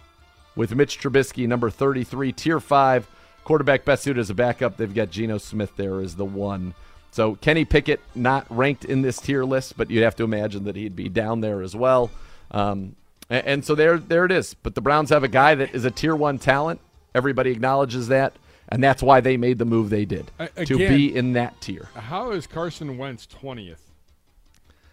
[0.57, 2.32] with Mitch Trubisky, number 33.
[2.32, 3.09] Tier five,
[3.44, 4.76] quarterback best suited as a backup.
[4.76, 6.74] They've got Geno Smith there as the one.
[7.11, 10.76] So Kenny Pickett not ranked in this tier list, but you'd have to imagine that
[10.76, 12.11] he'd be down there as well.
[12.50, 12.96] Um,
[13.30, 14.54] and, and so there, there it is.
[14.54, 16.80] But the Browns have a guy that is a tier one talent.
[17.14, 18.34] Everybody acknowledges that,
[18.68, 21.88] and that's why they made the move they did A- to be in that tier.
[21.94, 23.80] How is Carson Wentz 20th?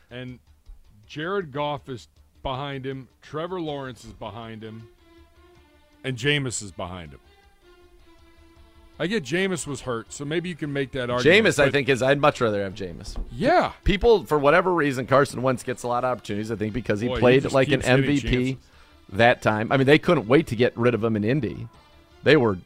[0.09, 0.39] And
[1.05, 2.07] Jared Goff is
[2.41, 3.09] behind him.
[3.21, 4.87] Trevor Lawrence is behind him.
[6.03, 7.19] And Jameis is behind him.
[8.97, 11.45] I get Jameis was hurt, so maybe you can make that argument.
[11.45, 13.17] Jameis, I think, is I'd much rather have Jameis.
[13.31, 13.73] Yeah.
[13.83, 16.49] People, for whatever reason, Carson Wentz gets a lot of opportunities.
[16.49, 18.57] I think because he Boy, played just like an MVP
[19.09, 19.71] that time.
[19.71, 21.67] I mean, they couldn't wait to get rid of him in Indy.
[22.23, 22.57] They were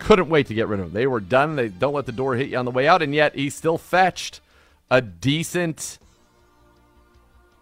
[0.00, 0.92] couldn't wait to get rid of him.
[0.92, 1.54] They were done.
[1.54, 3.78] They don't let the door hit you on the way out, and yet he still
[3.78, 4.40] fetched
[4.90, 5.98] a decent,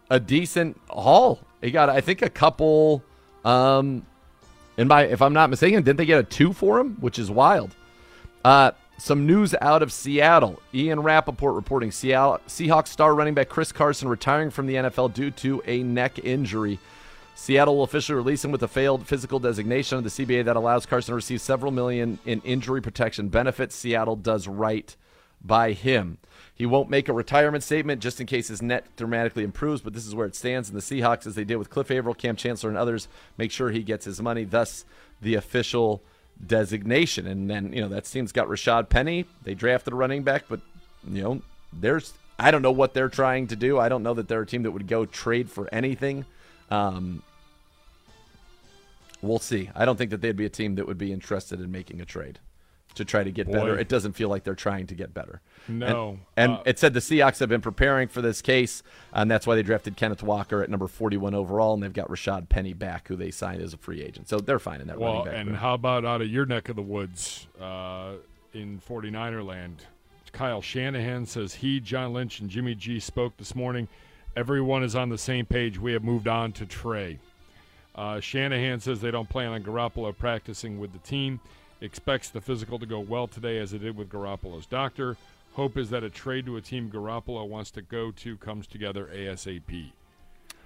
[0.08, 1.40] a decent haul.
[1.60, 3.02] He got, I think, a couple.
[3.44, 4.06] Um,
[4.76, 7.30] in my, if I'm not mistaken, didn't they get a two for him, which is
[7.30, 7.74] wild.
[8.44, 10.60] Uh, some news out of Seattle.
[10.74, 15.30] Ian Rapoport reporting Seattle Seahawks star running back Chris Carson retiring from the NFL due
[15.32, 16.78] to a neck injury.
[17.34, 20.86] Seattle will officially release him with a failed physical designation of the CBA that allows
[20.86, 23.76] Carson to receive several million in injury protection benefits.
[23.76, 24.96] Seattle does right
[25.40, 26.18] by him.
[26.52, 30.04] He won't make a retirement statement just in case his net dramatically improves, but this
[30.04, 30.68] is where it stands.
[30.68, 33.70] And the Seahawks, as they did with Cliff Avril, Kam Chancellor, and others, make sure
[33.70, 34.42] he gets his money.
[34.42, 34.84] Thus,
[35.22, 36.02] the official
[36.44, 37.26] designation.
[37.26, 39.26] And then, you know, that team's got Rashad Penny.
[39.42, 40.60] They drafted a running back, but,
[41.08, 43.78] you know, there's, I don't know what they're trying to do.
[43.78, 46.24] I don't know that they're a team that would go trade for anything.
[46.70, 47.22] Um,
[49.22, 49.70] we'll see.
[49.74, 52.04] I don't think that they'd be a team that would be interested in making a
[52.04, 52.38] trade
[52.94, 53.52] to try to get Boy.
[53.52, 53.78] better.
[53.78, 55.40] It doesn't feel like they're trying to get better.
[55.68, 56.18] No.
[56.36, 58.82] And, and Uh, it said the Seahawks have been preparing for this case,
[59.12, 62.48] and that's why they drafted Kenneth Walker at number 41 overall, and they've got Rashad
[62.48, 64.28] Penny back, who they signed as a free agent.
[64.28, 65.34] So they're fine in that Well, running back.
[65.40, 65.58] and room.
[65.58, 68.12] how about out of your neck of the woods uh,
[68.52, 69.84] in 49er land?
[70.32, 73.88] Kyle Shanahan says he, John Lynch, and Jimmy G spoke this morning.
[74.36, 75.78] Everyone is on the same page.
[75.78, 77.18] We have moved on to Trey.
[77.94, 81.40] Uh, Shanahan says they don't plan on Garoppolo practicing with the team.
[81.80, 85.16] Expects the physical to go well today, as it did with Garoppolo's doctor.
[85.52, 89.08] Hope is that a trade to a team Garoppolo wants to go to comes together
[89.12, 89.92] ASAP.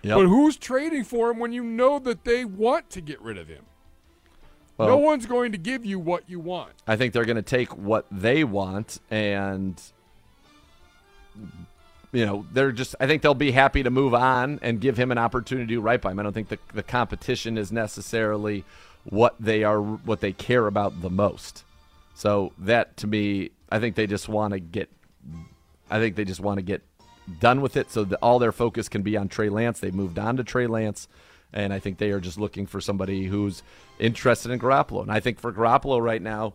[0.03, 0.17] Yep.
[0.17, 3.49] But who's trading for him when you know that they want to get rid of
[3.49, 3.65] him?
[4.79, 6.73] no one's going to give you what you want.
[6.87, 9.81] I think they're going to take what they want and
[12.13, 15.11] you know, they're just I think they'll be happy to move on and give him
[15.11, 16.19] an opportunity to right by him.
[16.19, 18.65] I don't think the the competition is necessarily
[19.05, 21.65] what they are what they care about the most.
[22.15, 24.91] So that to me, I think they just want to get
[25.91, 26.83] I think they just want to get
[27.41, 29.81] done with it so that all their focus can be on Trey Lance.
[29.81, 31.09] They moved on to Trey Lance,
[31.53, 33.63] and I think they are just looking for somebody who's
[33.99, 35.03] interested in Garoppolo.
[35.03, 36.55] And I think for Garoppolo right now,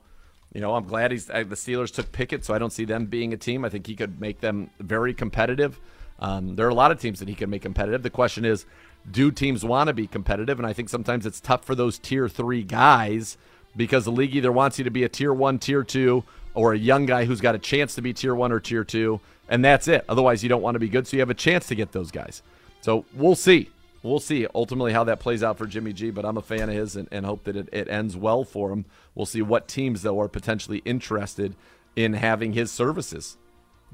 [0.54, 3.06] you know, I'm glad he's uh, the Steelers took Pickett, so I don't see them
[3.06, 3.66] being a team.
[3.66, 5.80] I think he could make them very competitive.
[6.20, 8.02] Um, there are a lot of teams that he could make competitive.
[8.02, 8.66] The question is,
[9.10, 10.60] do teams want to be competitive?
[10.60, 13.38] And I think sometimes it's tough for those tier three guys
[13.76, 16.78] because the league either wants you to be a tier one, tier two, or a
[16.78, 19.88] young guy who's got a chance to be tier one or tier two, and that's
[19.88, 20.04] it.
[20.10, 22.12] Otherwise, you don't want to be good, so you have a chance to get those
[22.12, 22.42] guys.
[22.82, 23.70] So we'll see.
[24.04, 26.76] We'll see ultimately how that plays out for Jimmy G, but I'm a fan of
[26.76, 28.86] his and, and hope that it, it ends well for him.
[29.14, 31.56] We'll see what teams, though, are potentially interested
[31.96, 33.38] in having his services.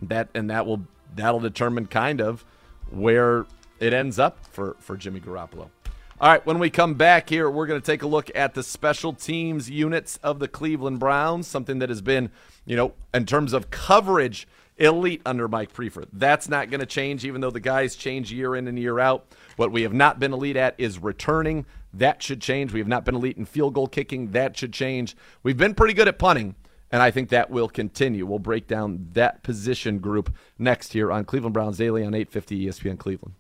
[0.02, 0.86] That and that will
[1.16, 2.44] that'll determine kind of
[2.90, 3.46] where
[3.80, 5.70] it ends up for, for Jimmy Garoppolo.
[6.22, 8.64] All right, when we come back here, we're going to take a look at the
[8.64, 12.30] special teams units of the Cleveland Browns, something that has been,
[12.66, 14.48] you know, in terms of coverage,
[14.78, 16.06] elite under Mike Priefer.
[16.14, 19.26] That's not going to change, even though the guys change year in and year out.
[19.58, 21.66] What we have not been elite at is returning.
[21.94, 22.74] That should change.
[22.74, 24.32] We have not been elite in field goal kicking.
[24.32, 25.16] That should change.
[25.44, 26.56] We've been pretty good at punting,
[26.94, 28.24] and I think that will continue.
[28.28, 33.00] We'll break down that position group next here on Cleveland Browns Daily on 850 ESPN
[33.00, 33.34] Cleveland.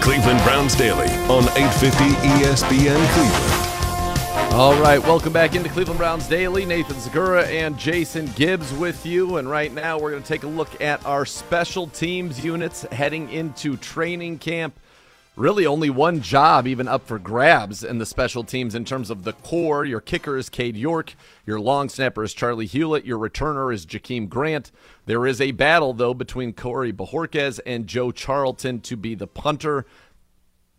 [0.00, 2.04] Cleveland Browns Daily on 850
[2.44, 3.73] ESPN Cleveland.
[4.54, 6.64] All right, welcome back into Cleveland Browns Daily.
[6.64, 9.38] Nathan Zegura and Jason Gibbs with you.
[9.38, 13.28] And right now, we're going to take a look at our special teams units heading
[13.32, 14.78] into training camp.
[15.34, 19.24] really only one job even up for grabs in the special teams in terms of
[19.24, 19.84] the core.
[19.84, 21.16] Your kicker is Cade York.
[21.44, 23.04] Your long snapper is Charley Hughlett.
[23.04, 24.70] Your returner is Jakeem Grant.
[25.06, 29.84] There is a battle, though, between Corey Bojorquez and Joe Charlton to be the punter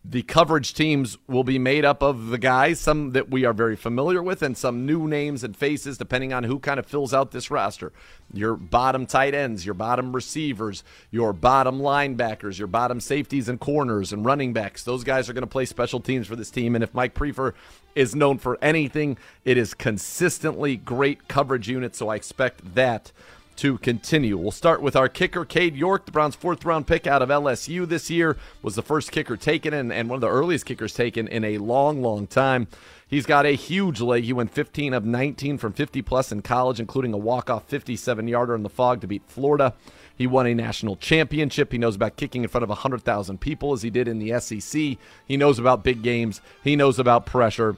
[0.08, 3.76] the coverage teams will be made up of the guys, some that we are very
[3.76, 7.32] familiar with, and some new names and faces, depending on who kind of fills out
[7.32, 7.92] this roster.
[8.32, 14.14] Your bottom tight ends, your bottom receivers, your bottom linebackers, your bottom safeties and corners
[14.14, 14.84] and running backs.
[14.84, 16.76] Those guys are going to play special teams for this team.
[16.76, 17.54] And if Mike Priefer
[17.96, 21.96] is known for anything, it is consistently great coverage unit.
[21.96, 23.12] So I expect that
[23.58, 24.38] to continue.
[24.38, 27.88] We'll start with our kicker, Cade York, the Browns' fourth round pick out of LSU
[27.88, 31.28] this year, was the first kicker taken and, and one of the earliest kickers taken
[31.28, 32.68] in a long, long time.
[33.08, 34.24] He's got a huge leg.
[34.24, 38.28] He went 15 of 19 from 50 plus in college, including a walk off 57
[38.28, 39.74] yarder in the fog to beat Florida.
[40.18, 41.72] He won a national championship.
[41.72, 44.98] He knows about kicking in front of 100,000 people as he did in the SEC.
[45.28, 46.42] He knows about big games.
[46.64, 47.78] He knows about pressure.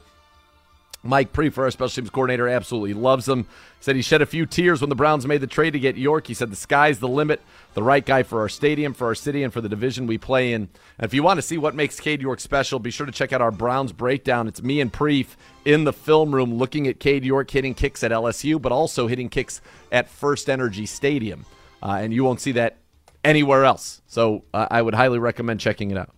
[1.08, 3.48] Mike Priefer, our special teams coordinator, absolutely loves him.
[3.80, 6.28] Said he shed a few tears when the Browns made the trade to get York.
[6.28, 7.42] He said the sky's the limit.
[7.76, 10.52] The right guy for our stadium, for our city, and for the division we play
[10.52, 10.64] in.
[10.98, 13.32] And if you want to see what makes Cade York special, be sure to check
[13.32, 14.48] out our Browns breakdown.
[14.48, 18.12] It's me and Preef in the film room looking at Cade York hitting kicks at
[18.12, 21.46] LSU, but also hitting kicks at First Energy Stadium.
[21.82, 22.78] Uh, and you won't see that
[23.24, 24.02] anywhere else.
[24.08, 26.12] So uh, I would highly recommend checking it out.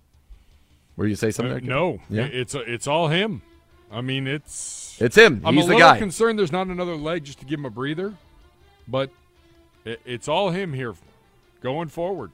[0.95, 1.69] Were you say something?
[1.69, 2.23] Uh, no, yeah.
[2.23, 3.41] it's it's all him.
[3.91, 5.41] I mean, it's it's him.
[5.45, 5.97] I'm He's a the little guy.
[5.99, 8.13] concerned there's not another leg just to give him a breather,
[8.87, 9.09] but
[9.85, 10.93] it, it's all him here
[11.61, 12.31] going forward.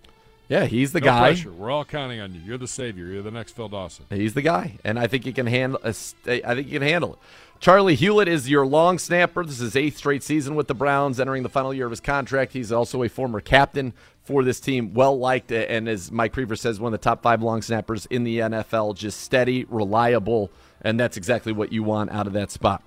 [0.48, 1.30] Yeah, he's the no guy.
[1.30, 1.52] Pressure.
[1.52, 2.42] We're all counting on you.
[2.46, 3.06] You're the savior.
[3.08, 4.06] You're the next Phil Dawson.
[4.10, 5.80] He's the guy, and I think he can handle.
[5.84, 5.90] Uh,
[6.28, 7.20] I think he can handle it.
[7.60, 9.44] Charley Hughlett is your long snapper.
[9.44, 12.02] This is his eighth straight season with the Browns, entering the final year of his
[12.02, 12.52] contract.
[12.54, 13.94] He's also a former captain
[14.24, 17.22] for this team, well liked, uh, and as Mike Priefer says, one of the top
[17.24, 18.96] five long snappers in the NFL.
[18.96, 20.52] Just steady, reliable,
[20.86, 22.82] and that's exactly what you want out of that spot.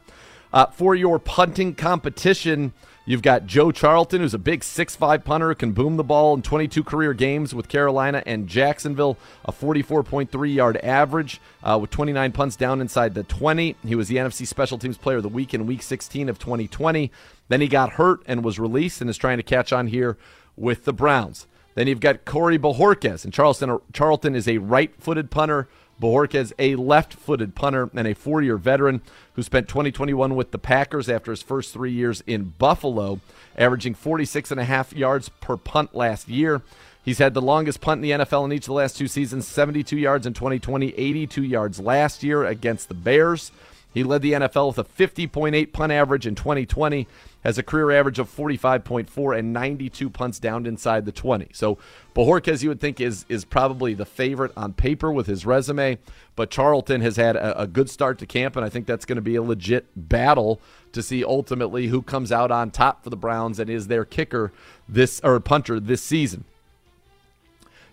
[0.50, 2.72] Uh, for your punting competition,
[3.04, 6.82] you've got Joe Charlton, who's a big 6'5 punter, can boom the ball in 22
[6.84, 12.80] career games with Carolina and Jacksonville, a 44.3 yard average uh, with 29 punts down
[12.80, 13.76] inside the 20.
[13.84, 17.10] He was the NFC Special Teams Player of the Week in Week 16 of 2020.
[17.48, 20.16] Then he got hurt and was released and is trying to catch on here
[20.56, 21.46] with the Browns.
[21.74, 25.68] Then you've got Corey Bojorquez, and Charleston, Charlton is a right footed punter.
[26.00, 29.02] Bojorquez, a left footed punter and a four year veteran
[29.34, 33.20] who spent 2021 with the Packers after his first three years in Buffalo,
[33.56, 36.62] averaging 46 and a half yards per punt last year.
[37.04, 39.46] He's had the longest punt in the NFL in each of the last two seasons
[39.46, 43.50] 72 yards in 2020, 82 yards last year against the Bears.
[43.92, 47.08] He led the NFL with a 50.8 punt average in 2020,
[47.42, 51.48] has a career average of 45.4 and 92 punts down inside the 20.
[51.52, 51.78] So
[52.14, 55.98] Bojorquez, you would think, is is probably the favorite on paper with his resume,
[56.36, 59.16] but Charlton has had a, a good start to camp, and I think that's going
[59.16, 60.60] to be a legit battle
[60.92, 64.52] to see ultimately who comes out on top for the Browns and is their kicker
[64.88, 66.44] this or punter this season.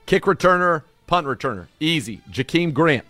[0.05, 2.21] Kick returner, punt returner, easy.
[2.29, 3.05] Jakeem Grant.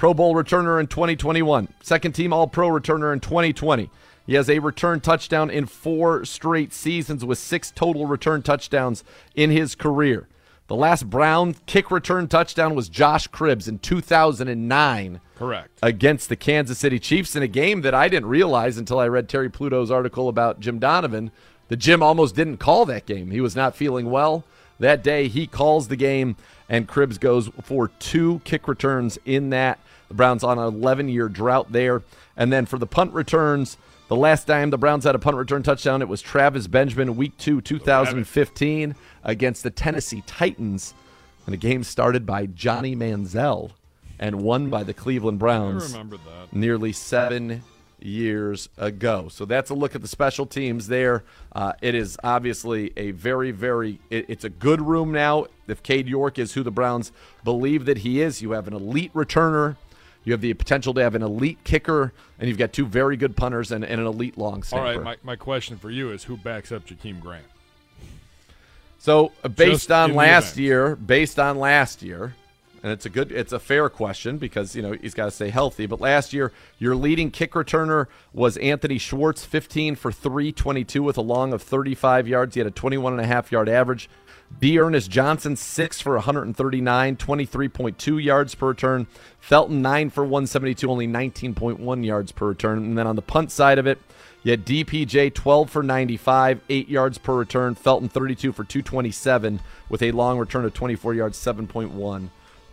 [0.00, 3.90] Pro Bowl returner in 2021, second team All Pro returner in 2020.
[4.26, 9.50] He has a return touchdown in four straight seasons with six total return touchdowns in
[9.50, 10.26] his career.
[10.68, 15.20] The last Brown kick return touchdown was Josh Cribbs in 2009.
[15.36, 15.78] Correct.
[15.82, 19.28] Against the Kansas City Chiefs in a game that I didn't realize until I read
[19.28, 21.30] Terry Pluto's article about Jim Donovan.
[21.68, 23.32] The Jim almost didn't call that game.
[23.32, 24.46] He was not feeling well
[24.78, 25.28] that day.
[25.28, 26.36] He calls the game,
[26.70, 29.80] and Cribbs goes for two kick returns in that.
[30.08, 32.02] The Browns on an 11 year drought there.
[32.36, 33.76] And then for the punt returns,
[34.08, 37.36] the last time the Browns had a punt return touchdown, it was Travis Benjamin, week
[37.36, 38.94] two, 2015,
[39.24, 40.94] against the Tennessee Titans.
[41.44, 43.72] And a game started by Johnny Manziel
[44.18, 46.56] and won by the Cleveland Browns I remember that.
[46.56, 47.62] nearly seven
[48.02, 49.28] years ago.
[49.28, 51.24] So that's a look at the special teams there.
[51.52, 55.46] Uh, it is obviously a very, very, it, it's a good room now.
[55.68, 57.12] If Cade York is who the Browns
[57.44, 59.76] believe that he is, you have an elite returner.
[60.22, 63.36] You have the potential to have an elite kicker, and you've got two very good
[63.36, 64.84] punters and, and an elite long All snapper.
[64.84, 67.44] right, my, my question for you is who backs up Jakeem Grant?
[68.98, 72.34] So uh, based Just on last year, based on last year,
[72.82, 75.50] and it's a good, it's a fair question because you know he's got to stay
[75.50, 75.86] healthy.
[75.86, 81.22] But last year, your leading kick returner was Anthony Schwartz, 15 for 322 with a
[81.22, 82.54] long of 35 yards.
[82.54, 84.08] He had a 21 and a half yard average.
[84.58, 89.06] D'Ernest Johnson, 6 for 139, 23.2 yards per return.
[89.38, 92.78] Felton, 9 for 172, only 19.1 yards per return.
[92.78, 93.98] And then on the punt side of it,
[94.42, 97.74] you had DPJ 12 for 95, 8 yards per return.
[97.74, 102.30] Felton 32 for 227 with a long return of 24 yards, 7.1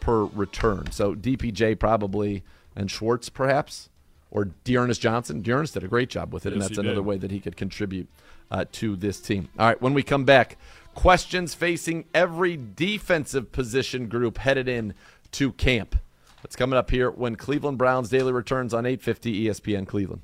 [0.08, 0.90] per return.
[0.92, 2.42] So DPJ probably
[2.78, 3.90] and Schwartz perhaps
[4.32, 5.42] or D'Ernest Johnson.
[5.42, 7.06] D'Ernest did a great job with it, and that's another did.
[7.06, 8.08] way that he could contribute
[8.50, 9.50] uh, to this team.
[9.60, 10.58] All right, when we come back,
[10.96, 14.94] questions facing every defensive position group headed in
[15.32, 15.98] to camp.
[16.42, 20.22] That's coming up here when Cleveland Browns Daily returns on 850 ESPN Cleveland.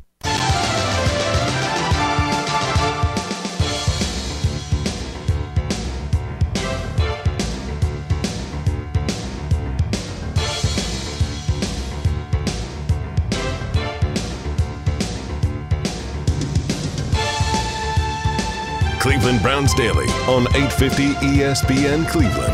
[19.24, 22.54] Cleveland Browns Daily on 850 ESPN Cleveland.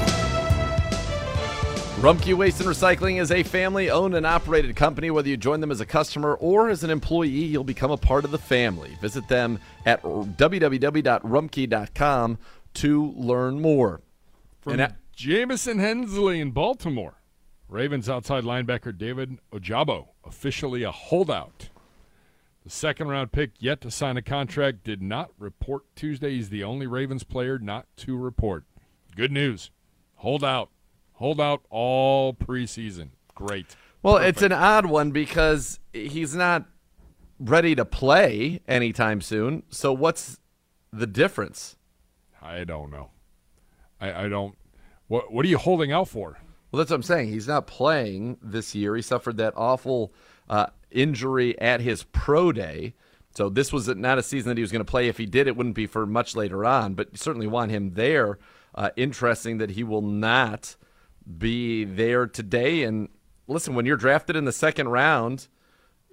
[1.99, 5.09] Rumpke Waste and Recycling is a family owned and operated company.
[5.09, 8.23] Whether you join them as a customer or as an employee, you'll become a part
[8.23, 8.95] of the family.
[9.01, 12.37] Visit them at www.rumpke.com
[12.75, 14.01] to learn more.
[14.61, 17.15] From And that- Jamison Hensley in Baltimore.
[17.67, 21.69] Ravens outside linebacker David Ojabo, officially a holdout.
[22.69, 26.35] The second round pick yet to sign a contract did not report Tuesday.
[26.35, 28.63] He's the only Ravens player not to report.
[29.15, 29.71] Good news.
[30.17, 30.69] Hold out.
[31.13, 33.09] Hold out all preseason.
[33.33, 33.75] Great.
[34.03, 36.65] Well, it's an odd one because he's not
[37.39, 39.63] ready to play anytime soon.
[39.71, 40.37] So, what's
[40.93, 41.75] the difference?
[42.39, 43.09] I don't know.
[43.99, 44.55] I, I don't.
[45.07, 46.37] What What are you holding out for?
[46.71, 47.29] Well, that's what I'm saying.
[47.29, 48.95] He's not playing this year.
[48.95, 50.13] He suffered that awful
[50.47, 52.93] uh, injury at his pro day.
[53.35, 55.07] So this was not a season that he was going to play.
[55.07, 56.93] If he did, it wouldn't be for much later on.
[56.95, 58.39] But you certainly want him there.
[58.75, 60.75] Uh, interesting that he will not
[61.37, 62.83] be there today.
[62.83, 63.09] And
[63.47, 65.47] listen, when you're drafted in the second round,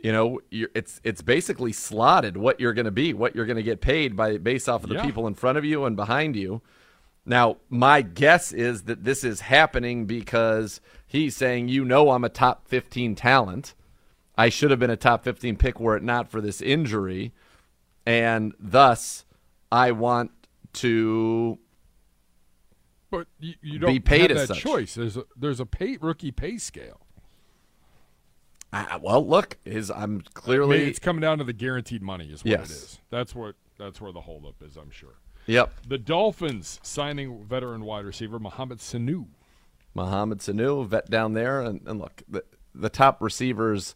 [0.02, 3.56] you know you're, it's it's basically slotted what you're going to be, what you're going
[3.56, 5.04] to get paid by based off of the Yeah.
[5.06, 6.60] people in front of you and behind you.
[7.24, 12.28] Now, my guess is that this is happening because he's saying, you know, I'm a
[12.28, 13.74] top 15 talent.
[14.36, 17.32] I should have been a top 15 pick were it not for this injury.
[18.04, 19.24] And thus,
[19.72, 20.30] I want
[20.74, 21.58] to.
[23.10, 24.62] But you, you don't paid have as that such.
[24.62, 24.94] choice.
[24.94, 27.00] There's a there's a pay rookie pay scale.
[29.00, 30.84] Well, look, his I'm I mean, clearly.
[30.88, 32.70] it's coming down to the guaranteed money is what Yes.
[32.70, 33.00] it is.
[33.10, 35.14] That's what that's where the holdup is, I'm sure.
[35.46, 35.72] yep.
[35.88, 39.28] The Dolphins signing veteran wide receiver Mohamed Sanu.
[39.94, 41.62] Mohamed Sanu, vet down there.
[41.62, 42.44] And, and look, the,
[42.74, 43.94] the top receivers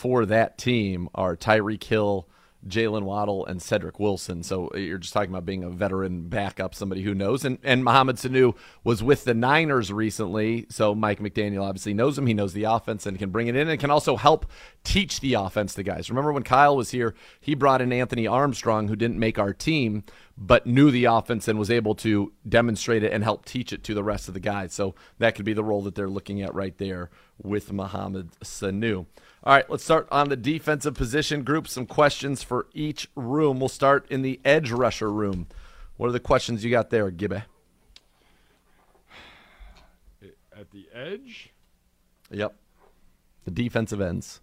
[0.00, 2.26] for that team are Tyreek Hill,
[2.66, 4.42] Jalen Waddle, and Cedric Wilson.
[4.42, 7.44] So you're just talking about being a veteran backup, somebody who knows.
[7.44, 10.64] And, and Mohamed Sanu was with the Niners recently.
[10.70, 12.26] So Mike McDaniel obviously knows him.
[12.26, 14.46] He knows the offense and can bring it in and can also help
[14.84, 16.08] teach the offense to guys.
[16.08, 20.02] Remember when Kyle was here, he brought in Anthony Armstrong, who didn't make our team,
[20.38, 23.92] but knew the offense and was able to demonstrate it and help teach it to
[23.92, 24.72] the rest of the guys.
[24.72, 27.10] So that could be the role that they're looking at right there
[27.42, 29.04] with Mohamed Sanu.
[29.42, 31.66] All right, let's start on the defensive position group.
[31.66, 33.58] Some questions for each room.
[33.58, 35.46] We'll start in the edge rusher room.
[35.96, 37.44] What are the questions you got there, Gibbe?
[40.56, 41.52] At the edge,
[42.30, 42.54] Yep.
[43.44, 44.40] The defensive ends.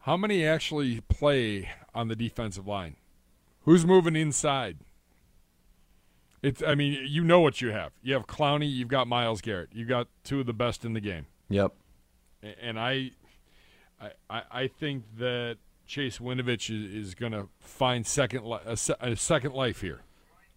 [0.00, 2.94] how many actually play on the defensive line?
[3.62, 4.78] Who's moving inside?
[6.42, 7.90] It's I mean, you know what you have.
[8.02, 9.70] You have Clowney, you've got Myles Garrett.
[9.72, 11.26] You've got two of the best in the game.
[11.48, 11.72] Yep.
[12.62, 13.10] And I,
[14.00, 18.76] I, I I think that Chase Winovich is, is going to find second li- a,
[18.76, 20.00] se- a second life here.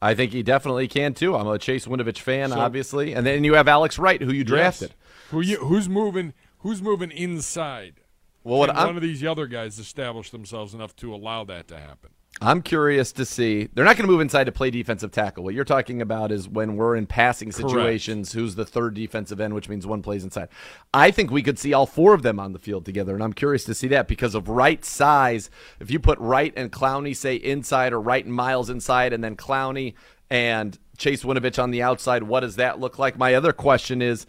[0.02, 1.36] I think he definitely can too.
[1.36, 4.44] I'm a Chase Winovich fan, So- obviously, and then you have Alex Wright, who you
[4.44, 4.90] drafted.
[4.90, 5.30] Yes.
[5.32, 6.34] Who you, who's moving?
[6.60, 7.95] Who's moving inside?
[8.44, 12.10] Well, what one of these other guys establish themselves enough to allow that to happen?
[12.44, 13.70] I'm curious to see.
[13.74, 15.45] They're not going to move inside to play defensive tackle.
[15.45, 19.53] What you're talking about is when we're in passing situations, who's the third defensive end,
[19.53, 20.49] which means one plays inside.
[20.94, 23.32] I think we could see all four of them on the field together, and I'm
[23.32, 25.49] curious to see that because of right size.
[25.80, 29.38] If you put Wright and Clowney, say, inside, or Wright and Myles inside, and then
[29.38, 29.94] Clowney
[30.30, 33.18] and Chase Winovich on the outside, what does that look like?
[33.18, 34.26] My other question is,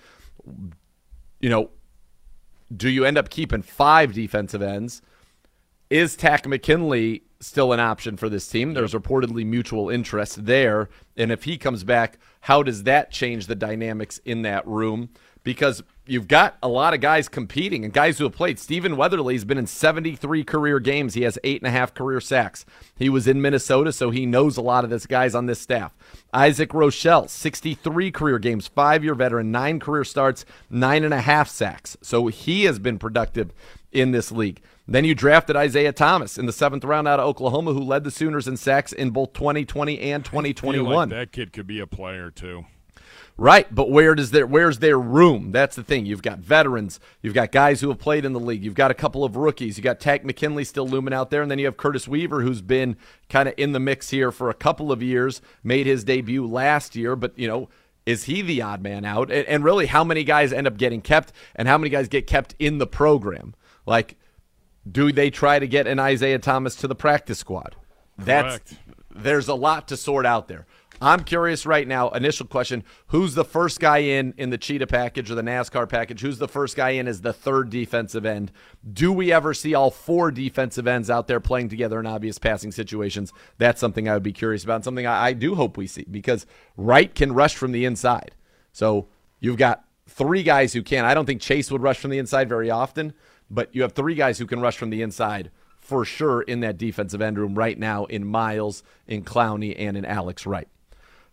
[1.41, 1.71] you know,
[2.75, 5.03] do you end up keeping five defensive ends?
[5.91, 8.75] Is Takk McKinley still an option for this team?
[8.75, 10.89] There's reportedly mutual interest there.
[11.17, 15.11] And if he comes back, how does that change the dynamics in that room?
[15.43, 18.59] Because you've got a lot of guys competing and guys who have played.
[18.59, 21.13] Stephen Weatherly's been in 73 career games.
[21.13, 22.65] He has eight and a half career sacks.
[22.97, 25.95] He was in Minnesota, so he knows a lot of this guys on this staff.
[26.33, 31.51] Isaac Rochell, 63 career games, five year veteran, nine career starts, nine and a half
[31.51, 31.99] sacks.
[32.01, 33.53] So he has been productive
[33.93, 34.63] in this league.
[34.87, 38.11] Then you drafted Isaiah Thomas in the seventh round out of Oklahoma, who led the
[38.11, 41.09] Sooners in sacks in both 2020 and Feel like 2021.
[41.09, 42.67] that kid could be a player too.
[43.37, 45.51] Right, but where does their where's their room?
[45.51, 46.07] That's the thing.
[46.07, 48.95] You've got veterans, you've got guys who have played in the league, you've got a
[48.95, 51.77] couple of rookies, you got Takk McKinley still looming out there, and then you have
[51.77, 52.97] Curtis Weaver who's been
[53.29, 56.95] kind of in the mix here for a couple of years, made his debut last
[56.95, 57.69] year, but you know,
[58.07, 59.33] is he the odd man out?
[59.33, 62.29] And, and really, how many guys end up getting kept, and how many guys get
[62.29, 63.55] kept in the program?
[63.85, 64.17] Like,
[64.91, 67.77] do they try to get an Isaiah Thomas to the practice squad?
[68.19, 68.75] That's Correct.
[69.15, 70.67] there's a lot to sort out there.
[71.01, 72.11] I'm curious right now.
[72.11, 76.21] Initial question: Who's the first guy in in the Cheetah package or the NASCAR package?
[76.21, 78.53] Who's the first guy in as the third defensive end?
[78.91, 82.73] Do we ever see all four defensive ends out there playing together in obvious passing
[82.73, 83.33] situations?
[83.59, 84.77] That's something I would be curious about.
[84.77, 86.47] And something I, I do hope we see because
[86.77, 88.33] Wright can rush from the inside.
[88.73, 89.09] So
[89.41, 91.05] you've got three guys who can.
[91.05, 93.15] I don't think Chase would rush from the inside very often,
[93.55, 96.79] but you have three guys who can rush from the inside for sure in that
[96.79, 100.69] defensive end room right now in Myles, in Clowney, and in Alex Wright.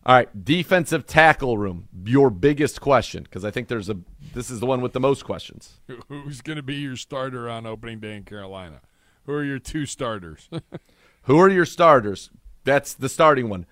[0.05, 1.87] All right, defensive tackle room.
[2.05, 3.97] Your biggest question, because I think there's a.
[4.33, 5.79] This is the one with the most questions.
[6.07, 8.81] Who's going to be your starter on opening day in Carolina?
[9.25, 10.49] Who are your two starters?
[11.23, 12.31] Who are your starters?
[12.63, 13.67] That's the starting one.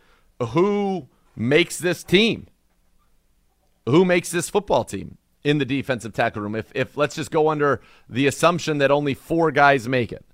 [0.51, 2.47] Who makes this team?
[3.87, 6.55] Who makes this football team in the defensive tackle room?
[6.55, 10.25] If if let's just go under the assumption that only four guys make it,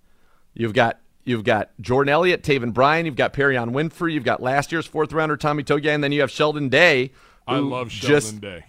[0.53, 4.71] you've got you've got Jordan Elliott, Taven Bryan, you've got Perrion Winfrey, you've got last
[4.71, 7.11] year's fourth rounder Tommy Togiai, and then you have Sheldon Day.
[7.47, 8.65] I love Sheldon just, Day.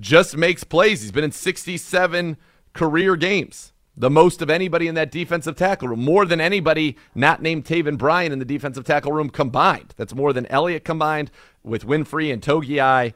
[0.00, 1.02] just makes plays.
[1.02, 2.36] He's been in 67
[2.72, 7.42] career games, the most of anybody in that defensive tackle room, more than anybody not
[7.42, 9.94] named Taven Bryan in the defensive tackle room combined.
[9.96, 11.30] That's more than Elliott combined
[11.62, 13.14] with Winfrey and Togiai.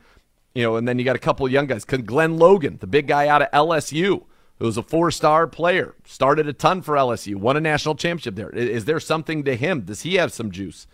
[0.55, 1.85] You know, and then you got a couple of young guys.
[1.85, 4.25] Glenn Logan, the big guy out of LSU,
[4.59, 8.51] who's a four-star player, started a ton for LSU, won a national championship there.
[8.51, 9.81] Is there something to him?
[9.83, 10.87] Does he have some juice?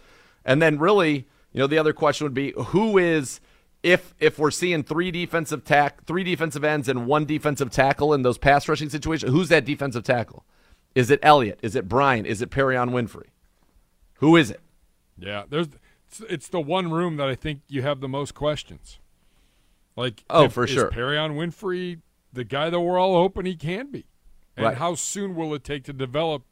[0.45, 3.41] And then really, you know, the other question would be who is
[3.83, 8.23] if if we're seeing three defensive tack, three defensive ends and one defensive tackle in
[8.23, 10.45] those pass rushing situations, who's that defensive tackle?
[10.95, 11.59] Is it Elliott?
[11.63, 12.27] Is it Bryan?
[12.27, 13.29] Is it Perrion Winfrey?
[14.15, 14.61] Who is it?
[15.19, 15.69] Yeah, there's
[16.29, 18.99] it's the one room that I think you have the most questions.
[19.99, 20.91] Like, Oh, if- for is sure.
[20.91, 22.01] Perrion Winfrey,
[22.33, 24.07] the guy that we're all hoping he can be,
[24.57, 24.77] and Right.
[24.77, 26.45] how soon will it take to develop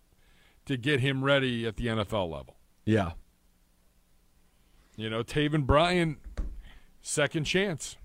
[0.65, 2.57] to get him ready at the NFL level?
[2.85, 3.13] Yeah.
[4.97, 6.17] You know, Taven Bryan,
[7.03, 7.97] second chance.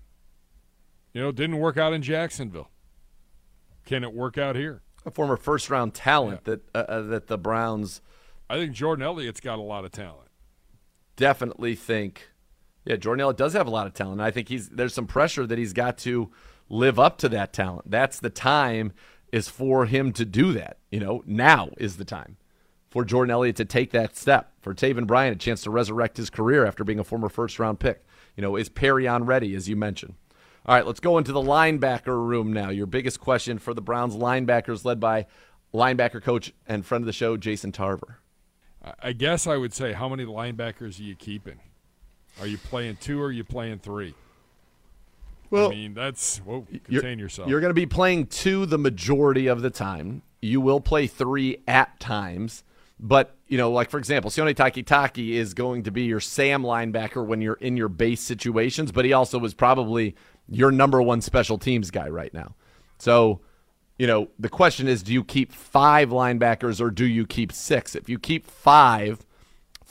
[1.12, 2.70] You know, didn't work out in Jacksonville.
[3.84, 4.82] Can it work out here?
[5.04, 8.00] A former first round talent that uh, uh, that the Browns
[8.48, 10.28] I think Jordan Elliott's got a lot of talent.
[11.16, 12.30] definitely think
[12.84, 14.20] yeah, Jordan Elliott does have a lot of talent.
[14.20, 16.30] I think he's there's some pressure that he's got to
[16.68, 17.90] live up to that talent.
[17.90, 18.92] That's the time
[19.30, 20.78] is for him to do that.
[20.90, 22.36] You know, now is the time
[22.90, 24.52] for Jordan Elliott to take that step.
[24.60, 27.80] For Taven Bryan, a chance to resurrect his career after being a former first round
[27.80, 28.04] pick.
[28.36, 30.14] You know, is Perrion ready, as you mentioned?
[30.64, 32.70] All right, let's go into the linebacker room now.
[32.70, 35.26] Your biggest question for the Browns linebackers, led by
[35.74, 38.18] linebacker coach and friend of the show, Jason Tarver.
[38.84, 41.58] I- I guess I would say, how many linebackers are you keeping?
[42.40, 44.14] Are you playing two or are you playing three?
[45.50, 46.66] Well, I mean, that's whoa.
[46.70, 47.48] You're- Contain yourself.
[47.48, 50.22] You're going to be playing two the majority of the time.
[50.40, 52.64] You will play three at times.
[52.98, 57.24] But, you know, like for example, Sione Takitaki is going to be your Sam linebacker
[57.26, 60.14] when you're in your base situations, but he also was probably
[60.48, 62.54] your number one special teams guy right now.
[62.98, 63.40] So,
[63.98, 67.96] you know, the question is do you keep five linebackers or do you keep six?
[67.96, 69.26] If you keep five,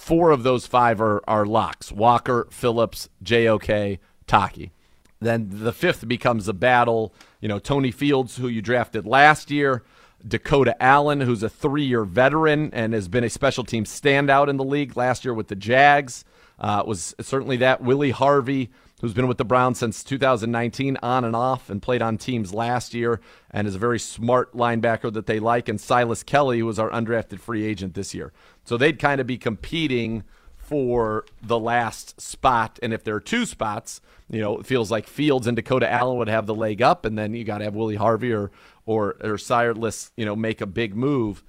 [0.01, 4.71] four of those five are, are locks Walker, Phillips, JOK, Taki.
[5.19, 7.13] Then the fifth becomes a battle.
[7.39, 9.83] You know, Tony Fields, who you drafted last year,
[10.27, 14.57] Dakota Allen, who's a three year veteran and has been a special team standout in
[14.57, 16.25] the league last year with the Jags,
[16.59, 17.81] uh, was certainly that.
[17.81, 18.71] Willie Harvey,
[19.01, 22.93] who's been with the Browns since 2019 on and off and played on teams last
[22.93, 23.19] year
[23.49, 26.89] and is a very smart linebacker that they like, and Silas Kelly, who was our
[26.91, 28.31] undrafted free agent this year.
[28.63, 30.23] So they'd kind of be competing
[30.55, 32.79] for the last spot.
[32.81, 36.17] And if there are two spots, you know, it feels like Fields and Dakota Allen
[36.17, 38.51] would have the leg up, and then you got to have Willie Harvey or
[38.85, 41.43] or or Silas, you know, make a big move.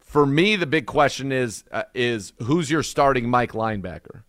[0.00, 4.24] For me, the big question is uh, is who's your starting Mike linebacker?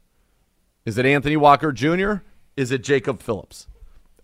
[0.85, 2.17] Is it Anthony Walker Jr.?
[2.57, 3.67] Is it Jacob Phillips?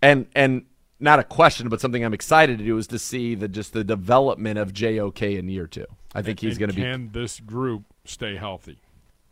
[0.02, 0.66] And and
[1.00, 3.84] not a question, but something I'm excited to do is to see the just the
[3.84, 5.86] development of JOK in year two.
[6.14, 8.80] I think he's going to be Can this group stay healthy?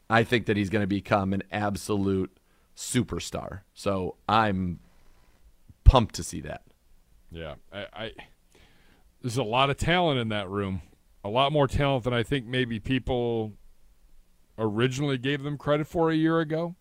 [0.09, 2.35] I think that he's going to become an absolute
[2.75, 3.61] superstar.
[3.73, 4.79] So I'm
[5.83, 6.63] pumped to see that.
[7.31, 8.11] Yeah, I, I
[9.21, 10.81] there's a lot of talent in that room.
[11.23, 13.53] A lot more talent than I think maybe people
[14.57, 16.75] originally gave them credit for a year ago.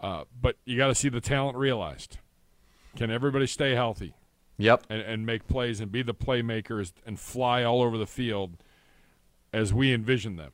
[0.00, 2.18] Uh, but you got to see the talent realized.
[2.96, 4.14] Can everybody stay healthy
[4.58, 4.84] Yep.
[4.88, 8.56] and, and make plays and be the playmakers and fly all over the field
[9.52, 10.52] as we envision them?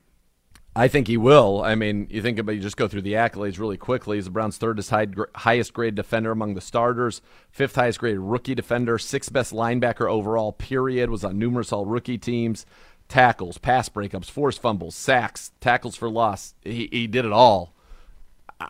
[0.75, 1.61] I think he will.
[1.61, 4.17] I mean, you think about you just go through the accolades really quickly.
[4.17, 5.05] He's the Browns' third high,
[5.35, 7.21] highest grade defender among the starters,
[7.51, 10.51] fifth highest grade rookie defender, sixth best linebacker overall.
[10.51, 11.11] Period.
[11.11, 12.65] Was on numerous all rookie teams.
[13.07, 16.55] Tackles, pass breakups, forced fumbles, sacks, tackles for loss.
[16.63, 17.75] He, he did it all.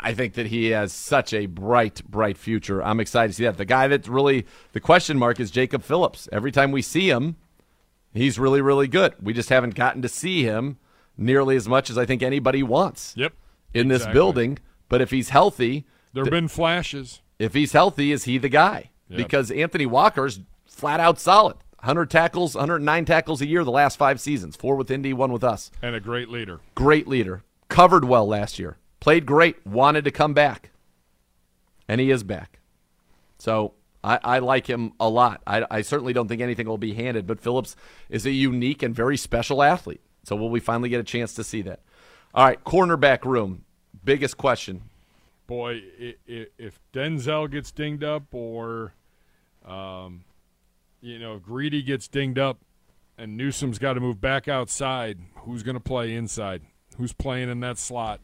[0.01, 2.83] I think that he has such a bright, bright future.
[2.83, 3.57] I'm excited to see that.
[3.57, 6.27] The guy that's really the question mark is Jacob Phillips.
[6.31, 7.35] Every time we see him,
[8.13, 9.13] he's really, really good.
[9.21, 10.77] We just haven't gotten to see him
[11.17, 13.33] nearly as much as I think anybody wants Yep.
[13.73, 14.59] in this building.
[14.89, 17.21] But if he's healthy, There have been flashes.
[17.39, 18.89] if he's healthy, is he the guy?
[19.09, 19.17] Yep.
[19.17, 21.57] Because Anthony Walker's flat out solid.
[21.79, 24.55] 100 tackles, 109 tackles a year the last five seasons.
[24.55, 25.69] Four with Indy, one with us.
[25.81, 26.61] and a great leader.
[26.75, 27.43] Great leader.
[27.67, 28.77] Covered well last year.
[29.03, 29.67] Played great.
[29.67, 30.71] Wanted to come back.
[31.89, 32.61] And he is back.
[33.37, 35.41] So I, I like him a lot.
[35.45, 37.75] I, I certainly don't think anything will be handed, but Phillips
[38.07, 39.99] is a unique and very special athlete.
[40.23, 41.81] So will we finally get a chance to see that?
[42.33, 43.65] All right, cornerback room.
[44.05, 44.83] Biggest question.
[45.47, 45.81] Boy,
[46.25, 48.93] if Denzel gets dinged up or,
[49.65, 50.23] um,
[51.01, 52.59] you know, Greedy gets dinged up
[53.17, 56.61] and Newsom's got to move back outside, who's going to play inside?
[56.95, 58.21] Who's playing in that slot?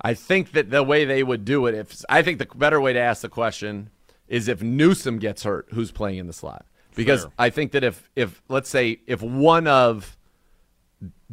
[0.00, 2.92] I think that the way they would do it, if I think the better way
[2.92, 3.90] to ask the question
[4.28, 6.66] is if Newsom gets hurt, who's playing in the slot?
[6.94, 7.32] Because Fair.
[7.38, 10.16] I think that if if let's say if one of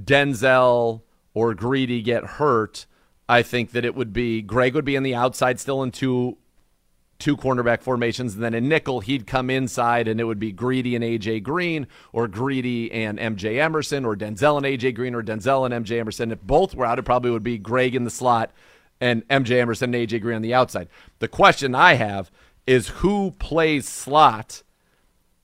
[0.02, 1.02] Denzel
[1.34, 2.86] or Greedy get hurt,
[3.30, 6.38] I think that it would be Greg would be on the outside still in two
[7.22, 10.96] two cornerback formations, and then in nickel he'd come inside, and it would be Greedy
[10.96, 15.66] and AJ Green, or Greedy and MJ Emerson, or Denzel and AJ Green, or Denzel
[15.66, 16.32] and MJ Emerson.
[16.32, 18.52] If both were out, it probably would be Greg in the slot
[19.00, 20.90] and MJ Emerson and AJ Green on the outside.
[21.20, 22.32] The question I have
[22.68, 24.64] is who plays slot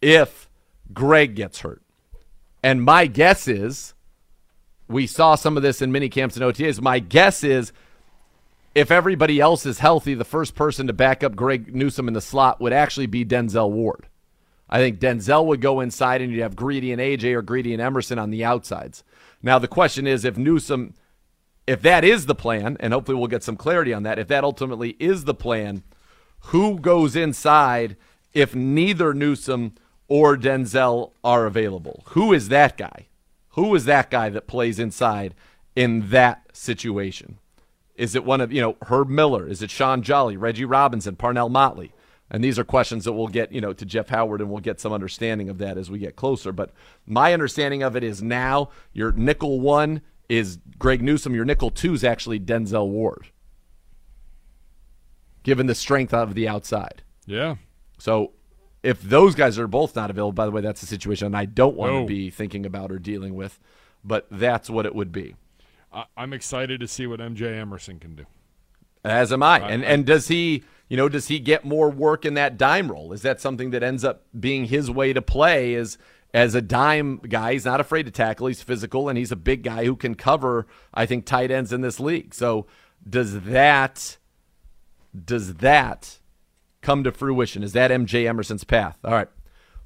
[0.02, 0.50] if
[0.94, 1.82] Greg gets hurt?
[2.64, 3.94] And my guess is
[4.88, 6.82] we saw some of this in mini camps and OTAs.
[6.82, 7.72] My guess is
[8.78, 12.22] if everybody else is healthy, the first person to back up Greg Newsom in the
[12.22, 14.08] slot would actually be Denzel Ward.
[14.70, 17.82] I think Denzel would go inside and you'd have Greedy and AJ or Greedy and
[17.82, 19.04] Emerson on the outsides.
[19.42, 20.94] Now, the question is if Newsom,
[21.66, 24.44] if that is the plan, and hopefully we'll get some clarity on that, if that
[24.44, 25.82] ultimately is the plan,
[26.52, 27.98] who goes inside
[28.36, 29.74] if neither Newsom
[30.08, 32.04] or Denzel are available?
[32.10, 33.08] Who is that guy?
[33.54, 35.34] Who is that guy that plays inside
[35.76, 37.40] in that situation?
[37.98, 39.48] Is it one of, you know, Herb Miller?
[39.48, 41.92] Is it Sean Jolly, Reggie Robinson, Parnell Motley?
[42.30, 44.80] And these are questions that we'll get, you know, to Jeff Howard and we'll get
[44.80, 46.52] some understanding of that as we get closer.
[46.52, 46.72] But
[47.06, 51.94] my understanding of it is now your nickel one is Greg Newsom, your nickel two
[51.94, 53.28] is actually Denzel Ward,
[55.44, 57.02] given the strength of the outside.
[57.26, 57.56] Yeah.
[57.98, 58.34] So
[58.84, 61.78] if those guys are both not available, by the way, that's a situation I don't
[61.78, 62.02] want No.
[62.02, 63.58] to be thinking about or dealing with,
[64.04, 65.36] but that's what it would be.
[65.98, 68.26] I- I'm excited to see what MJ Emerson can do.
[69.04, 69.60] As am I.
[69.62, 72.58] I- And I- and does he, you know, does he get more work in that
[72.58, 73.12] dime role?
[73.14, 75.98] Is that something that ends up being his way to play is
[76.34, 79.64] as a dime guy, he's not afraid to tackle, he's physical and he's a big
[79.64, 82.34] guy who can cover I think tight ends in this league.
[82.34, 82.68] So
[83.10, 84.18] does that
[85.26, 86.20] does that
[86.82, 87.64] come to fruition?
[87.64, 89.00] Is that MJ Emerson's path?
[89.04, 89.30] All right.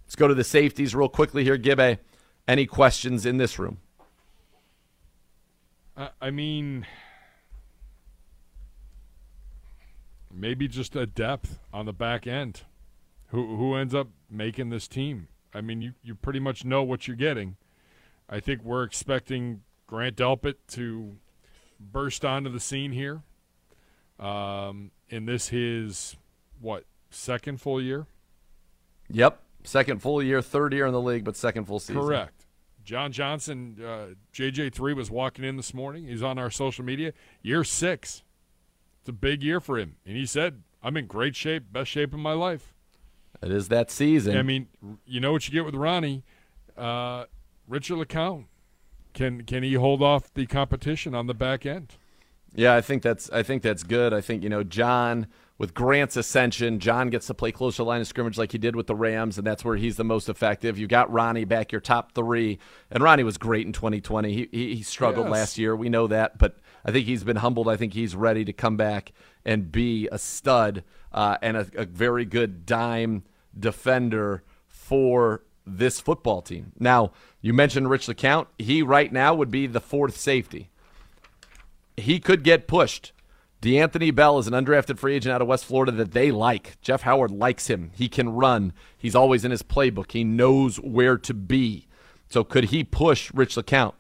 [0.04, 2.00] Let's go to the safeties real quickly here, Gibbe.
[2.48, 3.78] Any questions in this room?
[5.96, 6.86] I, I mean,
[10.34, 12.62] maybe just a depth on the back end.
[13.28, 15.28] Who who ends up making this team?
[15.54, 17.58] I mean, you, you pretty much know what you're getting.
[18.30, 21.18] I think we're expecting Grant Delpit to
[21.80, 23.22] burst onto the scene here.
[24.20, 26.16] Um, in this his
[26.60, 28.06] what second full year?
[29.10, 29.40] Yep.
[29.64, 32.02] Second full year, third year in the league, but second full season.
[32.02, 32.41] Correct.
[32.84, 36.08] John Johnson, uh, JJ3 was walking in this morning.
[36.08, 37.14] He's on our social media.
[37.42, 38.24] Year six.
[39.00, 39.96] It's a big year for him.
[40.06, 42.74] And he said, I'm in great shape, best shape of my life.
[43.42, 44.38] It is that season.
[44.38, 44.68] I mean,
[45.06, 46.24] you know what you get with Ronnie.
[46.78, 47.26] Uh,
[47.68, 48.46] Richard LeCounte.
[49.14, 51.96] Can can he hold off the competition on the back end?
[52.56, 54.14] Yeah, I think that's I think that's good.
[54.14, 55.28] I think you know John
[55.62, 58.88] with Grant's ascension, John gets to play closer line of scrimmage like he did with
[58.88, 60.80] the Rams, and that's where he's the most effective.
[60.80, 62.58] You got Ronnie back, your top three,
[62.90, 64.34] and Ronnie was great in 2020.
[64.34, 65.32] He he, he struggled Yes.
[65.32, 67.70] last year, we know that, but I think he's been humbled.
[67.70, 69.12] I think he's ready to come back
[69.46, 73.22] and be a stud uh, and a, a very good dime
[73.56, 76.72] defender for this football team.
[76.80, 78.48] Now, you mentioned Rich LeCounte.
[78.58, 80.72] He right now would be the fourth safety
[81.98, 83.12] he could get pushed.
[83.62, 86.82] D'Anthony Bell is an undrafted free agent out of West Florida that they like.
[86.82, 87.92] Jeff Howard likes him.
[87.94, 88.74] He can run.
[88.98, 90.12] He's always in his playbook.
[90.12, 91.88] He knows where to be.
[92.28, 93.94] So could he push Rich LeCounte?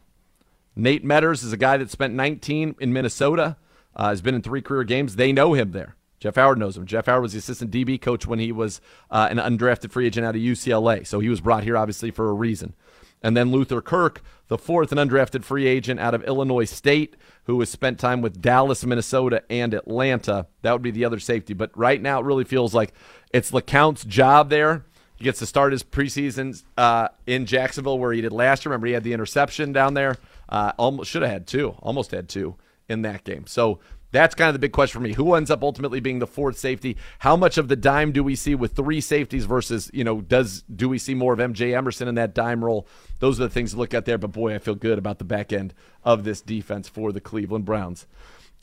[0.75, 3.57] Nate Meadors is a guy that spent 19 in Minnesota.
[3.95, 5.17] Uh, has been in three career games.
[5.17, 5.95] They know him there.
[6.19, 6.85] Jeff Howard knows him.
[6.85, 8.79] Jeff Howard was the assistant DB coach when he was
[9.09, 11.05] uh, an undrafted free agent out of UCLA.
[11.05, 12.73] So he was brought here obviously for a reason.
[13.22, 17.15] And then Luther Kirk, the fourth and undrafted free agent out of Illinois State,
[17.45, 20.48] who has spent time with Dallas, Minnesota, and Atlanta.
[20.61, 21.53] That would be the other safety.
[21.53, 22.93] But right now, it really feels like
[23.31, 24.85] it's LeCounte's job there.
[25.15, 28.72] He gets to start his preseason uh, in Jacksonville, where he did last year.
[28.72, 30.18] Remember, he had the interception down there.
[30.49, 32.56] Uh, almost should have had two, almost had two
[32.89, 33.45] in that game.
[33.45, 33.80] So
[34.11, 35.13] that's kind of the big question for me.
[35.13, 36.97] Who ends up ultimately being the fourth safety?
[37.19, 40.63] How much of the dime do we see with three safeties versus, you know, does
[40.63, 42.88] do we see more of MJ Emerson in that dime role?
[43.19, 44.17] Those are the things to look at there.
[44.17, 45.73] But boy, I feel good about the back end
[46.03, 48.05] of this defense for the Cleveland Browns.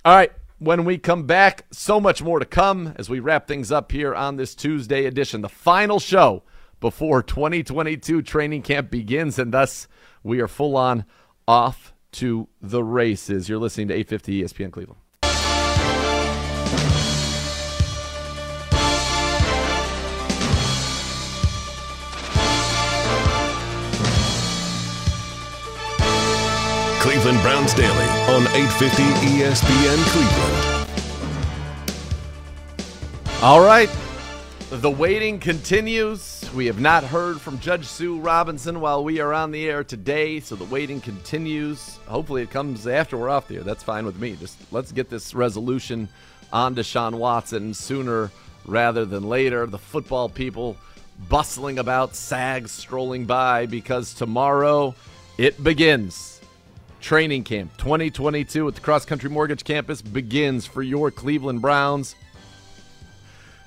[0.05, 0.33] All right.
[0.61, 4.13] When we come back, so much more to come as we wrap things up here
[4.13, 6.43] on this Tuesday edition, the final show
[6.81, 9.87] before 2022 training camp begins, and thus
[10.25, 11.05] we are full on
[11.47, 13.49] off to the races.
[13.49, 15.01] You're listening to 850 ESPN Cleveland.
[27.09, 27.91] Cleveland Browns Daily
[28.29, 30.87] on 850 ESPN Cleveland.
[33.43, 33.89] All right.
[34.69, 36.45] The waiting continues.
[36.55, 40.39] We have not heard from Judge Sue Robinson while we are on the air today,
[40.41, 41.97] so the waiting continues.
[42.07, 43.63] Hopefully, it comes after we're off the air.
[43.63, 44.37] That's fine with me.
[44.37, 46.11] Just let's get this resolution
[46.53, 48.31] on Deshaun Watson sooner
[48.67, 49.65] rather than later.
[49.65, 50.77] The football people
[51.31, 54.95] bustling about, sags strolling by because tomorrow
[55.39, 56.38] it begins.
[57.01, 62.17] Training camp 2022 at the Cross Country Mortgage Campus begins for your Cleveland Browns.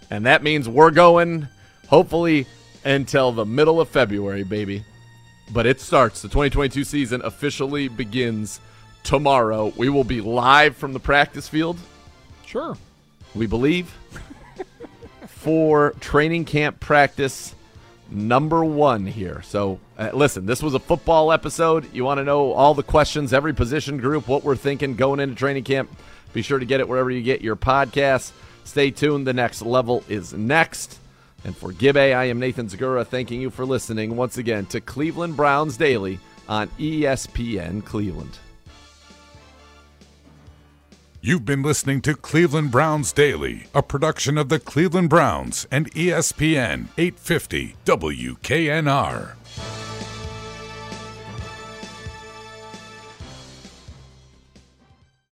[0.09, 1.47] And that means we're going,
[1.87, 2.45] hopefully,
[2.83, 4.83] until the middle of February, baby.
[5.53, 6.21] But it starts.
[6.21, 8.59] The 2022 season officially begins
[9.03, 9.71] tomorrow.
[9.77, 11.77] We will be live from the practice field,
[12.45, 12.77] Sure.
[13.33, 13.97] we believe,
[15.27, 17.55] for training camp practice
[18.09, 19.41] number one here.
[19.41, 21.93] So, uh, listen, this was a football episode.
[21.93, 25.35] You want to know all the questions, every position group, what we're thinking going into
[25.35, 25.95] training camp.
[26.33, 28.31] Be sure to get it wherever you get your podcasts.
[28.63, 29.27] Stay tuned.
[29.27, 30.97] The next level is next.
[31.43, 35.37] And for Gibbe, I am Nathan Zegura, thanking you for listening once again to Cleveland
[35.37, 36.19] Browns Daily
[36.49, 38.39] on ESPN Cleveland.
[41.23, 46.87] You've been listening to Cleveland Browns Daily, a production of the Cleveland Browns and ESPN
[46.97, 49.35] 850 WKNR.